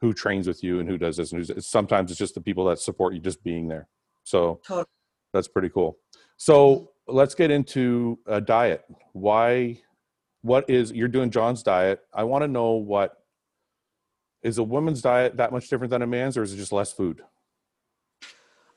who 0.00 0.14
trains 0.14 0.46
with 0.46 0.62
you 0.62 0.80
and 0.80 0.88
who 0.88 0.96
does 0.96 1.18
this 1.18 1.32
and 1.32 1.38
who's 1.38 1.50
it's, 1.50 1.66
sometimes 1.66 2.10
it's 2.10 2.18
just 2.18 2.34
the 2.34 2.40
people 2.40 2.64
that 2.66 2.78
support 2.78 3.12
you 3.12 3.20
just 3.20 3.42
being 3.44 3.68
there. 3.68 3.88
So 4.24 4.60
Totally. 4.66 4.86
that's 5.34 5.48
pretty 5.48 5.68
cool. 5.68 5.98
So 6.38 6.92
let's 7.06 7.34
get 7.34 7.50
into 7.50 8.18
a 8.26 8.40
diet. 8.40 8.84
Why? 9.12 9.80
What 10.40 10.70
is 10.70 10.92
you're 10.92 11.08
doing 11.08 11.30
John's 11.30 11.62
diet? 11.62 12.00
I 12.14 12.24
want 12.24 12.42
to 12.42 12.48
know 12.48 12.72
what 12.72 13.18
is 14.42 14.58
a 14.58 14.62
woman's 14.62 15.02
diet 15.02 15.36
that 15.36 15.52
much 15.52 15.68
different 15.68 15.90
than 15.90 16.02
a 16.02 16.06
man's, 16.06 16.36
or 16.36 16.42
is 16.42 16.52
it 16.52 16.56
just 16.56 16.72
less 16.72 16.92
food? 16.92 17.22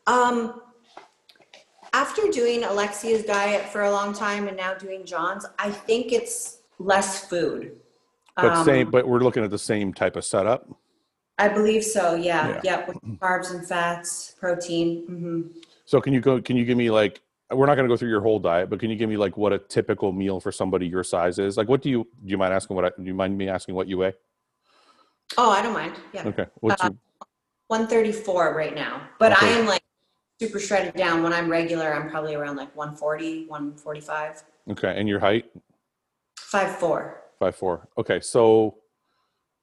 Um, 0.07 0.61
after 1.93 2.23
doing 2.29 2.63
Alexia's 2.63 3.23
diet 3.23 3.67
for 3.69 3.83
a 3.83 3.91
long 3.91 4.13
time 4.13 4.47
and 4.47 4.57
now 4.57 4.73
doing 4.73 5.05
John's, 5.05 5.45
I 5.57 5.71
think 5.71 6.11
it's 6.11 6.59
less 6.79 7.27
food. 7.27 7.77
But 8.35 8.53
Um, 8.53 8.65
same, 8.65 8.91
but 8.91 9.07
we're 9.07 9.19
looking 9.19 9.43
at 9.43 9.49
the 9.49 9.59
same 9.59 9.93
type 9.93 10.15
of 10.15 10.25
setup. 10.25 10.67
I 11.37 11.47
believe 11.47 11.83
so. 11.83 12.15
Yeah. 12.15 12.49
Yeah. 12.49 12.61
Yep. 12.63 12.87
With 12.87 12.97
carbs 13.19 13.51
and 13.51 13.65
fats, 13.65 14.35
protein. 14.39 15.05
hmm 15.05 15.41
So 15.85 16.01
can 16.01 16.13
you 16.13 16.21
go? 16.21 16.41
Can 16.41 16.57
you 16.57 16.65
give 16.65 16.77
me 16.77 16.89
like? 16.89 17.21
We're 17.51 17.65
not 17.65 17.75
going 17.75 17.87
to 17.87 17.91
go 17.91 17.97
through 17.97 18.09
your 18.09 18.21
whole 18.21 18.37
diet, 18.37 18.69
but 18.69 18.79
can 18.79 18.91
you 18.91 18.95
give 18.95 19.09
me 19.09 19.17
like 19.17 19.35
what 19.35 19.51
a 19.51 19.57
typical 19.57 20.11
meal 20.11 20.39
for 20.39 20.51
somebody 20.51 20.85
your 20.85 21.03
size 21.03 21.39
is? 21.39 21.57
Like, 21.57 21.67
what 21.67 21.81
do 21.81 21.89
you 21.89 22.03
do? 22.23 22.31
You 22.31 22.37
mind 22.37 22.53
asking 22.53 22.75
what? 22.75 22.85
I, 22.85 22.89
do 22.95 23.03
you 23.03 23.15
mind 23.15 23.35
me 23.37 23.49
asking 23.49 23.73
what 23.73 23.87
you 23.87 23.97
weigh? 23.97 24.13
Oh, 25.37 25.49
I 25.49 25.61
don't 25.61 25.73
mind. 25.73 25.95
Yeah. 26.13 26.27
Okay, 26.27 26.45
what's 26.59 26.83
Uh, 26.83 26.87
your, 26.87 27.27
134 27.67 28.53
right 28.55 28.73
now, 28.75 29.01
but 29.19 29.31
I 29.41 29.47
am 29.47 29.65
like 29.65 29.81
super 30.41 30.59
shredded 30.59 30.95
down. 30.95 31.23
When 31.23 31.33
I'm 31.33 31.49
regular, 31.49 31.93
I'm 31.93 32.09
probably 32.09 32.35
around 32.35 32.55
like 32.55 32.75
140, 32.75 33.45
145, 33.47 34.43
okay, 34.71 34.99
and 34.99 35.07
your 35.07 35.19
height? 35.19 35.45
5'4. 36.37 37.15
Five 37.39 37.55
four. 37.55 37.87
Okay, 37.97 38.19
so 38.19 38.79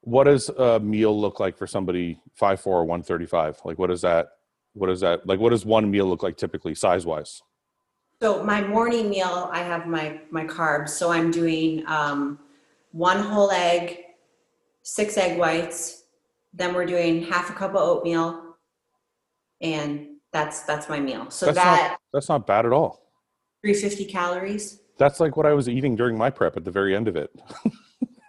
what 0.01 0.25
does 0.25 0.49
a 0.49 0.81
meal 0.81 1.19
look 1.19 1.41
like 1.41 1.59
for 1.59 1.67
somebody 1.67 2.19
five 2.35 2.59
four 2.59 2.81
or 2.81 2.85
one 2.85 3.03
thirty 3.03 3.27
five? 3.27 3.61
Like, 3.65 3.79
what 3.79 3.91
is 3.91 4.01
that? 4.01 4.29
What 4.73 4.89
is 4.89 5.01
that? 5.01 5.27
Like, 5.27 5.41
what 5.41 5.51
does 5.51 5.67
one 5.67 5.91
meal 5.91 6.07
look 6.07 6.23
like 6.23 6.39
typically, 6.39 6.75
size 6.75 7.05
wise? 7.05 7.43
So 8.23 8.43
my 8.43 8.63
morning 8.63 9.11
meal, 9.11 9.51
I 9.53 9.59
have 9.63 9.87
my 9.87 10.21
my 10.31 10.45
carbs. 10.47 10.91
So 10.91 11.11
I'm 11.13 11.31
doing 11.31 11.85
um, 11.87 12.39
one 12.93 13.19
whole 13.19 13.51
egg, 13.51 14.06
six 14.87 15.19
egg 15.19 15.37
whites. 15.39 16.05
Then 16.55 16.73
we're 16.75 16.87
doing 16.87 17.23
half 17.25 17.51
a 17.51 17.53
cup 17.53 17.73
of 17.73 17.77
oatmeal, 17.77 18.57
and 19.61 20.07
that's 20.33 20.63
that's 20.63 20.89
my 20.89 21.01
meal. 21.01 21.29
So 21.31 21.47
That's 21.47 21.57
that 21.59 21.89
not 21.91 22.01
that's 22.13 22.29
not 22.29 22.47
bad 22.47 22.65
at 22.65 22.73
all. 22.73 23.03
350 23.63 24.05
calories. 24.11 24.81
That's 24.99 25.21
like 25.21 25.37
what 25.37 25.45
I 25.45 25.53
was 25.53 25.69
eating 25.69 25.97
during 25.97 26.17
my 26.17 26.31
prep 26.31 26.57
at 26.57 26.65
the 26.65 26.71
very 26.71 26.97
end 26.97 27.09
of 27.09 27.17
it. 27.17 27.31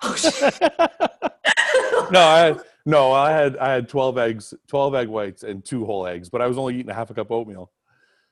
Oh, 0.03 0.15
shit. 0.17 0.59
no, 2.11 2.19
I 2.19 2.55
no, 2.85 3.11
I 3.13 3.31
had 3.31 3.55
I 3.57 3.71
had 3.71 3.87
twelve 3.87 4.17
eggs, 4.17 4.53
twelve 4.67 4.93
egg 4.95 5.07
whites, 5.07 5.43
and 5.43 5.63
two 5.63 5.85
whole 5.85 6.05
eggs, 6.07 6.29
but 6.29 6.41
I 6.41 6.47
was 6.47 6.57
only 6.57 6.75
eating 6.75 6.89
a 6.89 6.93
half 6.93 7.09
a 7.09 7.13
cup 7.13 7.27
of 7.27 7.31
oatmeal. 7.31 7.71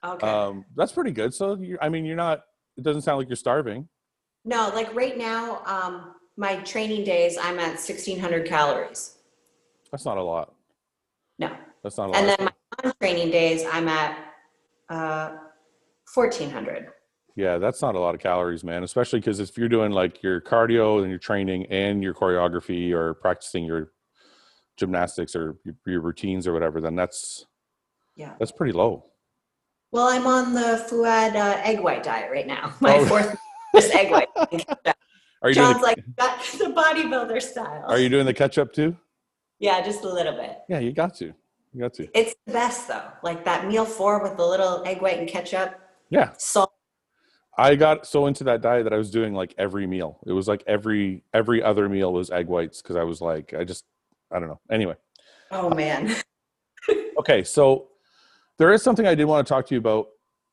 okay. 0.04 0.28
Um, 0.28 0.66
that's 0.76 0.92
pretty 0.92 1.12
good. 1.12 1.34
So 1.34 1.56
you 1.56 1.78
I 1.82 1.88
mean, 1.90 2.04
you're 2.06 2.18
not. 2.18 2.42
It 2.78 2.84
doesn't 2.84 3.04
sound 3.04 3.20
like 3.20 3.30
you're 3.30 3.38
starving. 3.38 3.88
no, 4.44 4.70
like 4.76 4.94
right 4.94 5.18
now, 5.18 5.62
um, 5.66 6.16
my 6.38 6.58
training 6.58 7.04
days, 7.04 7.38
I'm 7.42 7.60
at 7.60 7.74
1600 7.80 8.46
calories. 8.48 9.16
That's 9.92 10.06
not 10.06 10.18
a 10.18 10.24
lot. 10.24 10.54
No, 11.40 11.56
That's 11.84 11.98
not 11.98 12.08
a 12.10 12.12
lot. 12.12 12.18
and 12.20 12.30
then 12.30 12.38
my 12.42 12.52
non-training 12.84 13.32
days, 13.32 13.66
I'm 13.72 13.88
at 13.88 14.18
uh, 14.90 15.36
1400. 16.14 16.88
Yeah, 17.38 17.58
that's 17.58 17.82
not 17.82 17.96
a 17.96 18.00
lot 18.00 18.16
of 18.16 18.22
calories, 18.22 18.64
man. 18.64 18.84
Especially 18.84 19.20
because 19.20 19.40
if 19.42 19.58
you're 19.58 19.68
doing 19.70 19.92
like 19.92 20.24
your 20.24 20.40
cardio 20.40 21.02
and 21.02 21.10
your 21.10 21.20
training 21.20 21.66
and 21.70 22.02
your 22.02 22.14
choreography 22.14 22.94
or 22.94 23.14
practicing 23.16 23.66
your 23.66 23.92
gymnastics 24.78 25.36
or 25.36 25.58
your, 25.66 25.76
your 25.86 26.02
routines 26.02 26.48
or 26.48 26.54
whatever, 26.54 26.80
then 26.80 26.96
that's 26.96 27.46
Yeah. 28.16 28.34
that's 28.40 28.52
pretty 28.54 28.72
low. 28.72 29.06
Well, 29.92 30.08
I'm 30.08 30.26
on 30.28 30.54
the 30.54 30.86
Fouad 30.90 31.36
uh, 31.36 31.60
egg 31.64 31.82
white 31.82 32.04
diet 32.04 32.32
right 32.32 32.48
now. 32.48 32.74
My 32.82 32.98
Oh. 32.98 33.06
fourth 33.06 33.38
fourth 33.72 33.96
egg 33.96 34.12
white. 34.12 34.30
Are 35.42 35.50
you 35.50 35.56
doing 35.56 35.68
John's 35.68 35.80
the, 35.80 35.86
like 35.86 36.04
that's 36.18 36.58
the 36.58 36.66
bodybuilder 36.66 37.42
style. 37.42 37.86
Are 37.88 38.00
you 38.00 38.10
doing 38.10 38.26
the 38.26 38.34
ketchup 38.34 38.74
too? 38.74 38.96
Yeah, 39.60 39.82
just 39.82 40.04
a 40.04 40.10
little 40.12 40.34
bit. 40.34 40.60
Yeah, 40.68 40.80
you 40.80 40.92
got 40.92 41.16
to. 41.16 41.34
You 41.74 41.82
got 41.82 41.94
to. 41.96 42.08
It's 42.14 42.36
the 42.46 42.54
best 42.54 42.88
though. 42.88 43.04
Like 43.24 43.46
that 43.46 43.68
meal 43.68 43.86
four 43.86 44.22
with 44.22 44.38
the 44.38 44.46
little 44.46 44.84
egg 44.86 45.02
white 45.02 45.20
and 45.20 45.28
ketchup, 45.28 45.80
Yeah, 46.10 46.32
salt. 46.38 46.72
I 47.58 47.76
got 47.76 48.06
so 48.06 48.28
into 48.28 48.44
that 48.46 48.62
diet 48.62 48.84
that 48.84 48.94
I 48.94 48.98
was 48.98 49.12
doing 49.12 49.34
like 49.34 49.54
every 49.58 49.88
meal. 49.88 50.20
It 50.26 50.34
was 50.34 50.48
like 50.48 50.64
every 50.68 51.24
every 51.34 51.62
other 51.62 51.88
meal 51.88 52.12
was 52.12 52.30
egg 52.32 52.48
whites 52.48 52.82
because 52.82 52.96
I 52.96 53.04
was 53.04 53.22
like 53.22 53.54
I 53.54 53.64
just 53.64 53.86
I 54.32 54.40
don't 54.40 54.50
know. 54.50 54.60
Anyway, 54.70 54.96
Oh 55.52 55.70
man. 55.70 56.16
okay, 57.20 57.44
so 57.44 57.88
there 58.58 58.72
is 58.74 58.82
something 58.82 59.08
I 59.08 59.16
did 59.16 59.26
want 59.26 59.46
to 59.46 59.54
talk 59.54 59.66
to 59.68 59.76
you 59.76 59.80
about. 59.80 60.08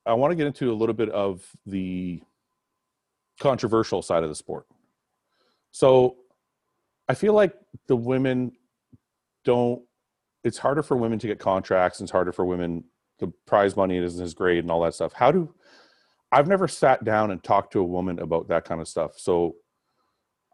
I 0.04 0.14
want 0.14 0.32
to 0.32 0.36
get 0.36 0.46
into 0.46 0.72
a 0.72 0.74
little 0.74 0.94
bit 0.94 1.08
of 1.10 1.44
the 1.66 2.20
controversial 3.42 4.02
side 4.02 4.22
of 4.22 4.28
the 4.28 4.34
sport. 4.34 4.66
So 5.70 6.16
I 7.08 7.14
feel 7.14 7.32
like 7.32 7.54
the 7.88 7.96
women 7.96 8.52
don't 9.44 9.82
it's 10.44 10.58
harder 10.58 10.82
for 10.82 10.96
women 10.96 11.18
to 11.20 11.26
get 11.26 11.38
contracts 11.38 12.00
and 12.00 12.06
it's 12.06 12.12
harder 12.12 12.32
for 12.32 12.44
women 12.44 12.84
the 13.18 13.32
prize 13.46 13.76
money 13.76 13.96
isn't 13.96 14.22
as 14.22 14.34
great 14.34 14.58
and 14.58 14.70
all 14.70 14.82
that 14.82 14.94
stuff. 14.94 15.12
How 15.12 15.30
do 15.30 15.54
I've 16.30 16.48
never 16.48 16.66
sat 16.66 17.04
down 17.04 17.30
and 17.30 17.42
talked 17.42 17.72
to 17.74 17.80
a 17.80 17.84
woman 17.84 18.18
about 18.18 18.48
that 18.48 18.64
kind 18.64 18.80
of 18.80 18.88
stuff. 18.88 19.18
So 19.18 19.56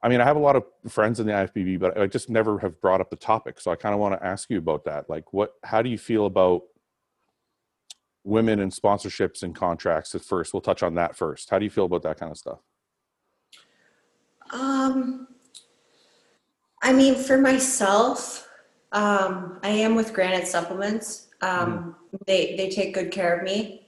I 0.03 0.09
mean, 0.09 0.21
I 0.21 0.25
have 0.25 0.37
a 0.37 0.41
lot 0.41 0.57
of 0.57 0.65
friends 0.89 1.19
in 1.19 1.27
the 1.27 1.33
IFBB, 1.33 1.79
but 1.81 1.99
I 1.99 2.07
just 2.07 2.31
never 2.31 2.59
have 2.61 2.81
brought 2.81 3.01
up 3.01 3.11
the 3.11 3.17
topic. 3.17 3.61
So 3.61 3.73
I 3.73 3.77
kind 3.77 3.95
of 3.95 4.01
want 4.01 4.19
to 4.19 4.25
ask 4.25 4.49
you 4.49 4.59
about 4.59 4.85
that. 4.85 5.11
Like, 5.11 5.33
what? 5.33 5.55
How 5.65 5.83
do 5.83 5.91
you 5.91 5.99
feel 5.99 6.27
about 6.27 6.63
women 8.23 8.61
and 8.61 8.73
sponsorships 8.73 9.43
and 9.43 9.55
contracts? 9.55 10.15
At 10.15 10.23
first, 10.23 10.55
we'll 10.55 10.61
touch 10.61 10.83
on 10.83 10.95
that 10.95 11.17
first. 11.17 11.51
How 11.51 11.59
do 11.59 11.65
you 11.65 11.71
feel 11.71 11.87
about 11.87 12.03
that 12.03 12.19
kind 12.19 12.31
of 12.31 12.39
stuff? 12.39 12.61
Um, 14.51 15.29
I 16.83 16.93
mean, 16.93 17.15
for 17.15 17.39
myself, 17.39 18.49
um, 18.93 19.59
I 19.63 19.69
am 19.69 19.95
with 19.95 20.15
Granite 20.15 20.47
Supplements. 20.47 21.29
Um, 21.41 21.97
They 22.27 22.57
they 22.57 22.69
take 22.71 22.95
good 22.95 23.11
care 23.11 23.37
of 23.37 23.45
me, 23.45 23.87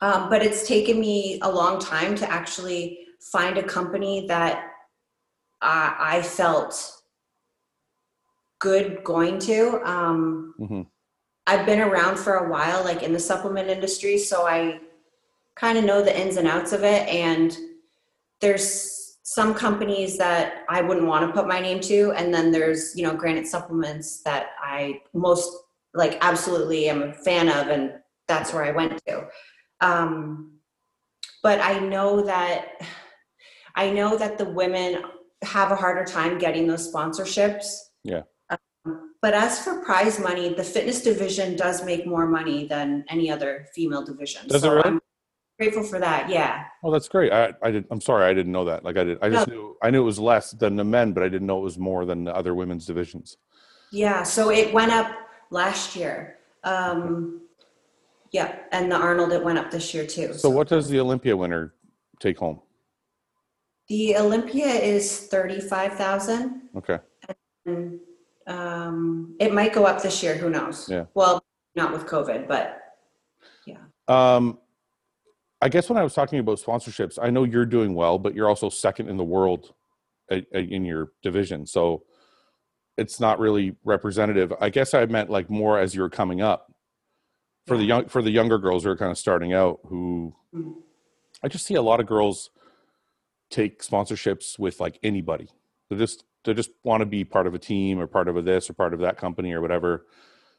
um, 0.00 0.30
but 0.30 0.42
it's 0.42 0.66
taken 0.68 1.00
me 1.00 1.38
a 1.42 1.50
long 1.50 1.78
time 1.80 2.14
to 2.16 2.30
actually 2.30 3.06
find 3.20 3.58
a 3.58 3.62
company 3.62 4.26
that 4.28 4.70
I, 5.60 5.96
I 5.98 6.22
felt 6.22 7.02
good 8.60 9.02
going 9.04 9.38
to. 9.40 9.80
Um, 9.84 10.54
hmm 10.58 10.82
I've 11.46 11.66
been 11.66 11.80
around 11.80 12.16
for 12.18 12.34
a 12.36 12.48
while, 12.48 12.82
like 12.84 13.02
in 13.02 13.12
the 13.12 13.18
supplement 13.18 13.68
industry, 13.68 14.16
so 14.16 14.46
I 14.46 14.80
kind 15.56 15.76
of 15.76 15.84
know 15.84 16.00
the 16.02 16.18
ins 16.18 16.38
and 16.38 16.48
outs 16.48 16.72
of 16.72 16.84
it. 16.84 17.06
And 17.06 17.54
there's 18.40 18.93
some 19.24 19.54
companies 19.54 20.18
that 20.18 20.64
I 20.68 20.82
wouldn't 20.82 21.06
want 21.06 21.26
to 21.26 21.32
put 21.32 21.48
my 21.48 21.58
name 21.58 21.80
to, 21.80 22.12
and 22.12 22.32
then 22.32 22.52
there's 22.52 22.94
you 22.94 23.02
know 23.02 23.14
Granite 23.14 23.46
Supplements 23.46 24.22
that 24.22 24.50
I 24.62 25.00
most 25.12 25.50
like 25.94 26.18
absolutely 26.20 26.88
am 26.88 27.02
a 27.02 27.12
fan 27.12 27.48
of, 27.48 27.68
and 27.68 27.94
that's 28.28 28.52
where 28.52 28.64
I 28.64 28.70
went 28.70 29.00
to. 29.06 29.26
Um, 29.80 30.52
but 31.42 31.60
I 31.60 31.78
know 31.78 32.22
that 32.24 32.82
I 33.74 33.90
know 33.90 34.16
that 34.16 34.36
the 34.38 34.44
women 34.44 35.02
have 35.42 35.72
a 35.72 35.76
harder 35.76 36.04
time 36.04 36.38
getting 36.38 36.66
those 36.66 36.92
sponsorships. 36.92 37.66
Yeah. 38.04 38.22
But 39.22 39.32
as 39.32 39.64
for 39.64 39.82
prize 39.82 40.20
money, 40.20 40.52
the 40.52 40.62
fitness 40.62 41.02
division 41.02 41.56
does 41.56 41.82
make 41.82 42.06
more 42.06 42.26
money 42.26 42.66
than 42.66 43.06
any 43.08 43.30
other 43.30 43.68
female 43.74 44.04
division. 44.04 44.46
Does 44.48 44.64
it 44.64 44.68
really? 44.68 44.82
I'm 44.84 45.00
grateful 45.58 45.82
for 45.82 45.98
that. 46.00 46.28
Yeah. 46.28 46.64
Oh, 46.82 46.90
that's 46.90 47.08
great. 47.08 47.32
I, 47.32 47.52
I 47.62 47.70
did. 47.70 47.86
I'm 47.90 48.00
sorry, 48.00 48.24
I 48.24 48.34
didn't 48.34 48.52
know 48.52 48.64
that. 48.64 48.84
Like 48.84 48.96
I 48.96 49.04
did. 49.04 49.18
I 49.22 49.30
just 49.30 49.48
knew. 49.48 49.76
I 49.82 49.90
knew 49.90 50.02
it 50.02 50.04
was 50.04 50.18
less 50.18 50.52
than 50.52 50.76
the 50.76 50.84
men, 50.84 51.12
but 51.12 51.22
I 51.22 51.28
didn't 51.28 51.46
know 51.46 51.58
it 51.58 51.62
was 51.62 51.78
more 51.78 52.04
than 52.04 52.24
the 52.24 52.34
other 52.34 52.54
women's 52.54 52.86
divisions. 52.86 53.36
Yeah. 53.92 54.22
So 54.22 54.50
it 54.50 54.72
went 54.72 54.92
up 54.92 55.12
last 55.50 55.96
year. 55.96 56.38
Um, 56.64 57.42
yeah. 58.32 58.56
And 58.72 58.90
the 58.90 58.96
Arnold, 58.96 59.32
it 59.32 59.42
went 59.44 59.58
up 59.58 59.70
this 59.70 59.94
year 59.94 60.06
too. 60.06 60.34
So, 60.34 60.50
what 60.50 60.68
does 60.68 60.88
the 60.88 60.98
Olympia 61.00 61.36
winner 61.36 61.74
take 62.20 62.38
home? 62.38 62.60
The 63.88 64.16
Olympia 64.16 64.66
is 64.66 65.26
35,000. 65.26 66.62
Okay. 66.76 66.98
And 67.66 68.00
um, 68.46 69.36
it 69.38 69.52
might 69.52 69.72
go 69.72 69.86
up 69.86 70.02
this 70.02 70.22
year. 70.22 70.34
Who 70.36 70.50
knows? 70.50 70.88
Yeah. 70.88 71.04
Well, 71.14 71.44
not 71.76 71.92
with 71.92 72.06
COVID, 72.06 72.48
but 72.48 72.80
yeah. 73.66 73.78
Um, 74.08 74.58
I 75.64 75.70
guess 75.70 75.88
when 75.88 75.96
I 75.96 76.02
was 76.02 76.12
talking 76.12 76.38
about 76.38 76.58
sponsorships, 76.58 77.18
I 77.20 77.30
know 77.30 77.44
you're 77.44 77.64
doing 77.64 77.94
well, 77.94 78.18
but 78.18 78.34
you're 78.34 78.50
also 78.50 78.68
second 78.68 79.08
in 79.08 79.16
the 79.16 79.24
world 79.24 79.72
a- 80.30 80.44
a- 80.52 80.60
in 80.60 80.84
your 80.84 81.12
division. 81.22 81.66
So 81.66 82.04
it's 82.98 83.18
not 83.18 83.38
really 83.38 83.74
representative. 83.82 84.52
I 84.60 84.68
guess 84.68 84.92
I 84.92 85.06
meant 85.06 85.30
like 85.30 85.48
more 85.48 85.78
as 85.78 85.94
you're 85.94 86.10
coming 86.10 86.42
up 86.42 86.70
for 87.66 87.78
the 87.78 87.84
young 87.84 88.06
for 88.08 88.20
the 88.20 88.30
younger 88.30 88.58
girls 88.58 88.84
who 88.84 88.90
are 88.90 88.96
kind 88.96 89.10
of 89.10 89.16
starting 89.16 89.54
out. 89.54 89.80
Who 89.86 90.34
Mm. 90.54 90.74
I 91.42 91.48
just 91.48 91.64
see 91.66 91.74
a 91.74 91.82
lot 91.82 91.98
of 91.98 92.06
girls 92.06 92.50
take 93.50 93.82
sponsorships 93.82 94.58
with 94.58 94.80
like 94.80 94.98
anybody. 95.02 95.48
They 95.88 95.96
just 95.96 96.24
they 96.44 96.52
just 96.52 96.70
want 96.84 97.00
to 97.00 97.06
be 97.06 97.24
part 97.24 97.46
of 97.46 97.54
a 97.54 97.58
team 97.58 97.98
or 97.98 98.06
part 98.06 98.28
of 98.28 98.36
a 98.36 98.42
this 98.42 98.68
or 98.68 98.74
part 98.74 98.92
of 98.92 99.00
that 99.00 99.16
company 99.16 99.52
or 99.54 99.62
whatever 99.62 100.04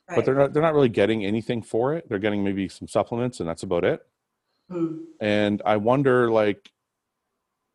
right. 0.10 0.16
but 0.16 0.26
they're 0.26 0.34
not 0.36 0.52
they're 0.52 0.64
not 0.64 0.74
really 0.74 0.90
getting 0.90 1.24
anything 1.24 1.62
for 1.62 1.94
it 1.94 2.10
they're 2.10 2.18
getting 2.20 2.44
maybe 2.44 2.68
some 2.68 2.88
supplements 2.88 3.40
and 3.40 3.48
that's 3.48 3.62
about 3.62 3.84
it 3.84 4.02
Hmm. 4.70 5.04
and 5.20 5.62
i 5.64 5.78
wonder 5.78 6.32
like 6.32 6.72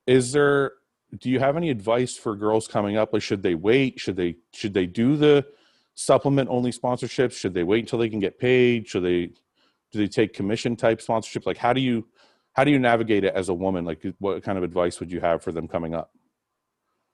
is 0.07 0.33
there 0.33 0.73
do 1.19 1.31
you 1.31 1.39
have 1.41 1.57
any 1.57 1.71
advice 1.71 2.17
for 2.17 2.37
girls 2.37 2.69
coming 2.69 2.97
up? 2.97 3.13
Like 3.13 3.23
should 3.23 3.43
they 3.43 3.55
wait? 3.55 3.99
Should 3.99 4.17
they 4.17 4.37
should 4.53 4.75
they 4.75 4.87
do 4.87 5.17
the 5.17 5.47
supplement 5.95 6.49
only 6.49 6.73
sponsorships? 6.73 7.33
Should 7.33 7.55
they 7.55 7.65
wait 7.65 7.81
until 7.81 7.99
they 7.99 8.09
can 8.09 8.21
get 8.21 8.39
paid? 8.39 8.89
Should 8.89 9.05
they 9.05 9.27
do 9.27 9.99
they 9.99 10.07
take 10.07 10.33
commission 10.33 10.77
type 10.77 11.01
sponsorships? 11.01 11.47
Like 11.47 11.57
how 11.57 11.73
do 11.73 11.81
you 11.81 12.07
how 12.53 12.65
do 12.65 12.71
you 12.71 12.79
navigate 12.79 13.25
it 13.25 13.35
as 13.35 13.49
a 13.49 13.55
woman? 13.55 13.85
Like 13.85 14.05
what 14.19 14.43
kind 14.43 14.57
of 14.57 14.65
advice 14.65 15.01
would 15.01 15.11
you 15.11 15.21
have 15.21 15.43
for 15.43 15.53
them 15.53 15.67
coming 15.67 15.95
up? 15.95 16.13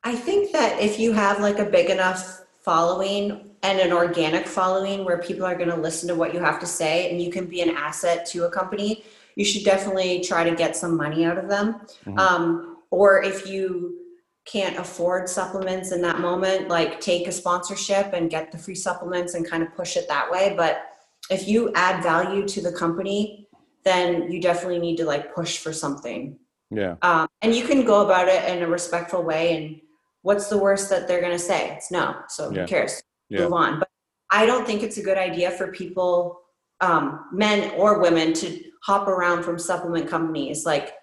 I 0.04 0.14
think 0.14 0.52
that 0.52 0.80
if 0.80 1.00
you 1.00 1.12
have 1.12 1.40
like 1.40 1.58
a 1.58 1.64
big 1.64 1.90
enough 1.90 2.42
following 2.62 3.50
and 3.62 3.78
an 3.78 3.92
organic 3.92 4.46
following 4.46 5.04
where 5.04 5.18
people 5.18 5.44
are 5.44 5.54
going 5.54 5.70
to 5.70 5.76
listen 5.76 6.08
to 6.08 6.14
what 6.14 6.34
you 6.34 6.40
have 6.40 6.58
to 6.60 6.66
say 6.66 7.10
and 7.10 7.20
you 7.20 7.30
can 7.30 7.46
be 7.46 7.60
an 7.60 7.70
asset 7.70 8.26
to 8.26 8.44
a 8.44 8.50
company, 8.50 9.04
you 9.36 9.44
should 9.44 9.64
definitely 9.64 10.20
try 10.20 10.48
to 10.48 10.56
get 10.56 10.74
some 10.74 10.96
money 10.96 11.24
out 11.24 11.38
of 11.38 11.48
them. 11.48 11.80
Mhm. 12.06 12.18
Um, 12.18 12.78
or 12.90 13.22
if 13.22 13.46
you 13.48 13.98
can't 14.46 14.78
afford 14.78 15.28
supplements 15.28 15.92
in 15.92 16.00
that 16.02 16.20
moment, 16.20 16.68
like 16.68 17.00
take 17.00 17.26
a 17.28 17.32
sponsorship 17.32 18.12
and 18.12 18.30
get 18.30 18.50
the 18.50 18.58
free 18.58 18.74
supplements 18.74 19.34
and 19.34 19.48
kind 19.48 19.62
of 19.62 19.74
push 19.74 19.96
it 19.96 20.08
that 20.08 20.30
way. 20.30 20.54
But 20.56 20.82
if 21.30 21.46
you 21.48 21.70
add 21.74 22.02
value 22.02 22.46
to 22.48 22.60
the 22.62 22.72
company, 22.72 23.48
then 23.84 24.30
you 24.30 24.40
definitely 24.40 24.78
need 24.78 24.96
to 24.96 25.04
like 25.04 25.34
push 25.34 25.58
for 25.58 25.72
something. 25.72 26.38
yeah 26.70 26.94
Um, 27.02 27.28
and 27.42 27.54
you 27.54 27.64
can 27.66 27.84
go 27.84 28.04
about 28.04 28.26
it 28.28 28.42
in 28.50 28.62
a 28.62 28.66
respectful 28.68 29.22
way. 29.22 29.44
And 29.56 29.80
what's 30.22 30.48
the 30.48 30.58
worst 30.58 30.88
that 30.90 31.06
they're 31.06 31.20
going 31.20 31.32
to 31.40 31.46
say? 31.52 31.70
It's 31.76 31.90
no. 31.90 32.14
So 32.28 32.50
Yeah. 32.50 32.62
who 32.62 32.66
cares? 32.68 33.02
Yeah. 33.28 33.42
Move 33.42 33.52
on. 33.52 33.78
But 33.80 33.88
I 34.30 34.46
don't 34.46 34.66
think 34.66 34.82
it's 34.82 34.96
a 34.96 35.02
good 35.02 35.18
idea 35.18 35.50
for 35.52 35.66
people, 35.82 36.40
um, 36.80 37.04
men 37.32 37.70
or 37.76 38.00
women, 38.00 38.32
to 38.34 38.46
hop 38.86 39.08
around 39.08 39.42
from 39.42 39.58
supplement 39.58 40.08
companies. 40.08 40.64
Like 40.64 40.94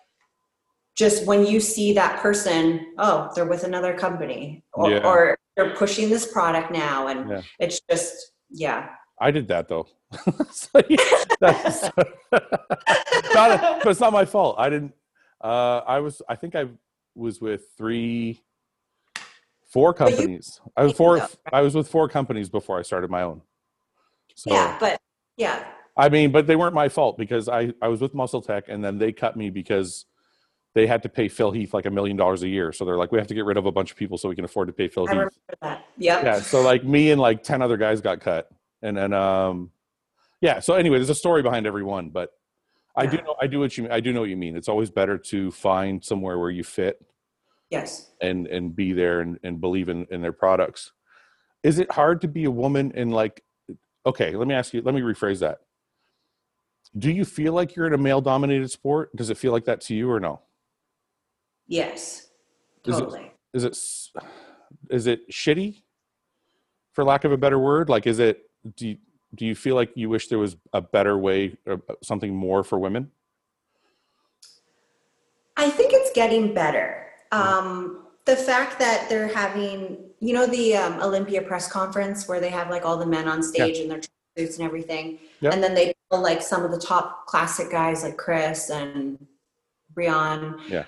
just 0.95 1.25
when 1.27 1.45
you 1.45 1.59
see 1.59 1.91
that 1.93 2.21
person, 2.21 2.93
oh, 2.97 3.29
they're 3.35 3.45
with 3.45 3.65
another 3.65 3.93
company 3.93 4.63
or, 4.73 4.89
Yeah. 4.91 5.05
or 5.05 5.37
they're 5.57 5.75
pushing 5.75 6.09
this 6.09 6.25
product 6.31 6.71
now. 6.71 7.07
And 7.07 7.29
Yeah. 7.29 7.41
it's 7.59 7.81
just, 7.89 8.31
yeah. 8.49 8.89
I 9.19 9.31
did 9.31 9.47
that 9.49 9.67
though. 9.67 9.87
So, 10.51 10.81
yeah, 10.89 10.97
that's- 11.41 11.91
not 13.33 13.51
a- 13.51 13.79
but 13.83 13.87
it's 13.87 13.99
not 13.99 14.13
my 14.13 14.25
fault. 14.25 14.55
I 14.57 14.69
didn't. 14.69 14.93
Uh, 15.43 15.79
I 15.85 15.99
was. 15.99 16.21
I 16.29 16.35
think 16.35 16.55
I 16.55 16.67
was 17.15 17.41
with 17.41 17.63
three, 17.77 18.39
four 19.71 19.93
But 19.93 20.11
you- 20.11 20.15
companies. 20.17 20.61
I 20.77 20.83
was 20.83 20.93
four. 20.93 21.17
Yeah. 21.17 21.27
I 21.51 21.61
was 21.61 21.75
with 21.75 21.87
four 21.89 22.07
companies 22.07 22.47
before 22.49 22.79
I 22.79 22.83
started 22.83 23.09
my 23.09 23.23
own. 23.23 23.41
So 24.35 24.53
yeah. 24.53 24.77
But 24.79 24.99
yeah. 25.35 25.65
I 25.95 26.09
mean, 26.09 26.31
but 26.31 26.47
they 26.47 26.55
weren't 26.55 26.73
my 26.73 26.89
fault 26.89 27.17
because 27.17 27.47
I 27.47 27.73
I 27.81 27.87
was 27.87 28.01
with 28.01 28.13
MuscleTech 28.13 28.63
and 28.67 28.83
then 28.83 28.97
they 28.97 29.11
cut 29.11 29.37
me 29.37 29.49
because 29.49 30.05
they 30.73 30.87
had 30.87 31.03
to 31.03 31.09
pay 31.09 31.27
Phil 31.27 31.51
Heath 31.51 31.73
like 31.73 31.85
a 31.85 31.91
million 31.91 32.17
dollars 32.17 32.41
a 32.41 32.47
year. 32.47 32.71
So 32.71 32.83
they're 32.83 32.97
like, 32.97 33.11
we 33.11 33.19
have 33.19 33.27
to 33.27 33.35
get 33.35 33.45
rid 33.45 33.57
of 33.57 33.67
a 33.67 33.71
bunch 33.71 33.91
of 33.91 33.97
people 33.97 34.17
so 34.17 34.27
we 34.27 34.35
can 34.35 34.43
afford 34.43 34.67
to 34.69 34.73
pay 34.73 34.87
Phil 34.87 35.07
I 35.07 35.13
Heath. 35.13 35.27
that. 35.61 35.85
Yep. 35.97 36.23
Yeah. 36.23 36.41
So 36.41 36.61
like 36.61 36.83
me 36.83 37.11
and 37.11 37.21
like 37.21 37.43
ten 37.43 37.61
other 37.61 37.77
guys 37.77 38.01
got 38.01 38.21
cut, 38.21 38.49
and 38.81 38.97
then 38.97 39.13
um, 39.13 39.69
yeah. 40.41 40.59
So 40.59 40.73
anyway, 40.73 40.97
there's 40.97 41.09
a 41.11 41.15
story 41.15 41.43
behind 41.43 41.67
every 41.67 41.83
one, 41.83 42.09
but 42.09 42.31
I 42.95 43.05
do 43.05 43.17
know 43.17 43.35
I 43.39 43.47
do 43.47 43.59
what 43.59 43.77
you 43.77 43.87
I 43.91 43.99
do 43.99 44.13
know 44.13 44.21
what 44.21 44.29
you 44.29 44.37
mean. 44.37 44.55
It's 44.57 44.69
always 44.69 44.89
better 44.89 45.17
to 45.17 45.51
find 45.51 46.03
somewhere 46.03 46.37
where 46.39 46.49
you 46.51 46.63
fit 46.63 46.99
Yes. 47.69 48.11
and 48.21 48.45
and 48.47 48.75
be 48.75 48.93
there 48.93 49.21
and, 49.21 49.39
and 49.43 49.59
believe 49.61 49.89
in, 49.89 50.05
in 50.11 50.21
their 50.21 50.31
products. 50.33 50.91
Is 51.63 51.79
it 51.79 51.91
hard 51.91 52.21
to 52.21 52.27
be 52.27 52.43
a 52.45 52.51
woman 52.51 52.91
in 52.91 53.09
like 53.11 53.43
okay, 54.05 54.35
let 54.35 54.47
me 54.47 54.53
ask 54.53 54.73
you, 54.73 54.81
let 54.81 54.93
me 54.93 55.01
rephrase 55.01 55.39
that. 55.39 55.59
Do 56.97 57.11
you 57.11 57.25
feel 57.25 57.53
like 57.53 57.75
you're 57.75 57.87
in 57.87 57.93
a 57.93 57.97
male 57.97 58.21
dominated 58.21 58.69
sport? 58.69 59.15
Does 59.15 59.29
it 59.29 59.37
feel 59.37 59.51
like 59.51 59.65
that 59.65 59.81
to 59.81 59.95
you 59.95 60.09
or 60.11 60.19
no? 60.19 60.41
Yes. 61.67 62.27
Is 62.85 62.97
it- 62.97 63.01
Totally. 63.01 63.31
Is 63.53 63.63
it 63.63 63.77
is 64.89 65.05
it 65.05 65.29
shitty 65.31 65.83
for 66.93 67.03
lack 67.03 67.23
of 67.23 67.31
a 67.31 67.37
better 67.37 67.59
word? 67.59 67.87
Like 67.87 68.07
is 68.07 68.17
it 68.17 68.49
do 68.75 68.87
you, 68.89 68.97
do 69.35 69.45
you 69.45 69.53
feel 69.53 69.75
like 69.75 69.91
you 69.95 70.09
wish 70.09 70.27
there 70.27 70.39
was 70.39 70.55
a 70.73 70.81
better 70.81 71.17
way 71.17 71.55
or 71.67 71.79
something 72.01 72.35
more 72.35 72.63
for 72.63 72.79
women? 72.79 73.11
I 75.55 75.69
think 75.69 75.93
it's 75.93 76.11
getting 76.15 76.53
better. 76.53 77.07
Um, 77.31 78.05
the 78.25 78.35
fact 78.35 78.79
that 78.79 79.07
they're 79.09 79.27
having, 79.27 79.97
you 80.19 80.33
know, 80.33 80.47
the 80.47 80.75
um, 80.75 80.99
Olympia 81.01 81.41
press 81.43 81.71
conference 81.71 82.27
where 82.27 82.39
they 82.39 82.49
have 82.49 82.69
like 82.71 82.85
all 82.85 82.97
the 82.97 83.05
men 83.05 83.27
on 83.27 83.43
stage 83.43 83.77
in 83.77 83.87
their 83.87 84.01
suits 84.37 84.57
and 84.57 84.65
everything, 84.65 85.19
Yep. 85.41 85.53
and 85.53 85.63
then 85.63 85.73
they 85.73 85.93
pull 86.09 86.21
like 86.21 86.41
some 86.41 86.63
of 86.63 86.71
the 86.71 86.79
top 86.79 87.25
classic 87.27 87.71
guys 87.71 88.03
like 88.03 88.17
Chris 88.17 88.69
and 88.69 89.25
Brian. 89.93 90.59
Yeah. 90.67 90.85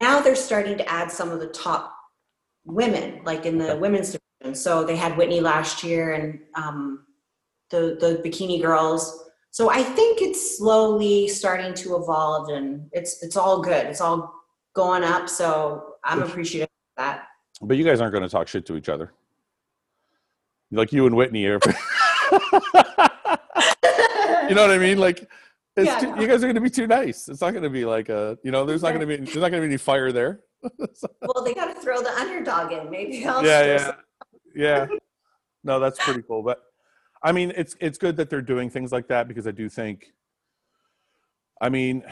Now 0.00 0.20
they're 0.20 0.36
starting 0.36 0.76
to 0.78 0.88
add 0.90 1.10
some 1.10 1.30
of 1.30 1.40
the 1.40 1.46
top 1.48 1.94
women, 2.64 3.22
like 3.24 3.46
in 3.46 3.58
the 3.58 3.70
Okay. 3.72 3.78
women's 3.80 4.12
division. 4.40 4.54
So 4.54 4.84
they 4.84 4.96
had 4.96 5.16
Whitney 5.16 5.40
last 5.40 5.82
year 5.82 6.12
and 6.12 6.40
um, 6.54 7.06
the 7.70 7.96
the 8.00 8.20
bikini 8.24 8.60
girls. 8.60 9.24
So 9.50 9.70
I 9.70 9.82
think 9.82 10.20
it's 10.20 10.58
slowly 10.58 11.28
starting 11.28 11.72
to 11.74 11.96
evolve, 11.96 12.50
and 12.50 12.88
it's 12.92 13.22
it's 13.22 13.36
all 13.36 13.60
good. 13.62 13.86
It's 13.86 14.00
all 14.00 14.34
going 14.74 15.02
up. 15.02 15.28
So 15.28 15.94
I'm 16.04 16.22
appreciative 16.22 16.68
of 16.98 17.04
that. 17.04 17.28
But 17.62 17.76
you 17.78 17.84
guys 17.84 18.00
aren't 18.00 18.12
going 18.12 18.22
to 18.24 18.28
talk 18.28 18.48
shit 18.48 18.66
to 18.66 18.76
each 18.76 18.88
other. 18.90 19.12
Like 20.70 20.92
you 20.92 21.06
and 21.06 21.16
Whitney 21.16 21.46
are 21.46 21.58
you 24.48 24.54
know 24.54 24.62
what 24.62 24.70
I 24.70 24.78
mean? 24.78 24.98
Like, 24.98 25.28
it's 25.76 25.86
Yeah, 25.86 25.98
too, 25.98 26.14
no. 26.14 26.22
you 26.22 26.28
guys 26.28 26.42
are 26.42 26.46
going 26.46 26.54
to 26.54 26.60
be 26.60 26.70
too 26.70 26.86
nice. 26.86 27.28
It's 27.28 27.40
not 27.40 27.50
going 27.50 27.62
to 27.62 27.70
be 27.70 27.84
like 27.84 28.08
a, 28.08 28.38
you 28.42 28.50
know, 28.50 28.64
there's 28.64 28.82
not 28.82 28.94
going 28.94 29.00
to 29.00 29.06
be, 29.06 29.16
there's 29.16 29.36
not 29.36 29.50
going 29.50 29.62
to 29.62 29.68
be 29.68 29.72
any 29.72 29.76
fire 29.76 30.12
there. 30.12 30.40
well, 30.62 31.44
they 31.44 31.54
got 31.54 31.74
to 31.74 31.80
throw 31.80 32.00
the 32.02 32.10
underdog 32.10 32.72
in. 32.72 32.90
Maybe 32.90 33.24
I'll 33.26 33.44
yeah, 33.44 33.64
yeah, 33.64 33.92
yeah. 34.54 34.86
No, 35.64 35.80
that's 35.80 36.02
pretty 36.02 36.22
cool. 36.22 36.44
But 36.44 36.62
I 37.24 37.32
mean, 37.32 37.52
it's 37.56 37.74
it's 37.80 37.98
good 37.98 38.16
that 38.18 38.30
they're 38.30 38.40
doing 38.40 38.70
things 38.70 38.92
like 38.92 39.08
that 39.08 39.26
because 39.26 39.48
I 39.48 39.50
do 39.50 39.68
think, 39.68 40.12
I 41.60 41.68
mean, 41.68 42.04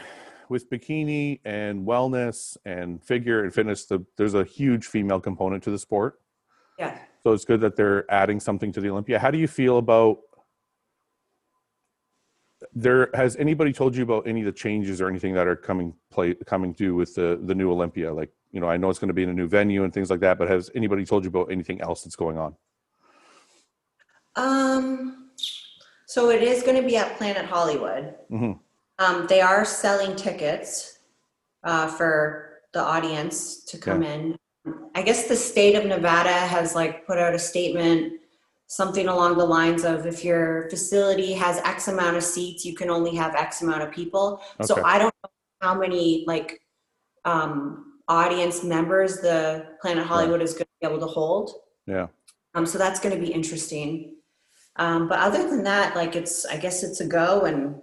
with 0.49 0.69
bikini 0.69 1.39
and 1.45 1.87
wellness 1.87 2.57
and 2.65 3.01
figure 3.01 3.43
and 3.43 3.53
fitness, 3.53 3.85
the, 3.85 4.05
there's 4.17 4.33
a 4.33 4.43
huge 4.43 4.85
female 4.85 5.21
component 5.21 5.63
to 5.63 5.71
the 5.71 5.79
sport. 5.79 6.19
Yeah. 6.77 6.99
So 7.23 7.31
it's 7.31 7.45
good 7.45 7.61
that 7.61 7.77
they're 7.77 8.09
adding 8.11 8.39
something 8.41 8.71
to 8.73 8.81
the 8.81 8.89
Olympia. 8.89 9.17
How 9.17 9.31
do 9.31 9.37
you 9.37 9.47
feel 9.47 9.77
about 9.77 10.17
there 12.73 13.09
has 13.13 13.35
anybody 13.35 13.73
told 13.73 13.95
you 13.95 14.03
about 14.03 14.27
any 14.27 14.41
of 14.41 14.45
the 14.45 14.51
changes 14.51 15.01
or 15.01 15.09
anything 15.09 15.33
that 15.33 15.47
are 15.47 15.55
coming 15.55 15.93
play 16.11 16.33
coming 16.45 16.73
due 16.73 16.95
with 16.95 17.15
the 17.15 17.39
the 17.43 17.55
new 17.55 17.71
Olympia? 17.71 18.13
Like, 18.13 18.31
you 18.51 18.59
know, 18.59 18.67
I 18.67 18.77
know 18.77 18.89
it's 18.89 18.99
going 18.99 19.09
to 19.09 19.13
be 19.13 19.23
in 19.23 19.29
a 19.29 19.33
new 19.33 19.47
venue 19.47 19.83
and 19.83 19.93
things 19.93 20.09
like 20.09 20.21
that, 20.21 20.37
but 20.37 20.49
has 20.49 20.71
anybody 20.75 21.05
told 21.05 21.23
you 21.23 21.29
about 21.29 21.51
anything 21.51 21.81
else 21.81 22.03
that's 22.03 22.15
going 22.15 22.37
on? 22.37 22.55
Um, 24.35 25.29
so 26.05 26.29
it 26.29 26.43
is 26.43 26.63
going 26.63 26.81
to 26.81 26.87
be 26.87 26.97
at 26.97 27.17
Planet 27.17 27.45
Hollywood. 27.45 28.15
hmm 28.29 28.53
Um, 28.99 29.27
they 29.27 29.41
are 29.41 29.65
selling 29.65 30.15
tickets 30.15 30.99
uh, 31.63 31.87
for 31.87 32.61
the 32.73 32.81
audience 32.81 33.63
to 33.65 33.77
come 33.77 34.03
in. 34.03 34.37
I 34.95 35.01
guess 35.01 35.27
the 35.27 35.35
state 35.35 35.75
of 35.75 35.85
Nevada 35.85 36.31
has 36.31 36.75
like 36.75 37.05
put 37.05 37.17
out 37.17 37.33
a 37.33 37.39
statement, 37.39 38.21
something 38.67 39.07
along 39.07 39.37
the 39.37 39.45
lines 39.45 39.83
of 39.83 40.05
if 40.05 40.23
your 40.23 40.69
facility 40.69 41.33
has 41.33 41.57
X 41.59 41.87
amount 41.87 42.17
of 42.17 42.23
seats, 42.23 42.65
you 42.65 42.75
can 42.75 42.89
only 42.89 43.15
have 43.15 43.35
X 43.35 43.61
amount 43.61 43.83
of 43.83 43.91
people. 43.91 44.41
So 44.63 44.83
I 44.83 44.97
don't 44.97 45.13
know 45.23 45.29
how 45.61 45.77
many 45.77 46.23
like 46.27 46.59
um, 47.25 47.99
audience 48.07 48.63
members 48.63 49.17
the 49.17 49.67
Planet 49.81 50.05
Hollywood 50.05 50.41
is 50.41 50.53
going 50.53 50.65
to 50.65 50.87
be 50.87 50.87
able 50.87 50.99
to 50.99 51.11
hold. 51.11 51.51
Yeah. 51.87 52.07
Um, 52.55 52.65
so 52.65 52.77
that's 52.77 52.99
going 52.99 53.15
to 53.15 53.21
be 53.21 53.31
interesting. 53.31 54.15
Um, 54.77 55.07
but 55.07 55.19
other 55.19 55.49
than 55.49 55.63
that, 55.63 55.95
like 55.95 56.15
it's, 56.15 56.45
I 56.45 56.57
guess 56.57 56.83
it's 56.83 57.01
a 57.01 57.07
go 57.07 57.41
and 57.41 57.75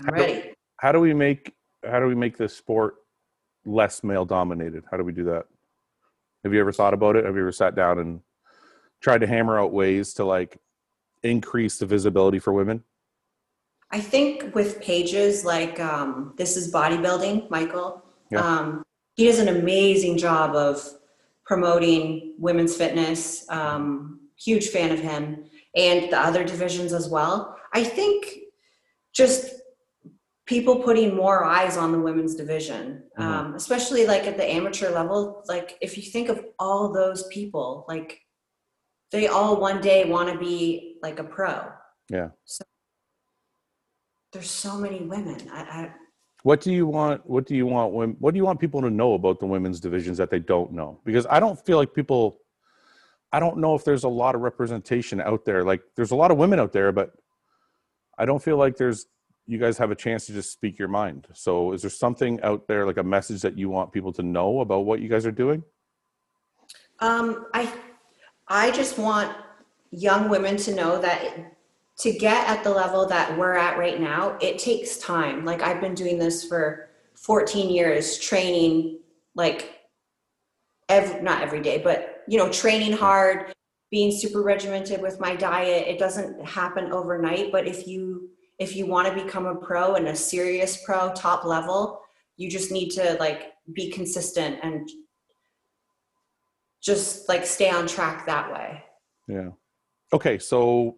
I'm 0.00 0.04
How 0.06 0.10
do- 0.10 0.22
ready. 0.22 0.54
How 0.80 0.92
do 0.92 1.00
we 1.00 1.12
make 1.12 1.52
how 1.84 2.00
do 2.00 2.06
we 2.06 2.14
make 2.14 2.36
this 2.36 2.56
sport 2.56 2.96
less 3.64 4.02
male 4.02 4.24
dominated? 4.24 4.84
How 4.90 4.96
do 4.96 5.04
we 5.04 5.12
do 5.12 5.24
that? 5.24 5.46
Have 6.44 6.54
you 6.54 6.60
ever 6.60 6.72
thought 6.72 6.94
about 6.94 7.16
it? 7.16 7.24
Have 7.24 7.34
you 7.34 7.40
ever 7.40 7.52
sat 7.52 7.74
down 7.74 7.98
and 7.98 8.20
tried 9.00 9.20
to 9.20 9.26
hammer 9.26 9.58
out 9.58 9.72
ways 9.72 10.14
to 10.14 10.24
like 10.24 10.58
increase 11.22 11.78
the 11.78 11.86
visibility 11.86 12.38
for 12.38 12.52
women? 12.52 12.82
I 13.90 14.00
think 14.00 14.54
with 14.54 14.80
pages 14.80 15.44
like 15.44 15.80
um, 15.80 16.34
this 16.36 16.56
is 16.56 16.72
bodybuilding, 16.72 17.48
Michael. 17.50 18.04
Yeah. 18.30 18.40
Um, 18.40 18.82
he 19.14 19.24
does 19.26 19.38
an 19.38 19.48
amazing 19.48 20.18
job 20.18 20.54
of 20.54 20.86
promoting 21.46 22.34
women's 22.38 22.76
fitness. 22.76 23.48
Um, 23.48 24.20
huge 24.38 24.68
fan 24.68 24.92
of 24.92 25.00
him 25.00 25.44
and 25.74 26.12
the 26.12 26.18
other 26.18 26.44
divisions 26.44 26.92
as 26.92 27.08
well. 27.08 27.56
I 27.72 27.82
think 27.82 28.38
just 29.14 29.54
people 30.46 30.76
putting 30.82 31.14
more 31.14 31.44
eyes 31.44 31.76
on 31.76 31.92
the 31.92 31.98
women's 31.98 32.34
division, 32.34 33.02
Mhm. 33.18 33.22
um, 33.22 33.54
especially 33.54 34.06
like 34.06 34.26
at 34.26 34.36
the 34.36 34.48
amateur 34.48 34.90
level. 34.90 35.42
Like 35.48 35.76
if 35.80 35.96
you 35.96 36.04
think 36.04 36.28
of 36.28 36.44
all 36.58 36.92
those 36.92 37.26
people, 37.28 37.84
like 37.88 38.20
they 39.10 39.26
all 39.26 39.60
one 39.60 39.80
day 39.80 40.04
want 40.04 40.32
to 40.32 40.38
be 40.38 40.96
like 41.02 41.18
a 41.18 41.24
pro. 41.24 41.70
Yeah. 42.10 42.28
So 42.44 42.64
there's 44.32 44.50
so 44.50 44.76
many 44.76 45.02
women. 45.02 45.48
I, 45.50 45.60
I 45.60 45.92
What 46.42 46.60
do 46.60 46.72
you 46.72 46.86
want? 46.86 47.28
What 47.28 47.46
do 47.46 47.54
you 47.54 47.66
want? 47.66 47.92
What 47.92 48.32
do 48.32 48.36
you 48.36 48.44
want 48.44 48.60
people 48.60 48.82
to 48.82 48.90
know 48.90 49.14
about 49.14 49.40
the 49.40 49.46
women's 49.46 49.80
divisions 49.80 50.18
that 50.18 50.30
they 50.30 50.38
don't 50.38 50.72
know? 50.72 51.00
Because 51.04 51.26
I 51.28 51.40
don't 51.40 51.58
feel 51.64 51.78
like 51.78 51.94
people. 51.94 52.38
I 53.32 53.40
don't 53.40 53.58
know 53.58 53.74
if 53.74 53.84
there's 53.84 54.04
a 54.04 54.08
lot 54.08 54.34
of 54.34 54.40
representation 54.40 55.20
out 55.20 55.44
there. 55.44 55.62
Like 55.62 55.82
there's 55.96 56.12
a 56.12 56.16
lot 56.16 56.30
of 56.30 56.38
women 56.38 56.58
out 56.58 56.72
there, 56.72 56.92
but 56.92 57.12
I 58.18 58.24
don't 58.24 58.42
feel 58.42 58.56
like 58.56 58.76
there's. 58.76 59.06
You 59.50 59.56
guys 59.56 59.78
have 59.78 59.90
a 59.90 59.94
chance 59.94 60.26
to 60.26 60.34
just 60.34 60.52
speak 60.52 60.78
your 60.78 60.88
mind. 60.88 61.26
So 61.32 61.72
is 61.72 61.80
there 61.80 61.90
something 61.90 62.38
out 62.42 62.68
there, 62.68 62.84
like 62.84 62.98
a 62.98 63.02
message 63.02 63.40
that 63.40 63.56
you 63.56 63.70
want 63.70 63.92
people 63.92 64.12
to 64.12 64.22
know 64.22 64.60
about 64.60 64.80
what 64.80 65.00
you 65.00 65.08
guys 65.08 65.24
are 65.24 65.32
doing? 65.32 65.64
Um, 67.00 67.46
I, 67.54 67.72
I 68.48 68.70
just 68.70 68.98
want 68.98 69.36
young 69.90 70.28
women 70.28 70.56
to 70.58 70.74
know 70.74 71.00
that 71.00 71.54
to 71.98 72.12
get 72.12 72.48
at 72.48 72.62
the 72.62 72.70
level 72.70 73.06
that 73.06 73.36
we're 73.36 73.56
at 73.56 73.78
right 73.78 74.00
now, 74.00 74.38
it 74.40 74.58
takes 74.58 74.98
time. 74.98 75.44
Like 75.44 75.62
I've 75.62 75.80
been 75.80 75.94
doing 75.94 76.18
this 76.18 76.44
for 76.44 76.88
14 77.14 77.70
years, 77.70 78.18
training 78.18 79.00
like 79.34 79.80
every, 80.88 81.20
not 81.20 81.42
every 81.42 81.60
day, 81.60 81.78
but 81.82 82.22
you 82.28 82.38
know, 82.38 82.50
training 82.50 82.92
hard, 82.92 83.52
being 83.90 84.12
super 84.12 84.42
regimented 84.42 85.02
with 85.02 85.18
my 85.18 85.34
diet. 85.34 85.88
It 85.88 85.98
doesn't 85.98 86.44
happen 86.46 86.92
overnight, 86.92 87.50
but 87.52 87.66
if 87.66 87.86
you 87.86 88.30
if 88.58 88.74
you 88.74 88.86
want 88.86 89.06
to 89.08 89.24
become 89.24 89.46
a 89.46 89.54
pro 89.54 89.94
and 89.94 90.08
a 90.08 90.16
serious 90.16 90.82
pro, 90.84 91.12
top 91.12 91.44
level, 91.44 92.00
you 92.36 92.50
just 92.50 92.72
need 92.72 92.90
to 92.90 93.16
like 93.20 93.52
be 93.72 93.90
consistent 93.90 94.58
and 94.62 94.88
just 96.82 97.28
like 97.28 97.44
stay 97.44 97.70
on 97.70 97.86
track 97.86 98.26
that 98.26 98.52
way. 98.52 98.82
Yeah. 99.26 99.50
Okay, 100.12 100.38
so 100.38 100.96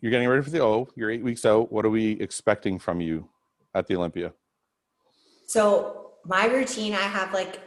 you're 0.00 0.10
getting 0.10 0.28
ready 0.28 0.42
for 0.42 0.50
the 0.50 0.62
O. 0.62 0.88
You're 0.96 1.10
eight 1.10 1.24
weeks 1.24 1.44
out. 1.44 1.72
What 1.72 1.84
are 1.84 1.90
we 1.90 2.12
expecting 2.20 2.78
from 2.78 3.00
you 3.00 3.28
at 3.74 3.86
the 3.86 3.96
Olympia? 3.96 4.32
So 5.46 6.12
my 6.24 6.46
routine, 6.46 6.92
I 6.92 6.98
have 7.02 7.32
like 7.32 7.60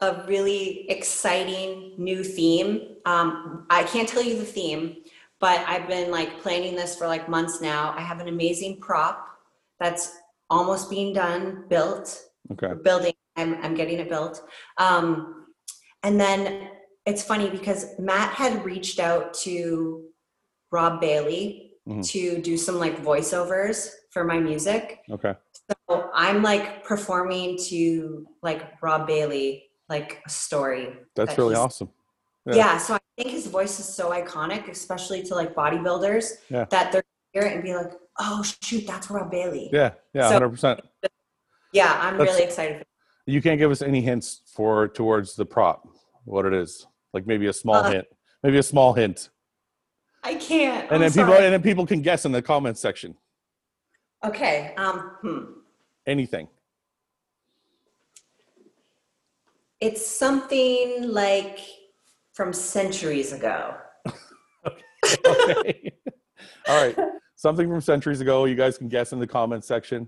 a 0.00 0.24
really 0.26 0.88
exciting 0.90 1.94
new 1.98 2.24
theme. 2.24 2.96
Um, 3.04 3.66
I 3.70 3.82
can't 3.84 4.08
tell 4.08 4.22
you 4.22 4.38
the 4.38 4.44
theme, 4.44 4.96
but 5.40 5.60
I've 5.66 5.86
been 5.88 6.10
like 6.10 6.40
planning 6.40 6.74
this 6.74 6.96
for 6.96 7.06
like 7.06 7.28
months 7.28 7.60
now. 7.60 7.94
I 7.96 8.00
have 8.00 8.20
an 8.20 8.28
amazing 8.28 8.80
prop 8.80 9.26
that's 9.78 10.16
almost 10.48 10.90
being 10.90 11.12
done, 11.12 11.64
built, 11.68 12.24
Okay. 12.52 12.72
building. 12.82 13.12
I'm, 13.36 13.54
I'm 13.62 13.74
getting 13.74 13.98
it 13.98 14.08
built. 14.08 14.42
Um, 14.78 15.46
and 16.02 16.18
then 16.18 16.68
it's 17.10 17.22
funny 17.22 17.50
because 17.50 17.98
Matt 17.98 18.32
had 18.34 18.64
reached 18.64 19.00
out 19.00 19.34
to 19.34 20.04
Rob 20.70 21.00
Bailey 21.00 21.72
Mhm. 21.88 22.06
to 22.12 22.40
do 22.40 22.56
some 22.56 22.78
like 22.78 22.96
voiceovers 23.02 23.88
for 24.12 24.24
my 24.24 24.38
music. 24.38 25.00
Okay. 25.10 25.34
So 25.70 26.10
I'm 26.14 26.42
like 26.42 26.84
performing 26.84 27.58
to 27.68 28.26
like 28.42 28.80
Rob 28.82 29.06
Bailey, 29.06 29.70
like 29.88 30.22
a 30.26 30.30
story. 30.30 30.96
That's 31.16 31.30
that 31.34 31.38
really 31.42 31.56
awesome. 31.56 31.90
Yeah. 32.46 32.54
Yeah. 32.56 32.78
so 32.78 32.94
I 32.94 32.98
think 33.16 33.30
his 33.30 33.46
voice 33.48 33.78
is 33.80 33.86
so 33.86 34.10
iconic, 34.10 34.68
especially 34.68 35.22
to 35.24 35.34
like 35.34 35.54
bodybuilders, 35.54 36.24
Yeah. 36.48 36.64
that 36.70 36.92
they're 36.92 37.02
hear 37.32 37.42
it 37.42 37.52
and 37.54 37.62
be 37.62 37.72
like, 37.76 37.92
"Oh 38.18 38.42
shoot, 38.62 38.86
that's 38.88 39.08
Rob 39.08 39.30
Bailey." 39.30 39.70
Yeah. 39.72 39.92
Yeah. 40.14 40.26
So- 40.28 40.32
Hundred 40.34 40.50
percent. 40.50 40.80
Yeah, 41.72 41.92
I'm 42.02 42.18
That's- 42.18 42.34
really 42.34 42.44
excited. 42.44 42.78
For 42.80 43.30
You 43.30 43.40
can't 43.40 43.58
give 43.58 43.70
us 43.70 43.82
any 43.82 44.00
hints 44.00 44.42
for 44.56 44.88
towards 44.88 45.36
the 45.36 45.46
prop, 45.46 45.86
what 46.24 46.44
it 46.44 46.52
is. 46.52 46.86
Like 47.12 47.26
maybe 47.26 47.46
a 47.46 47.52
small 47.52 47.76
Uh, 47.76 47.90
hint. 47.90 48.06
Maybe 48.42 48.58
a 48.58 48.62
small 48.62 48.94
hint. 48.94 49.30
I 50.22 50.34
can't. 50.34 50.84
And 50.84 50.94
I'm 50.94 51.00
then 51.00 51.12
people 51.12 51.34
and 51.34 51.52
then 51.52 51.62
people 51.62 51.86
can 51.86 52.02
guess 52.02 52.24
in 52.24 52.32
the 52.32 52.42
comments 52.42 52.80
section. 52.80 53.16
Okay. 54.24 54.74
Um. 54.76 54.98
Hmm. 55.22 55.44
Anything. 56.06 56.48
It's 59.80 60.06
something 60.06 61.08
like 61.08 61.58
from 62.32 62.52
centuries 62.52 63.32
ago. 63.32 63.74
okay. 65.26 65.92
All 66.68 66.84
right. 66.84 66.98
Something 67.36 67.68
from 67.68 67.80
centuries 67.80 68.20
ago. 68.20 68.44
You 68.44 68.54
guys 68.54 68.76
can 68.76 68.88
guess 68.88 69.12
in 69.12 69.18
the 69.18 69.26
comments 69.26 69.66
section, 69.66 70.06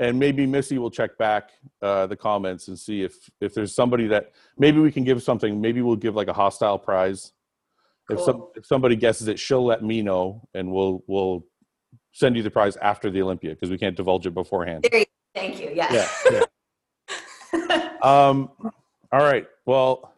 and 0.00 0.18
maybe 0.18 0.46
Missy 0.46 0.78
will 0.78 0.90
check 0.90 1.16
back 1.18 1.50
uh, 1.82 2.06
the 2.06 2.16
comments 2.16 2.66
and 2.68 2.76
see 2.76 3.02
if 3.02 3.30
if 3.40 3.54
there's 3.54 3.74
somebody 3.74 4.06
that 4.08 4.32
maybe 4.58 4.80
we 4.80 4.90
can 4.90 5.04
give 5.04 5.22
something. 5.22 5.60
Maybe 5.60 5.82
we'll 5.82 5.94
give 5.96 6.16
like 6.16 6.28
a 6.28 6.32
hostile 6.32 6.78
prize. 6.78 7.32
If 8.08 8.18
some 8.20 8.48
if 8.56 8.66
somebody 8.66 8.96
guesses 8.96 9.28
it, 9.28 9.38
she'll 9.38 9.64
let 9.64 9.84
me 9.84 10.02
know, 10.02 10.48
and 10.54 10.72
we'll 10.72 11.04
we'll 11.06 11.44
send 12.12 12.34
you 12.36 12.42
the 12.42 12.50
prize 12.50 12.76
after 12.78 13.10
the 13.10 13.22
Olympia 13.22 13.50
because 13.50 13.70
we 13.70 13.78
can't 13.78 13.94
divulge 13.96 14.26
it 14.26 14.34
beforehand. 14.34 14.88
You- 14.92 15.04
Thank 15.32 15.60
you. 15.60 15.70
Yeah. 15.72 15.92
Yeah. 15.92 16.40
yeah. 17.52 17.86
Um, 18.02 18.50
all 19.12 19.20
right. 19.20 19.46
Well, 19.66 20.14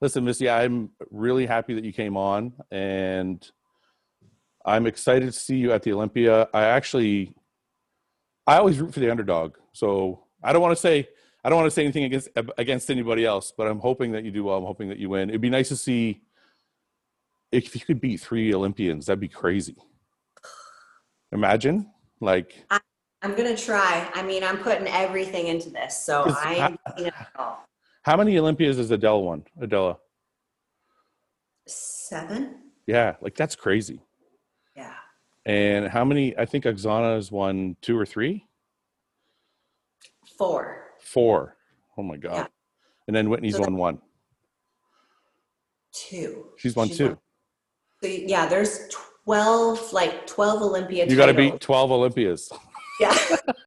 listen, 0.00 0.24
Missy, 0.24 0.48
I'm 0.48 0.90
really 1.10 1.46
happy 1.46 1.74
that 1.74 1.82
you 1.84 1.92
came 1.92 2.16
on, 2.16 2.52
and 2.70 3.44
I'm 4.64 4.86
excited 4.86 5.26
to 5.26 5.32
see 5.32 5.56
you 5.56 5.72
at 5.72 5.82
the 5.82 5.92
Olympia. 5.92 6.48
I 6.54 6.64
actually, 6.66 7.34
I 8.46 8.58
always 8.58 8.78
root 8.78 8.92
for 8.92 9.00
the 9.00 9.10
underdog, 9.10 9.56
so 9.72 10.24
I 10.42 10.52
don't 10.52 10.62
want 10.62 10.76
to 10.76 10.80
say 10.80 11.08
I 11.44 11.48
don't 11.48 11.58
want 11.58 11.66
to 11.66 11.74
say 11.74 11.82
anything 11.82 12.04
against 12.04 12.28
against 12.58 12.90
anybody 12.90 13.24
else, 13.24 13.52
but 13.56 13.66
I'm 13.66 13.78
hoping 13.78 14.12
that 14.12 14.24
you 14.24 14.30
do 14.30 14.44
well. 14.44 14.58
I'm 14.58 14.64
hoping 14.64 14.88
that 14.88 14.98
you 14.98 15.10
win. 15.10 15.28
It'd 15.28 15.40
be 15.40 15.50
nice 15.50 15.68
to 15.68 15.76
see 15.76 16.22
if 17.52 17.74
you 17.74 17.80
could 17.80 18.00
beat 18.00 18.20
three 18.20 18.54
Olympians. 18.54 19.06
That'd 19.06 19.20
be 19.20 19.28
crazy. 19.28 19.76
Imagine, 21.32 21.90
like, 22.20 22.64
I'm 22.70 23.34
gonna 23.34 23.56
try. 23.56 24.08
I 24.14 24.22
mean, 24.22 24.44
I'm 24.44 24.58
putting 24.58 24.86
everything 24.86 25.48
into 25.48 25.70
this, 25.70 25.96
so 25.96 26.24
I 26.28 26.54
am 26.54 26.78
giving 26.96 27.06
it 27.06 27.14
how 28.04 28.18
many 28.18 28.38
Olympias 28.38 28.78
is 28.78 28.90
Adele 28.90 29.22
won? 29.22 29.44
Adela. 29.58 29.96
Seven. 31.66 32.56
Yeah, 32.86 33.16
like 33.22 33.34
that's 33.34 33.56
crazy. 33.56 34.02
And 35.46 35.88
how 35.88 36.04
many? 36.04 36.36
I 36.38 36.46
think 36.46 36.64
Oksana 36.64 37.16
has 37.16 37.30
won 37.30 37.76
two 37.82 37.98
or 37.98 38.06
three, 38.06 38.46
Four. 40.38 40.84
four. 41.00 41.56
Oh 41.98 42.02
my 42.02 42.16
god! 42.16 42.36
Yeah. 42.36 42.46
And 43.08 43.14
then 43.14 43.28
Whitney's 43.28 43.56
So 43.56 43.60
won 43.60 43.76
one. 43.76 43.98
Two. 45.92 46.46
She's 46.56 46.74
won 46.74 46.88
two. 46.88 47.18
So 48.02 48.08
yeah, 48.08 48.46
there's 48.46 48.88
twelve, 49.24 49.92
like 49.92 50.26
twelve 50.26 50.62
Olympia. 50.62 51.06
You 51.06 51.16
got 51.16 51.26
to 51.26 51.34
beat 51.34 51.60
twelve 51.60 51.92
Olympias. 51.92 52.50
Yeah. 52.98 53.14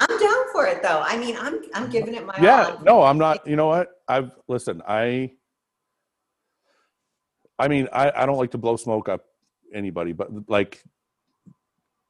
I'm 0.00 0.18
down 0.18 0.44
for 0.52 0.66
it 0.66 0.82
though. 0.82 1.02
I 1.06 1.16
mean, 1.16 1.36
I'm 1.38 1.60
I'm 1.72 1.88
giving 1.88 2.14
it 2.14 2.26
my 2.26 2.34
yeah. 2.42 2.64
all. 2.64 2.82
No, 2.82 3.02
I'm 3.02 3.18
not. 3.18 3.46
You 3.46 3.54
know 3.54 3.68
what? 3.68 3.90
I've 4.08 4.32
listen. 4.48 4.82
I. 4.88 5.30
I 7.60 7.68
mean, 7.68 7.86
I, 7.92 8.10
I 8.16 8.26
don't 8.26 8.38
like 8.38 8.50
to 8.50 8.58
blow 8.58 8.74
smoke 8.74 9.08
up 9.08 9.24
anybody, 9.74 10.12
but 10.12 10.28
like 10.48 10.82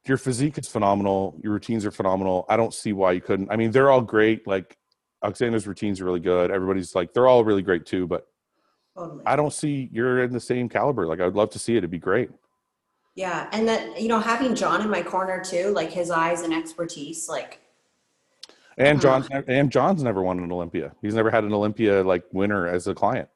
your 0.07 0.17
physique 0.17 0.57
is 0.57 0.67
phenomenal. 0.67 1.39
Your 1.43 1.53
routines 1.53 1.85
are 1.85 1.91
phenomenal. 1.91 2.45
I 2.47 2.57
don't 2.57 2.73
see 2.73 2.93
why 2.93 3.13
you 3.13 3.21
couldn't. 3.21 3.49
I 3.51 3.55
mean, 3.55 3.71
they're 3.71 3.89
all 3.89 4.01
great. 4.01 4.45
Like 4.47 4.77
Alexander's 5.23 5.65
routines 5.67 5.99
are 5.99 6.05
really 6.05 6.19
good. 6.19 6.51
Everybody's 6.51 6.93
like, 6.93 7.13
they're 7.13 7.27
all 7.27 7.43
really 7.43 7.63
great 7.63 7.85
too. 7.85 8.05
But 8.07 8.27
Totally. 8.97 9.23
I 9.25 9.35
don't 9.35 9.51
see 9.51 9.89
you're 9.91 10.23
in 10.23 10.31
the 10.31 10.39
same 10.39 10.69
caliber. 10.69 11.07
Like 11.07 11.19
I'd 11.19 11.33
love 11.33 11.49
to 11.51 11.59
see 11.59 11.73
it. 11.73 11.79
It'd 11.79 11.91
be 11.91 11.97
great. 11.99 12.29
Yeah, 13.15 13.47
and 13.53 13.67
that, 13.67 13.99
you 14.01 14.09
know 14.09 14.19
having 14.19 14.55
John 14.55 14.81
in 14.81 14.89
my 14.89 15.01
corner 15.01 15.41
too, 15.43 15.71
like 15.73 15.89
his 15.91 16.11
eyes 16.11 16.41
and 16.41 16.53
expertise, 16.53 17.27
like 17.27 17.59
And 18.77 19.03
Uh-huh. 19.03 19.21
John 19.29 19.43
and 19.47 19.71
John's 19.71 20.03
never 20.03 20.21
won 20.21 20.39
an 20.39 20.51
Olympia. 20.51 20.93
He's 21.01 21.15
never 21.15 21.31
had 21.31 21.43
an 21.45 21.53
Olympia 21.53 22.03
like 22.03 22.23
winner 22.31 22.67
as 22.67 22.87
a 22.87 22.93
client. 22.93 23.27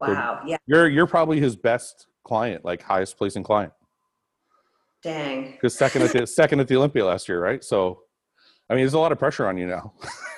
wow, 0.00 0.40
yeah, 0.46 0.56
You're 0.66 0.88
you're 0.88 1.06
probably 1.06 1.38
his 1.40 1.54
best 1.54 2.06
client, 2.24 2.64
like 2.64 2.82
highest 2.82 3.16
placing 3.16 3.42
client. 3.44 3.72
dang. 5.02 5.52
Because 5.52 5.76
second 5.76 6.02
at 6.02 6.12
the 6.12 6.26
second 6.40 6.60
at 6.60 6.68
the 6.68 6.76
Olympia 6.76 7.04
last 7.04 7.28
year, 7.28 7.40
right? 7.40 7.62
So 7.62 8.00
I 8.68 8.74
mean 8.74 8.82
there's 8.82 8.94
a 8.94 8.98
lot 8.98 9.12
of 9.12 9.18
pressure 9.18 9.46
on 9.46 9.56
you 9.56 9.66
now. 9.66 9.92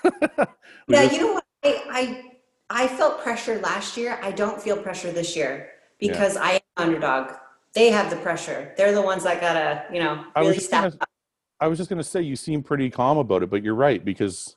Yeah, 0.89 1.03
just- 1.03 1.15
you 1.15 1.21
know 1.27 1.33
what? 1.35 1.45
I, 1.65 1.83
I 1.91 2.83
I 2.85 2.89
felt 2.89 3.21
pressure 3.21 3.59
last 3.59 3.97
year. 3.97 4.19
I 4.23 4.31
don't 4.31 4.61
feel 4.61 4.77
pressure 4.77 5.11
this 5.11 5.35
year 5.35 5.71
because 5.99 6.37
I 6.37 6.53
am 6.53 6.61
underdog. 6.77 7.33
They 7.75 7.91
have 7.91 8.09
the 8.09 8.17
pressure. 8.17 8.73
They're 8.77 8.93
the 8.95 9.03
ones 9.03 9.25
that 9.25 9.41
gotta, 9.41 9.85
you 9.93 10.01
know, 10.03 10.25
I 10.37 10.41
was 10.41 10.47
really 10.47 10.55
just 10.57 10.67
step 10.69 10.83
gonna- 10.85 10.97
up. 11.01 11.09
I 11.61 11.67
was 11.69 11.79
just 11.79 11.91
gonna 11.91 12.05
say 12.05 12.23
you 12.23 12.37
seem 12.37 12.63
pretty 12.63 12.89
calm 12.91 13.19
about 13.19 13.43
it, 13.43 13.51
but 13.51 13.63
you're 13.65 13.75
right, 13.75 14.05
because 14.05 14.57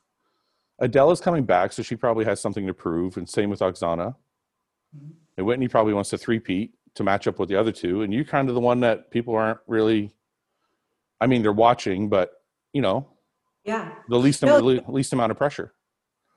Adele 0.80 1.12
is 1.12 1.20
coming 1.20 1.46
back, 1.46 1.72
so 1.74 1.82
she 1.82 1.96
probably 1.96 2.26
has 2.26 2.40
something 2.40 2.68
to 2.68 2.74
prove, 2.74 3.18
and 3.18 3.28
same 3.28 3.50
with 3.50 3.60
Oksana. 3.62 4.16
Mhm. 4.96 5.12
And 5.38 5.46
Whitney 5.48 5.68
probably 5.68 5.94
wants 5.94 6.10
to 6.12 6.18
three-peat 6.18 6.74
to 6.96 7.04
match 7.04 7.28
up 7.28 7.40
with 7.40 7.50
the 7.50 7.56
other 7.56 7.72
two, 7.72 8.02
and 8.02 8.14
you're 8.14 8.24
kind 8.26 8.50
of 8.50 8.56
the 8.56 8.62
one 8.62 8.80
that 8.82 9.12
people 9.12 9.36
aren't 9.36 9.60
really 9.68 10.12
I 11.22 11.28
mean, 11.28 11.42
they're 11.42 11.52
watching, 11.52 12.08
but 12.10 12.32
you 12.74 12.82
know, 12.82 13.08
Yeah, 13.66 13.92
the 14.08 14.18
least 14.18 14.42
No. 14.44 14.58
the 14.62 14.84
least 14.88 15.12
amount 15.14 15.32
of 15.32 15.38
pressure. 15.38 15.74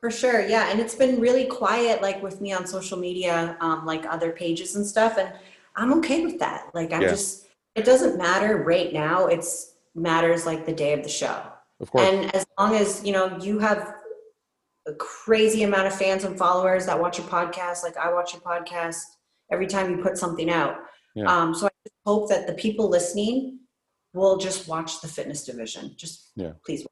for 0.00 0.11
sure. 0.11 0.40
Yeah, 0.44 0.68
and 0.70 0.80
it's 0.80 0.96
been 0.96 1.20
really 1.20 1.46
quiet, 1.46 2.03
like 2.03 2.20
with 2.20 2.40
me 2.40 2.53
on 2.53 2.66
social 2.66 2.98
media, 2.98 3.57
um, 3.61 3.86
like 3.86 4.05
other 4.07 4.32
pages 4.32 4.74
and 4.74 4.84
stuff, 4.84 5.16
and 5.18 5.32
I'm 5.76 5.92
okay 5.98 6.24
with 6.24 6.40
that. 6.40 6.70
Like 6.74 6.92
I'm 6.92 7.03
Yeah. 7.03 7.09
just, 7.11 7.46
it 7.76 7.84
doesn't 7.84 8.18
matter 8.18 8.57
right 8.59 8.92
now. 8.92 9.26
It's 9.28 9.74
matters 9.94 10.44
like 10.44 10.66
the 10.66 10.72
day 10.72 10.92
of 10.92 11.03
the 11.05 11.09
show. 11.09 11.40
Of 11.80 11.90
course. 11.92 12.09
And 12.09 12.34
as 12.34 12.44
long 12.59 12.74
as, 12.74 13.05
you 13.05 13.12
know, 13.12 13.38
you 13.38 13.61
have 13.61 13.94
a 14.86 14.94
crazy 14.94 15.62
amount 15.62 15.86
of 15.86 15.94
fans 15.94 16.24
and 16.24 16.36
followers 16.36 16.86
that 16.86 16.98
watch 17.00 17.18
your 17.18 17.28
podcast, 17.28 17.84
like 17.84 17.96
I 17.96 18.12
watch 18.12 18.32
your 18.32 18.42
podcast 18.42 19.03
every 19.53 19.66
time 19.66 19.90
you 19.90 20.03
put 20.03 20.16
something 20.16 20.50
out. 20.50 20.76
Yeah. 21.14 21.24
Um, 21.24 21.55
so 21.55 21.66
I 21.66 21.70
just 21.84 21.94
hope 22.07 22.28
that 22.30 22.46
the 22.46 22.55
people 22.55 22.88
listening 22.88 23.61
will 24.14 24.38
just 24.38 24.66
watch 24.66 25.00
the 25.00 25.09
fitness 25.09 25.44
division. 25.44 25.92
Just 25.96 26.30
Yeah. 26.34 26.53
please. 26.64 26.86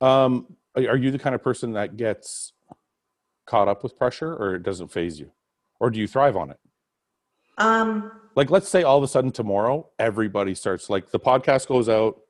Um, 0.00 0.56
are 0.76 0.90
are 0.90 0.96
you 0.96 1.10
the 1.10 1.18
kind 1.18 1.34
of 1.34 1.42
person 1.42 1.72
that 1.72 1.96
gets 1.96 2.52
caught 3.46 3.68
up 3.68 3.82
with 3.82 3.96
pressure, 3.98 4.34
or 4.34 4.54
it 4.54 4.62
doesn't 4.62 4.88
faze 4.88 5.18
you, 5.20 5.30
or 5.80 5.90
do 5.90 5.98
you 6.00 6.06
thrive 6.06 6.36
on 6.36 6.50
it? 6.50 6.58
Um, 7.58 8.10
Like, 8.34 8.50
let's 8.50 8.68
say 8.68 8.82
all 8.82 8.98
of 8.98 9.02
a 9.04 9.08
sudden 9.08 9.30
tomorrow, 9.30 9.88
everybody 9.98 10.54
starts 10.54 10.90
like 10.90 11.10
the 11.10 11.18
podcast 11.20 11.68
goes 11.68 11.88
out, 11.88 12.20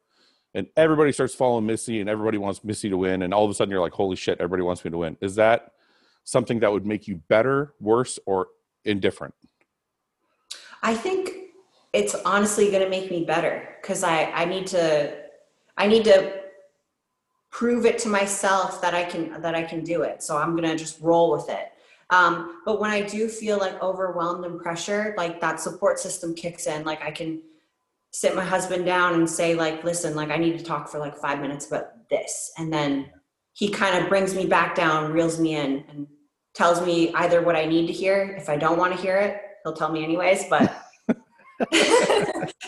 and 0.55 0.69
everybody 0.77 1.11
starts 1.11 1.35
following 1.35 1.67
Missy, 1.67 2.01
and 2.01 2.09
everybody 2.09 2.39
wants 2.39 2.63
Missy 2.63 2.89
to 2.91 2.97
win, 2.97 3.23
and 3.23 3.35
all 3.35 3.45
of 3.45 3.51
a 3.51 3.55
sudden 3.55 3.73
you're 3.73 3.81
like, 3.81 3.93
holy 3.95 4.15
shit, 4.15 4.39
everybody 4.39 4.63
wants 4.63 4.85
me 4.85 4.91
to 4.93 4.99
win. 4.99 5.17
Is 5.21 5.35
that 5.35 5.73
something 6.25 6.61
that 6.61 6.71
would 6.71 6.87
make 6.87 7.09
you 7.09 7.17
better, 7.29 7.75
worse, 7.81 8.19
or 8.27 8.49
indifferent? 8.87 9.35
I 10.83 10.95
think 10.95 11.31
it's 11.93 12.15
honestly 12.25 12.71
going 12.71 12.83
to 12.83 12.91
make 12.91 13.11
me 13.11 13.25
better 13.25 13.77
because 13.81 14.03
I, 14.03 14.25
I 14.25 14.45
need 14.45 14.67
to, 14.69 15.17
I 15.77 15.87
need 15.87 16.05
to 16.05 16.43
prove 17.51 17.87
it 17.87 17.99
to 18.01 18.09
myself 18.09 18.81
that 18.83 18.95
I 18.95 19.05
can, 19.05 19.41
that 19.41 19.55
I 19.55 19.63
can 19.63 19.83
do 19.83 20.03
it. 20.03 20.23
So 20.23 20.37
I'm 20.37 20.57
going 20.57 20.69
to 20.69 20.77
just 20.77 21.01
roll 21.01 21.33
with 21.33 21.49
it. 21.49 21.73
Um, 22.11 22.61
but 22.65 22.81
when 22.81 22.91
I 22.91 23.01
do 23.01 23.29
feel 23.29 23.59
like 23.59 23.83
overwhelmed 23.83 24.45
and 24.45 24.61
pressured, 24.61 25.17
like 25.17 25.41
that 25.41 25.61
support 25.61 25.99
system 25.99 26.35
kicks 26.35 26.67
in, 26.67 26.85
like 26.85 27.03
I 27.03 27.11
can 27.11 27.43
sit 28.13 28.37
my 28.37 28.45
husband 28.45 28.85
down 28.85 29.15
and 29.15 29.29
say 29.29 29.55
like, 29.55 29.83
listen, 29.85 30.15
like 30.15 30.31
I 30.31 30.37
need 30.37 30.57
to 30.59 30.65
talk 30.65 30.89
for 30.89 30.99
like 30.99 31.17
five 31.17 31.41
minutes 31.41 31.67
about 31.67 32.09
this. 32.09 32.53
And 32.59 32.73
then 32.73 33.11
he 33.55 33.71
kind 33.71 34.03
of 34.03 34.09
brings 34.09 34.35
me 34.35 34.47
back 34.47 34.75
down, 34.75 35.13
reels 35.13 35.41
me 35.41 35.57
in, 35.57 35.85
and 35.89 36.07
tells 36.57 36.85
me 36.85 37.13
either 37.15 37.43
what 37.43 37.55
I 37.55 37.67
need 37.67 37.87
to 37.87 37.93
hear. 37.93 38.35
If 38.39 38.49
I 38.49 38.57
don't 38.57 38.79
want 38.79 38.95
to 38.97 39.01
hear 39.01 39.17
it, 39.17 39.41
he'll 39.63 39.75
tell 39.75 39.93
me 39.93 40.03
anyways. 40.03 40.47
But 40.49 40.75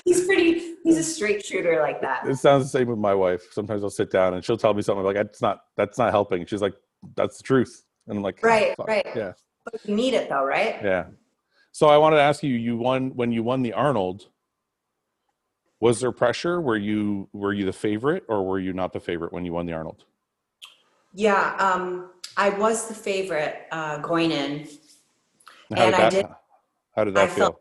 he's 0.05 0.25
pretty. 0.27 0.75
He's 0.85 0.99
a 0.99 1.03
straight 1.05 1.45
shooter 1.45 1.81
like 1.81 2.01
that. 2.03 2.27
It 2.29 2.37
sounds 2.37 2.65
the 2.65 2.79
same 2.79 2.89
with 2.89 2.99
my 2.99 3.15
wife. 3.15 3.43
Sometimes 3.51 3.83
I'll 3.83 3.91
sit 3.91 4.11
down 4.11 4.35
and 4.35 4.45
she'll 4.45 4.57
tell 4.57 4.75
me 4.75 4.83
something 4.83 5.05
like, 5.05 5.17
"That's 5.17 5.43
not 5.43 5.61
that's 5.77 5.99
not 5.99 6.11
helping." 6.11 6.47
She's 6.47 6.63
like, 6.63 6.75
"That's 7.17 7.39
the 7.39 7.43
truth," 7.43 7.85
and 8.07 8.17
I'm 8.19 8.23
like, 8.23 8.43
Right, 8.43 8.77
"Fuck." 8.77 8.89
right. 8.89 9.07
yeah, 9.17 9.33
But 9.65 9.85
you 9.85 9.95
need 9.95 10.15
it 10.15 10.29
though, 10.29 10.45
right? 10.45 10.77
yeah." 10.83 11.07
So 11.73 11.89
I 11.89 11.97
wanted 11.99 12.17
to 12.17 12.23
ask 12.23 12.43
you: 12.43 12.55
You 12.55 12.77
won 12.77 13.11
when 13.17 13.33
you 13.33 13.43
won 13.43 13.63
the 13.63 13.73
Arnold. 13.73 14.29
Was 15.81 16.01
there 16.01 16.11
pressure? 16.11 16.61
Were 16.61 16.77
you 16.77 17.29
were 17.33 17.53
you 17.53 17.65
the 17.65 17.73
favorite, 17.73 18.25
or 18.29 18.45
were 18.45 18.59
you 18.59 18.73
not 18.73 18.93
the 18.93 19.01
favorite 19.01 19.33
when 19.33 19.45
you 19.45 19.53
won 19.53 19.67
the 19.67 19.75
Arnold? 19.75 20.05
Yeah. 21.15 21.55
Um, 21.59 22.11
I 22.39 22.51
was 22.51 22.87
the 22.89 22.95
favorite 22.95 23.67
uh, 23.73 23.99
going 23.99 24.31
in. 24.31 24.69
How 25.75 25.83
And 25.87 25.95
did 25.97 26.01
I 26.01 26.09
did- 26.11 26.27
How 26.95 27.05
did 27.05 27.19
I 27.19 27.27
that 27.27 27.35
feel? 27.35 27.45
felt- 27.47 27.61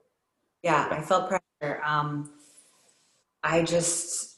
Yeah, 0.63 0.87
I 0.91 1.01
felt 1.01 1.27
pressure. 1.29 1.81
Um, 1.83 2.31
I 3.43 3.63
just, 3.63 4.37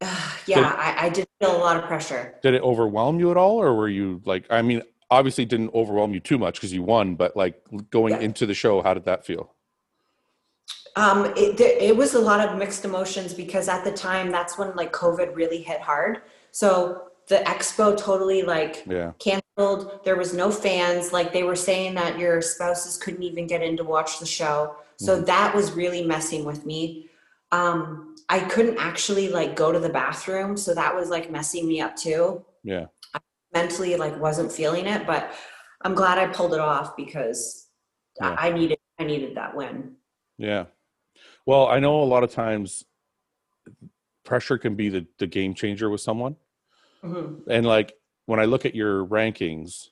uh, 0.00 0.06
yeah, 0.46 0.56
Did- 0.56 0.64
I, 0.64 0.94
I 1.06 1.08
did 1.08 1.26
feel 1.40 1.54
a 1.56 1.58
lot 1.58 1.76
of 1.76 1.84
pressure. 1.84 2.38
Did 2.42 2.54
it 2.54 2.62
overwhelm 2.62 3.18
you 3.18 3.30
at 3.32 3.36
all, 3.36 3.60
or 3.60 3.74
were 3.74 3.88
you 3.88 4.22
like? 4.24 4.46
I 4.48 4.62
mean, 4.62 4.82
obviously, 5.10 5.42
it 5.44 5.50
didn't 5.50 5.74
overwhelm 5.74 6.14
you 6.14 6.20
too 6.20 6.38
much 6.38 6.54
because 6.54 6.72
you 6.72 6.82
won. 6.84 7.16
But 7.16 7.36
like 7.36 7.60
going 7.90 8.14
Yeah. 8.14 8.20
into 8.20 8.46
the 8.46 8.54
show, 8.54 8.80
how 8.80 8.94
did 8.94 9.04
that 9.06 9.26
feel? 9.26 9.54
Um, 10.96 11.32
it, 11.36 11.56
there, 11.56 11.76
it 11.78 11.96
was 11.96 12.14
a 12.14 12.20
lot 12.20 12.46
of 12.48 12.56
mixed 12.58 12.84
emotions 12.84 13.32
because 13.34 13.68
at 13.68 13.84
the 13.84 13.92
time, 13.92 14.30
that's 14.30 14.56
when 14.58 14.74
like 14.76 14.92
COVID 14.92 15.34
really 15.34 15.62
hit 15.62 15.80
hard. 15.80 16.22
So 16.52 17.09
the 17.30 17.36
expo 17.46 17.96
totally 17.96 18.42
like 18.42 18.82
Yeah, 18.86 19.12
canceled. 19.20 20.00
There 20.04 20.16
was 20.16 20.34
no 20.34 20.50
fans. 20.50 21.12
Like 21.12 21.32
they 21.32 21.44
were 21.44 21.56
saying 21.56 21.94
that 21.94 22.18
your 22.18 22.42
spouses 22.42 22.96
couldn't 22.96 23.22
even 23.22 23.46
get 23.46 23.62
in 23.62 23.76
to 23.76 23.84
watch 23.84 24.18
the 24.18 24.26
show. 24.26 24.74
So 24.96 25.18
that 25.22 25.54
was 25.54 25.72
really 25.72 26.04
messing 26.04 26.44
with 26.44 26.66
me. 26.66 27.08
Um, 27.52 28.16
I 28.28 28.40
couldn't 28.40 28.76
actually 28.78 29.28
like 29.28 29.56
go 29.56 29.72
to 29.72 29.78
the 29.78 29.88
bathroom. 29.88 30.56
So 30.58 30.74
that 30.74 30.94
was 30.94 31.08
like 31.08 31.30
messing 31.30 31.66
me 31.66 31.80
up 31.80 31.96
too. 31.96 32.44
yeah, 32.64 32.86
I 33.14 33.20
Mentally, 33.54 33.96
like 33.96 34.18
wasn't 34.20 34.52
feeling 34.52 34.86
it, 34.86 35.06
but 35.06 35.32
I'm 35.82 35.94
glad 35.94 36.18
I 36.18 36.26
pulled 36.26 36.52
it 36.52 36.60
off 36.60 36.96
because 36.96 37.68
Yeah. 38.20 38.34
I 38.36 38.48
I 38.48 38.52
needed, 38.52 38.78
I 38.98 39.04
needed 39.04 39.36
that 39.36 39.56
win. 39.56 39.94
yeah. 40.36 40.64
Well, 41.46 41.68
I 41.68 41.78
know 41.78 42.02
a 42.02 42.10
lot 42.14 42.22
of 42.24 42.30
times 42.32 42.84
pressure 44.24 44.58
can 44.58 44.74
be 44.74 44.88
the 44.88 45.06
the 45.18 45.26
game 45.28 45.54
changer 45.54 45.88
with 45.88 46.00
someone. 46.00 46.34
Mhm. 47.04 47.46
and 47.48 47.66
like 47.66 47.94
when 48.26 48.38
i 48.40 48.44
look 48.44 48.64
at 48.66 48.74
your 48.74 49.04
rankings 49.06 49.88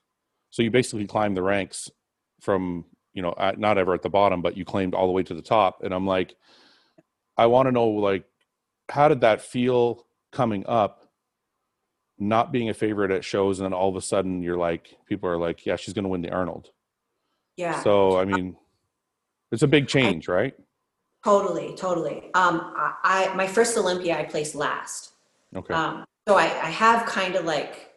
so 0.51 0.63
you 0.63 0.71
basically 0.71 1.07
climbed 1.07 1.37
the 1.37 1.43
ranks 1.43 1.91
from 2.41 2.85
you 3.15 3.23
know 3.23 3.35
at, 3.39 3.59
not 3.59 3.79
ever 3.79 3.95
at 3.95 4.03
the 4.03 4.11
bottom 4.11 4.43
but 4.43 4.57
you 4.57 4.65
claimed 4.65 4.95
all 4.95 5.07
the 5.07 5.13
way 5.13 5.23
to 5.23 5.35
the 5.35 5.43
top 5.43 5.83
and 5.83 5.93
i'm 5.95 6.07
like 6.07 6.37
i 7.37 7.47
want 7.47 7.67
to 7.67 7.73
know 7.73 7.89
like 7.89 8.25
how 8.91 9.09
did 9.09 9.21
that 9.23 9.41
feel 9.41 10.07
coming 10.33 10.65
up 10.67 11.05
not 12.19 12.51
being 12.53 12.69
a 12.69 12.75
favorite 12.75 13.11
at 13.11 13.25
shows 13.25 13.59
and 13.61 13.65
then 13.67 13.73
all 13.73 13.89
of 13.89 13.97
a 13.97 14.01
sudden 14.03 14.43
you're 14.43 14.57
like 14.57 14.97
people 15.07 15.29
are 15.29 15.39
like 15.39 15.65
yeah 15.65 15.77
she's 15.77 15.95
going 15.95 16.03
to 16.05 16.09
win 16.09 16.23
the 16.23 16.31
arnold 16.31 16.71
Yeah. 17.57 17.81
so 17.81 18.19
i 18.19 18.25
mean 18.25 18.57
it's 19.51 19.63
a 19.63 19.69
big 19.69 19.89
change 19.89 20.29
right 20.29 20.55
Totally, 21.25 21.75
totally. 21.75 22.31
Um, 22.35 22.73
I, 22.77 22.95
I 23.03 23.35
my 23.35 23.47
first 23.49 23.77
Olympia, 23.77 24.17
I 24.17 24.23
placed 24.23 24.55
last. 24.55 25.13
okay 25.55 25.75
Um, 25.75 26.05
so 26.29 26.37
I, 26.37 26.45
I 26.45 26.71
have 26.71 27.07
kind 27.07 27.37
of 27.37 27.47
like, 27.47 27.91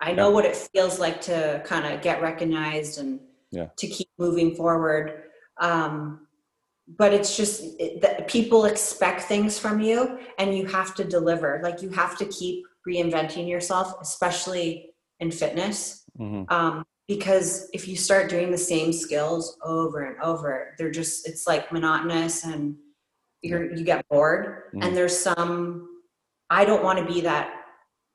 I 0.00 0.12
know 0.12 0.28
Yeah. 0.28 0.34
what 0.34 0.44
it 0.44 0.56
feels 0.56 0.98
like 0.98 1.20
to 1.22 1.62
kind 1.64 1.86
of 1.86 2.02
get 2.02 2.20
recognized 2.20 2.98
and 2.98 3.20
Yeah. 3.52 3.68
to 3.78 3.86
keep 3.86 4.08
moving 4.18 4.56
forward. 4.56 5.22
Um, 5.60 6.26
but 6.88 7.12
it's 7.12 7.36
just 7.36 7.62
it, 7.80 8.00
that 8.00 8.26
people 8.28 8.64
expect 8.64 9.22
things 9.22 9.58
from 9.58 9.80
you 9.80 10.18
and 10.38 10.56
you 10.56 10.66
have 10.66 10.94
to 10.96 11.04
deliver. 11.04 11.60
Like 11.62 11.80
you 11.80 11.90
have 11.90 12.16
to 12.18 12.26
keep 12.26 12.64
reinventing 12.86 13.48
yourself, 13.48 13.94
especially 14.00 14.90
in 15.20 15.30
fitness. 15.30 16.02
hmm 16.16 16.42
Um, 16.48 16.84
because 17.08 17.70
if 17.72 17.86
you 17.86 17.96
start 17.96 18.28
doing 18.28 18.50
the 18.50 18.58
same 18.58 18.92
skills 18.92 19.56
over 19.62 20.06
and 20.06 20.20
over, 20.20 20.74
they're 20.76 20.90
just, 20.90 21.28
it's 21.28 21.46
like 21.46 21.70
monotonous 21.70 22.44
and 22.44 22.76
you're, 23.42 23.72
you 23.72 23.84
get 23.84 24.04
bored. 24.08 24.72
Mhm. 24.74 24.84
And 24.84 24.96
there's 24.96 25.16
some, 25.16 25.88
I 26.50 26.64
don't 26.64 26.82
want 26.82 26.98
to 26.98 27.04
be 27.04 27.20
that, 27.20 27.62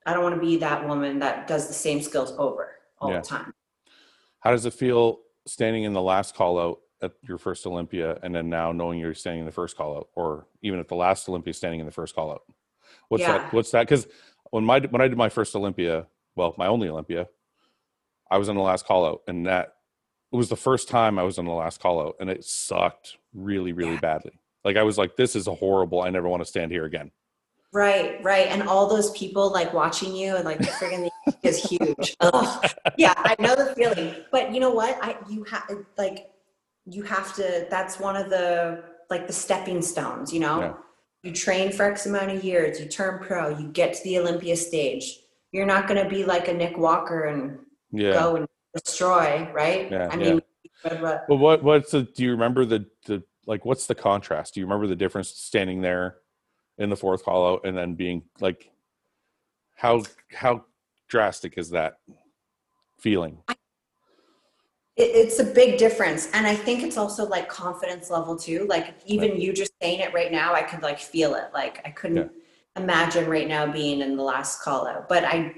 I 0.05 0.13
don't 0.13 0.23
want 0.23 0.35
to 0.35 0.41
be 0.41 0.57
that 0.57 0.87
woman 0.87 1.19
that 1.19 1.47
does 1.47 1.67
the 1.67 1.73
same 1.73 2.01
skills 2.01 2.33
over 2.37 2.75
all 2.99 3.11
Yeah. 3.11 3.19
the 3.21 3.27
time. 3.27 3.53
how 4.39 4.51
does 4.51 4.65
it 4.65 4.73
feel 4.73 5.19
standing 5.47 5.83
in 5.83 5.93
the 5.93 6.01
last 6.01 6.35
call 6.35 6.59
out 6.59 6.79
at 7.01 7.13
your 7.27 7.37
first 7.39 7.65
olympia 7.65 8.17
and 8.23 8.33
then 8.33 8.47
now 8.49 8.71
knowing 8.71 8.99
you're 8.99 9.13
standing 9.15 9.39
in 9.41 9.45
the 9.45 9.51
first 9.51 9.75
call 9.75 9.97
out 9.97 10.09
or 10.15 10.45
even 10.61 10.79
at 10.79 10.87
the 10.87 10.95
last 10.95 11.27
olympia 11.29 11.53
standing 11.53 11.79
in 11.79 11.85
the 11.87 11.91
first 11.91 12.13
call 12.15 12.31
out 12.31 12.43
what's 13.09 13.21
Yeah. 13.21 13.37
that 13.39 13.53
what's 13.53 13.71
that 13.71 13.81
because 13.87 14.07
when 14.51 14.63
my 14.65 14.79
when 14.79 15.01
i 15.01 15.07
did 15.07 15.17
my 15.17 15.29
first 15.29 15.55
olympia 15.55 16.05
well 16.35 16.53
my 16.57 16.67
only 16.67 16.89
olympia 16.89 17.27
i 18.29 18.37
was 18.37 18.49
in 18.49 18.55
the 18.55 18.61
last 18.61 18.85
call 18.85 19.05
out 19.05 19.21
and 19.27 19.45
that 19.47 19.75
it 20.31 20.35
was 20.35 20.49
the 20.49 20.55
first 20.55 20.87
time 20.89 21.17
i 21.17 21.23
was 21.23 21.37
in 21.39 21.45
the 21.45 21.51
last 21.51 21.79
call 21.81 21.99
out 22.01 22.15
and 22.19 22.29
it 22.29 22.43
sucked 22.43 23.17
really 23.33 23.73
really 23.73 23.93
Yeah. 23.93 23.99
badly 23.99 24.33
like 24.63 24.77
i 24.77 24.83
was 24.83 24.97
like 24.97 25.15
this 25.15 25.35
is 25.35 25.47
a 25.47 25.55
horrible 25.55 26.01
i 26.01 26.09
never 26.11 26.27
want 26.29 26.41
to 26.41 26.45
stand 26.49 26.71
here 26.71 26.85
again 26.85 27.11
Right, 27.73 28.21
right. 28.21 28.47
And 28.47 28.63
all 28.63 28.87
those 28.87 29.11
people 29.11 29.51
like 29.51 29.73
watching 29.73 30.13
you 30.13 30.35
and 30.35 30.43
like 30.43 30.59
friggin' 30.59 31.09
the 31.25 31.33
is 31.43 31.63
huge. 31.63 32.17
Ugh. 32.19 32.71
Yeah, 32.97 33.13
I 33.17 33.35
know 33.39 33.55
the 33.55 33.73
feeling. 33.75 34.15
But 34.31 34.53
you 34.53 34.59
know 34.59 34.71
what? 34.71 34.97
I 35.01 35.15
you 35.29 35.43
have 35.45 35.69
like 35.97 36.31
you 36.85 37.03
have 37.03 37.33
to 37.35 37.67
that's 37.69 37.99
one 37.99 38.17
of 38.17 38.29
the 38.29 38.83
like 39.09 39.25
the 39.27 39.33
stepping 39.33 39.81
stones, 39.81 40.33
you 40.33 40.39
know? 40.41 40.59
Yeah. 40.59 40.73
You 41.23 41.31
train 41.31 41.71
for 41.71 41.85
X 41.85 42.07
amount 42.07 42.31
of 42.31 42.43
years, 42.43 42.79
you 42.79 42.87
turn 42.87 43.19
pro, 43.19 43.49
you 43.49 43.67
get 43.67 43.93
to 43.93 44.03
the 44.03 44.17
Olympia 44.17 44.55
stage. 44.55 45.19
You're 45.51 45.67
not 45.67 45.87
gonna 45.87 46.09
be 46.09 46.25
like 46.25 46.49
a 46.49 46.53
Nick 46.53 46.77
Walker 46.77 47.25
and 47.25 47.59
yeah 47.91 48.13
go 48.13 48.35
and 48.35 48.47
destroy, 48.75 49.49
right? 49.53 49.89
Yeah, 49.89 50.09
I 50.11 50.17
yeah. 50.17 50.33
mean 50.33 50.41
but 50.83 51.27
But 51.27 51.35
what 51.35 51.63
what's 51.63 51.91
the 51.91 52.03
do 52.03 52.23
you 52.23 52.31
remember 52.31 52.65
the 52.65 52.85
the 53.05 53.23
like 53.45 53.65
what's 53.65 53.87
the 53.87 53.95
contrast? 53.95 54.55
Do 54.55 54.59
you 54.59 54.65
remember 54.65 54.87
the 54.87 54.95
difference 54.95 55.29
standing 55.29 55.81
there 55.81 56.17
in 56.77 56.89
the 56.89 56.95
fourth 56.95 57.23
call 57.23 57.53
out 57.53 57.65
and 57.65 57.77
then 57.77 57.95
being 57.95 58.23
like 58.39 58.71
how 59.75 60.01
how 60.33 60.63
drastic 61.07 61.57
is 61.57 61.69
that 61.71 61.99
feeling? 62.97 63.37
it, 64.97 65.03
it's 65.15 65.39
a 65.39 65.43
big 65.43 65.77
difference 65.77 66.29
and 66.33 66.45
i 66.45 66.55
think 66.55 66.83
it's 66.83 66.97
also 66.97 67.25
like 67.27 67.49
confidence 67.49 68.09
level 68.09 68.35
too 68.35 68.65
like 68.69 68.95
even 69.05 69.39
you 69.39 69.53
just 69.53 69.73
saying 69.81 69.99
it 69.99 70.13
right 70.13 70.31
now 70.31 70.53
i 70.53 70.61
could 70.61 70.81
like 70.81 70.99
feel 70.99 71.33
it 71.35 71.45
like 71.53 71.81
i 71.85 71.89
couldn't 71.89 72.31
imagine 72.75 73.29
right 73.29 73.47
now 73.47 73.69
being 73.69 74.01
in 74.01 74.15
the 74.15 74.23
last 74.23 74.61
call 74.61 74.87
out 74.87 75.07
but 75.09 75.23
i 75.23 75.53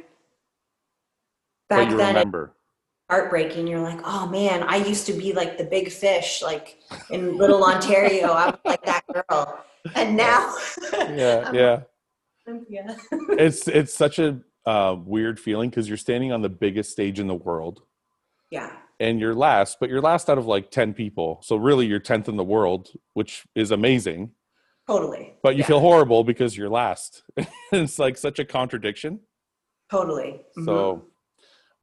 But 1.69 1.75
back 1.75 1.89
you 1.91 1.97
then 1.97 2.15
remember. 2.15 2.53
Heartbreaking 3.13 3.67
you're 3.67 3.79
like 3.79 3.99
oh 4.05 4.25
man 4.27 4.63
i 4.63 4.75
used 4.77 5.05
to 5.05 5.13
be 5.13 5.33
like 5.33 5.55
the 5.55 5.63
big 5.63 5.91
fish 5.91 6.41
like 6.41 6.79
in 7.11 7.37
little 7.37 7.63
ontario 7.63 8.31
i 8.31 8.47
was 8.47 8.59
like 8.65 8.83
that 8.85 9.03
girl 9.13 9.63
and 9.95 10.17
now 10.17 10.55
Yeah, 11.15 11.51
yeah. 11.53 11.79
Olympia. 12.47 12.97
It's 13.37 13.67
it's 13.67 13.93
such 13.93 14.17
a 14.17 14.39
uh, 14.65 14.95
weird 15.05 15.39
feeling 15.39 15.69
because 15.69 15.87
you're 15.87 15.97
standing 15.97 16.31
on 16.31 16.41
the 16.41 16.49
biggest 16.49 16.91
stage 16.91 17.19
in 17.19 17.27
the 17.27 17.35
world 17.35 17.83
yeah 18.49 18.71
and 18.99 19.19
you're 19.19 19.35
last, 19.35 19.77
but 19.79 19.89
you're 19.89 20.01
last 20.01 20.29
out 20.29 20.37
of 20.39 20.45
like 20.47 20.71
ten 20.71 20.93
people. 20.93 21.39
So 21.43 21.55
really, 21.55 21.85
you're 21.85 21.99
tenth 21.99 22.27
in 22.29 22.37
the 22.37 22.43
world, 22.43 22.89
which 23.13 23.43
is 23.53 23.69
amazing. 23.71 24.31
totally 24.87 25.33
But 25.43 25.55
you 25.55 25.59
Yeah, 25.59 25.67
feel 25.67 25.79
horrible 25.81 26.23
because 26.23 26.57
you're 26.57 26.69
last. 26.69 27.21
it's 27.71 27.99
like 27.99 28.17
such 28.17 28.39
a 28.39 28.45
contradiction. 28.45 29.19
totally 29.91 30.41
Mhm. 30.57 30.65
So, 30.65 31.05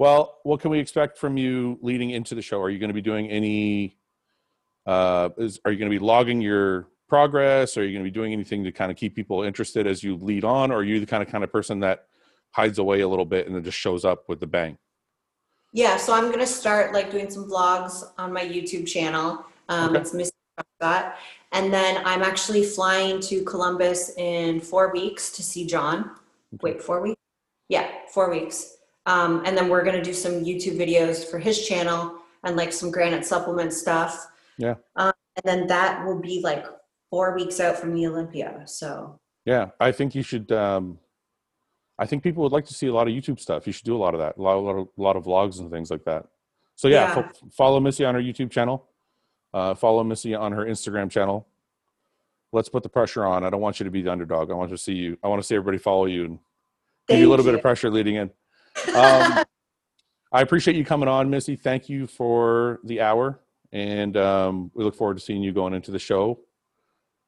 well, 0.01 0.38
what 0.44 0.61
can 0.61 0.70
we 0.70 0.78
expect 0.78 1.18
from 1.18 1.36
you 1.36 1.78
leading 1.82 2.09
into 2.09 2.34
the 2.34 2.40
show? 2.40 2.59
Are 2.62 2.70
you 2.70 2.78
going 2.78 2.88
to 2.88 2.94
be 2.94 3.03
doing 3.03 3.28
any? 3.28 3.98
Uh, 4.86 5.28
is 5.36 5.61
are 5.66 5.70
you 5.70 5.78
going 5.78 5.92
to 5.92 5.94
be 5.94 6.03
logging 6.03 6.40
your 6.40 6.88
progress? 7.07 7.76
Are 7.76 7.84
you 7.84 7.92
going 7.92 8.03
to 8.03 8.11
be 8.11 8.14
doing 8.14 8.32
anything 8.32 8.64
to 8.64 8.72
kind 8.72 8.90
of 8.90 8.96
keep 8.96 9.14
people 9.14 9.42
interested 9.42 9.86
as 9.86 10.03
you 10.03 10.16
lead 10.16 10.42
on? 10.42 10.70
Or 10.70 10.76
are 10.76 10.84
you 10.84 11.01
the 11.01 11.07
kind 11.07 11.22
of 11.22 11.28
kind 11.28 11.44
of 11.44 11.53
person 11.53 11.80
that 11.80 12.07
hides 12.53 12.78
away 12.78 13.03
a 13.03 13.09
little 13.09 13.26
bit 13.26 13.46
and 13.46 13.55
then 13.55 13.62
just 13.62 13.76
shows 13.76 14.07
up 14.07 14.26
with 14.26 14.40
the 14.40 14.46
bang? 14.46 14.78
Yeah, 15.74 15.98
so 15.98 16.14
I'm 16.14 16.30
gonna 16.30 16.46
start 16.46 16.94
like 16.94 17.11
doing 17.11 17.28
some 17.28 17.44
vlogs 17.51 18.03
on 18.16 18.32
my 18.32 18.42
YouTube 18.42 18.86
channel. 18.86 19.44
Um, 19.68 19.90
Okay. 19.90 20.01
It's 20.01 20.14
Miss 20.14 20.32
Scott, 20.80 21.16
and 21.53 21.70
then 21.70 22.01
I'm 22.07 22.22
actually 22.22 22.64
flying 22.64 23.20
to 23.20 23.44
Columbus 23.44 24.16
in 24.16 24.61
four 24.61 24.92
weeks 24.92 25.30
to 25.32 25.42
see 25.42 25.66
John. 25.66 26.12
Wait, 26.62 26.82
four 26.82 27.03
weeks? 27.03 27.20
Yeah, 27.68 27.86
four 28.09 28.30
weeks. 28.30 28.78
Um, 29.11 29.42
and 29.44 29.56
then 29.56 29.68
we're 29.68 29.82
gonna 29.84 30.02
do 30.02 30.12
some 30.14 30.44
YouTube 30.44 30.76
videos 30.78 31.28
for 31.28 31.38
his 31.38 31.66
channel 31.66 32.16
and 32.44 32.56
like 32.56 32.72
some 32.72 32.90
Granite 32.90 33.26
supplement 33.26 33.72
stuff. 33.72 34.26
Yeah. 34.56 34.74
Um, 34.96 35.12
and 35.36 35.44
then 35.44 35.66
that 35.66 36.04
will 36.06 36.20
be 36.20 36.40
like 36.42 36.64
four 37.11 37.34
weeks 37.34 37.58
out 37.61 37.76
from 37.76 37.94
the 37.94 38.06
Olympia. 38.06 38.62
So 38.66 39.18
Yeah, 39.44 39.70
I 39.80 39.90
think 39.90 40.14
you 40.14 40.22
should. 40.22 40.52
Um, 40.52 40.98
I 41.98 42.06
think 42.06 42.22
people 42.22 42.42
would 42.44 42.52
like 42.52 42.64
to 42.66 42.74
see 42.74 42.86
a 42.86 42.92
lot 42.94 43.08
of 43.08 43.12
YouTube 43.12 43.40
stuff. 43.40 43.66
You 43.66 43.72
should 43.72 43.84
do 43.84 43.96
a 43.96 43.98
lot 44.04 44.14
of 44.14 44.20
that, 44.20 44.38
a 44.38 44.42
lot, 44.42 44.56
a 44.56 44.61
lot 44.61 44.76
of, 44.78 44.88
a 44.96 45.02
lot 45.02 45.16
of 45.16 45.24
vlogs 45.24 45.58
and 45.61 45.70
things 45.70 45.90
like 45.90 46.04
that. 46.04 46.26
So 46.76 46.88
yeah, 46.88 47.14
Yeah. 47.14 47.22
fo- 47.22 47.48
follow 47.50 47.80
Missy 47.80 48.04
on 48.04 48.14
her 48.14 48.22
YouTube 48.22 48.50
channel. 48.50 48.86
Uh, 49.52 49.74
follow 49.74 50.02
Missy 50.04 50.34
on 50.34 50.52
her 50.52 50.64
Instagram 50.64 51.11
channel. 51.11 51.46
Let's 52.52 52.68
put 52.68 52.82
the 52.84 52.88
pressure 52.88 53.24
on. 53.26 53.44
I 53.44 53.50
don't 53.50 53.61
want 53.61 53.80
you 53.80 53.84
to 53.84 53.90
be 53.90 54.02
the 54.02 54.11
underdog. 54.12 54.50
I 54.50 54.54
want 54.54 54.70
to 54.70 54.78
see 54.78 54.94
you. 54.94 55.18
I 55.22 55.28
want 55.28 55.42
to 55.42 55.46
see 55.46 55.54
everybody 55.56 55.78
follow 55.78 56.06
you 56.06 56.24
and 56.24 56.38
give 57.08 57.18
you 57.18 57.24
a 57.24 57.26
Thank 57.26 57.30
little 57.30 57.44
bit 57.44 57.54
of 57.54 57.61
pressure 57.61 57.90
leading 57.90 58.14
in. 58.16 58.30
Um, 58.88 59.44
I 60.32 60.42
appreciate 60.42 60.76
you 60.76 60.84
coming 60.84 61.08
on, 61.08 61.28
Missy. 61.28 61.56
Thank 61.56 61.88
you 61.88 62.06
for 62.06 62.80
the 62.84 63.00
hour, 63.00 63.40
and 63.72 64.16
um, 64.16 64.70
we 64.74 64.84
look 64.84 64.94
forward 64.94 65.16
to 65.18 65.22
seeing 65.22 65.42
you 65.42 65.52
going 65.52 65.74
into 65.74 65.90
the 65.90 65.98
show. 65.98 66.40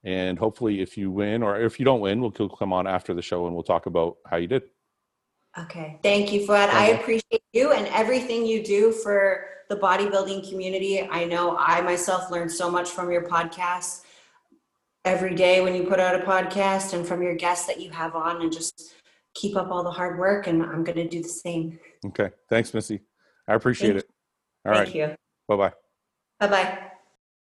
And 0.05 0.39
hopefully, 0.39 0.81
if 0.81 0.97
you 0.97 1.11
win 1.11 1.43
or 1.43 1.61
if 1.61 1.79
you 1.79 1.85
don't 1.85 2.01
win, 2.01 2.21
we'll 2.21 2.31
come 2.31 2.73
on 2.73 2.87
after 2.87 3.15
the 3.15 3.23
show 3.23 3.47
and 3.47 3.55
we'll 3.55 3.63
talk 3.63 3.87
about 3.87 4.17
how 4.27 4.37
you 4.37 4.49
did. 4.49 4.63
Okay. 5.59 5.99
Thank 6.03 6.33
you, 6.33 6.47
Fouad. 6.47 6.71
I 6.71 6.89
appreciate 6.89 7.43
you 7.53 7.73
and 7.73 7.87
everything 7.89 8.47
you 8.47 8.65
do 8.65 8.91
for 8.91 9.45
the 9.69 9.77
bodybuilding 9.77 10.49
community. 10.49 11.03
I 11.03 11.25
know 11.25 11.57
I 11.59 11.83
myself 11.83 12.31
learned 12.31 12.51
so 12.51 12.71
much 12.71 12.91
from 12.91 13.11
your 13.13 13.23
podcast 13.23 14.03
every 15.05 15.35
day 15.35 15.61
when 15.61 15.75
you 15.75 15.85
put 15.85 16.01
out 16.01 16.21
a 16.21 16.25
podcast 16.25 16.95
and 16.95 17.07
from 17.07 17.23
your 17.23 17.35
guests 17.35 17.67
that 17.67 17.81
you 17.81 17.91
have 17.91 18.17
on 18.17 18.41
and 18.43 18.53
just 18.53 18.95
keep 19.35 19.57
up 19.57 19.71
all 19.71 19.83
the 19.83 19.91
hard 19.91 20.19
work 20.19 20.47
and 20.47 20.63
I'm 20.63 20.85
going 20.85 20.97
to 20.97 21.09
do 21.09 21.23
the 21.23 21.29
same. 21.29 21.79
Okay. 22.07 22.31
Thanks, 22.49 22.73
Missy. 22.75 23.01
I 23.49 23.55
appreciate 23.55 23.93
Thank 23.93 24.05
it. 24.05 24.11
All 24.67 24.73
right. 24.73 24.85
Thank 24.85 24.95
you. 24.95 25.17
Bye 25.49 25.57
bye. 25.57 25.73
Bye-bye. 26.41 26.92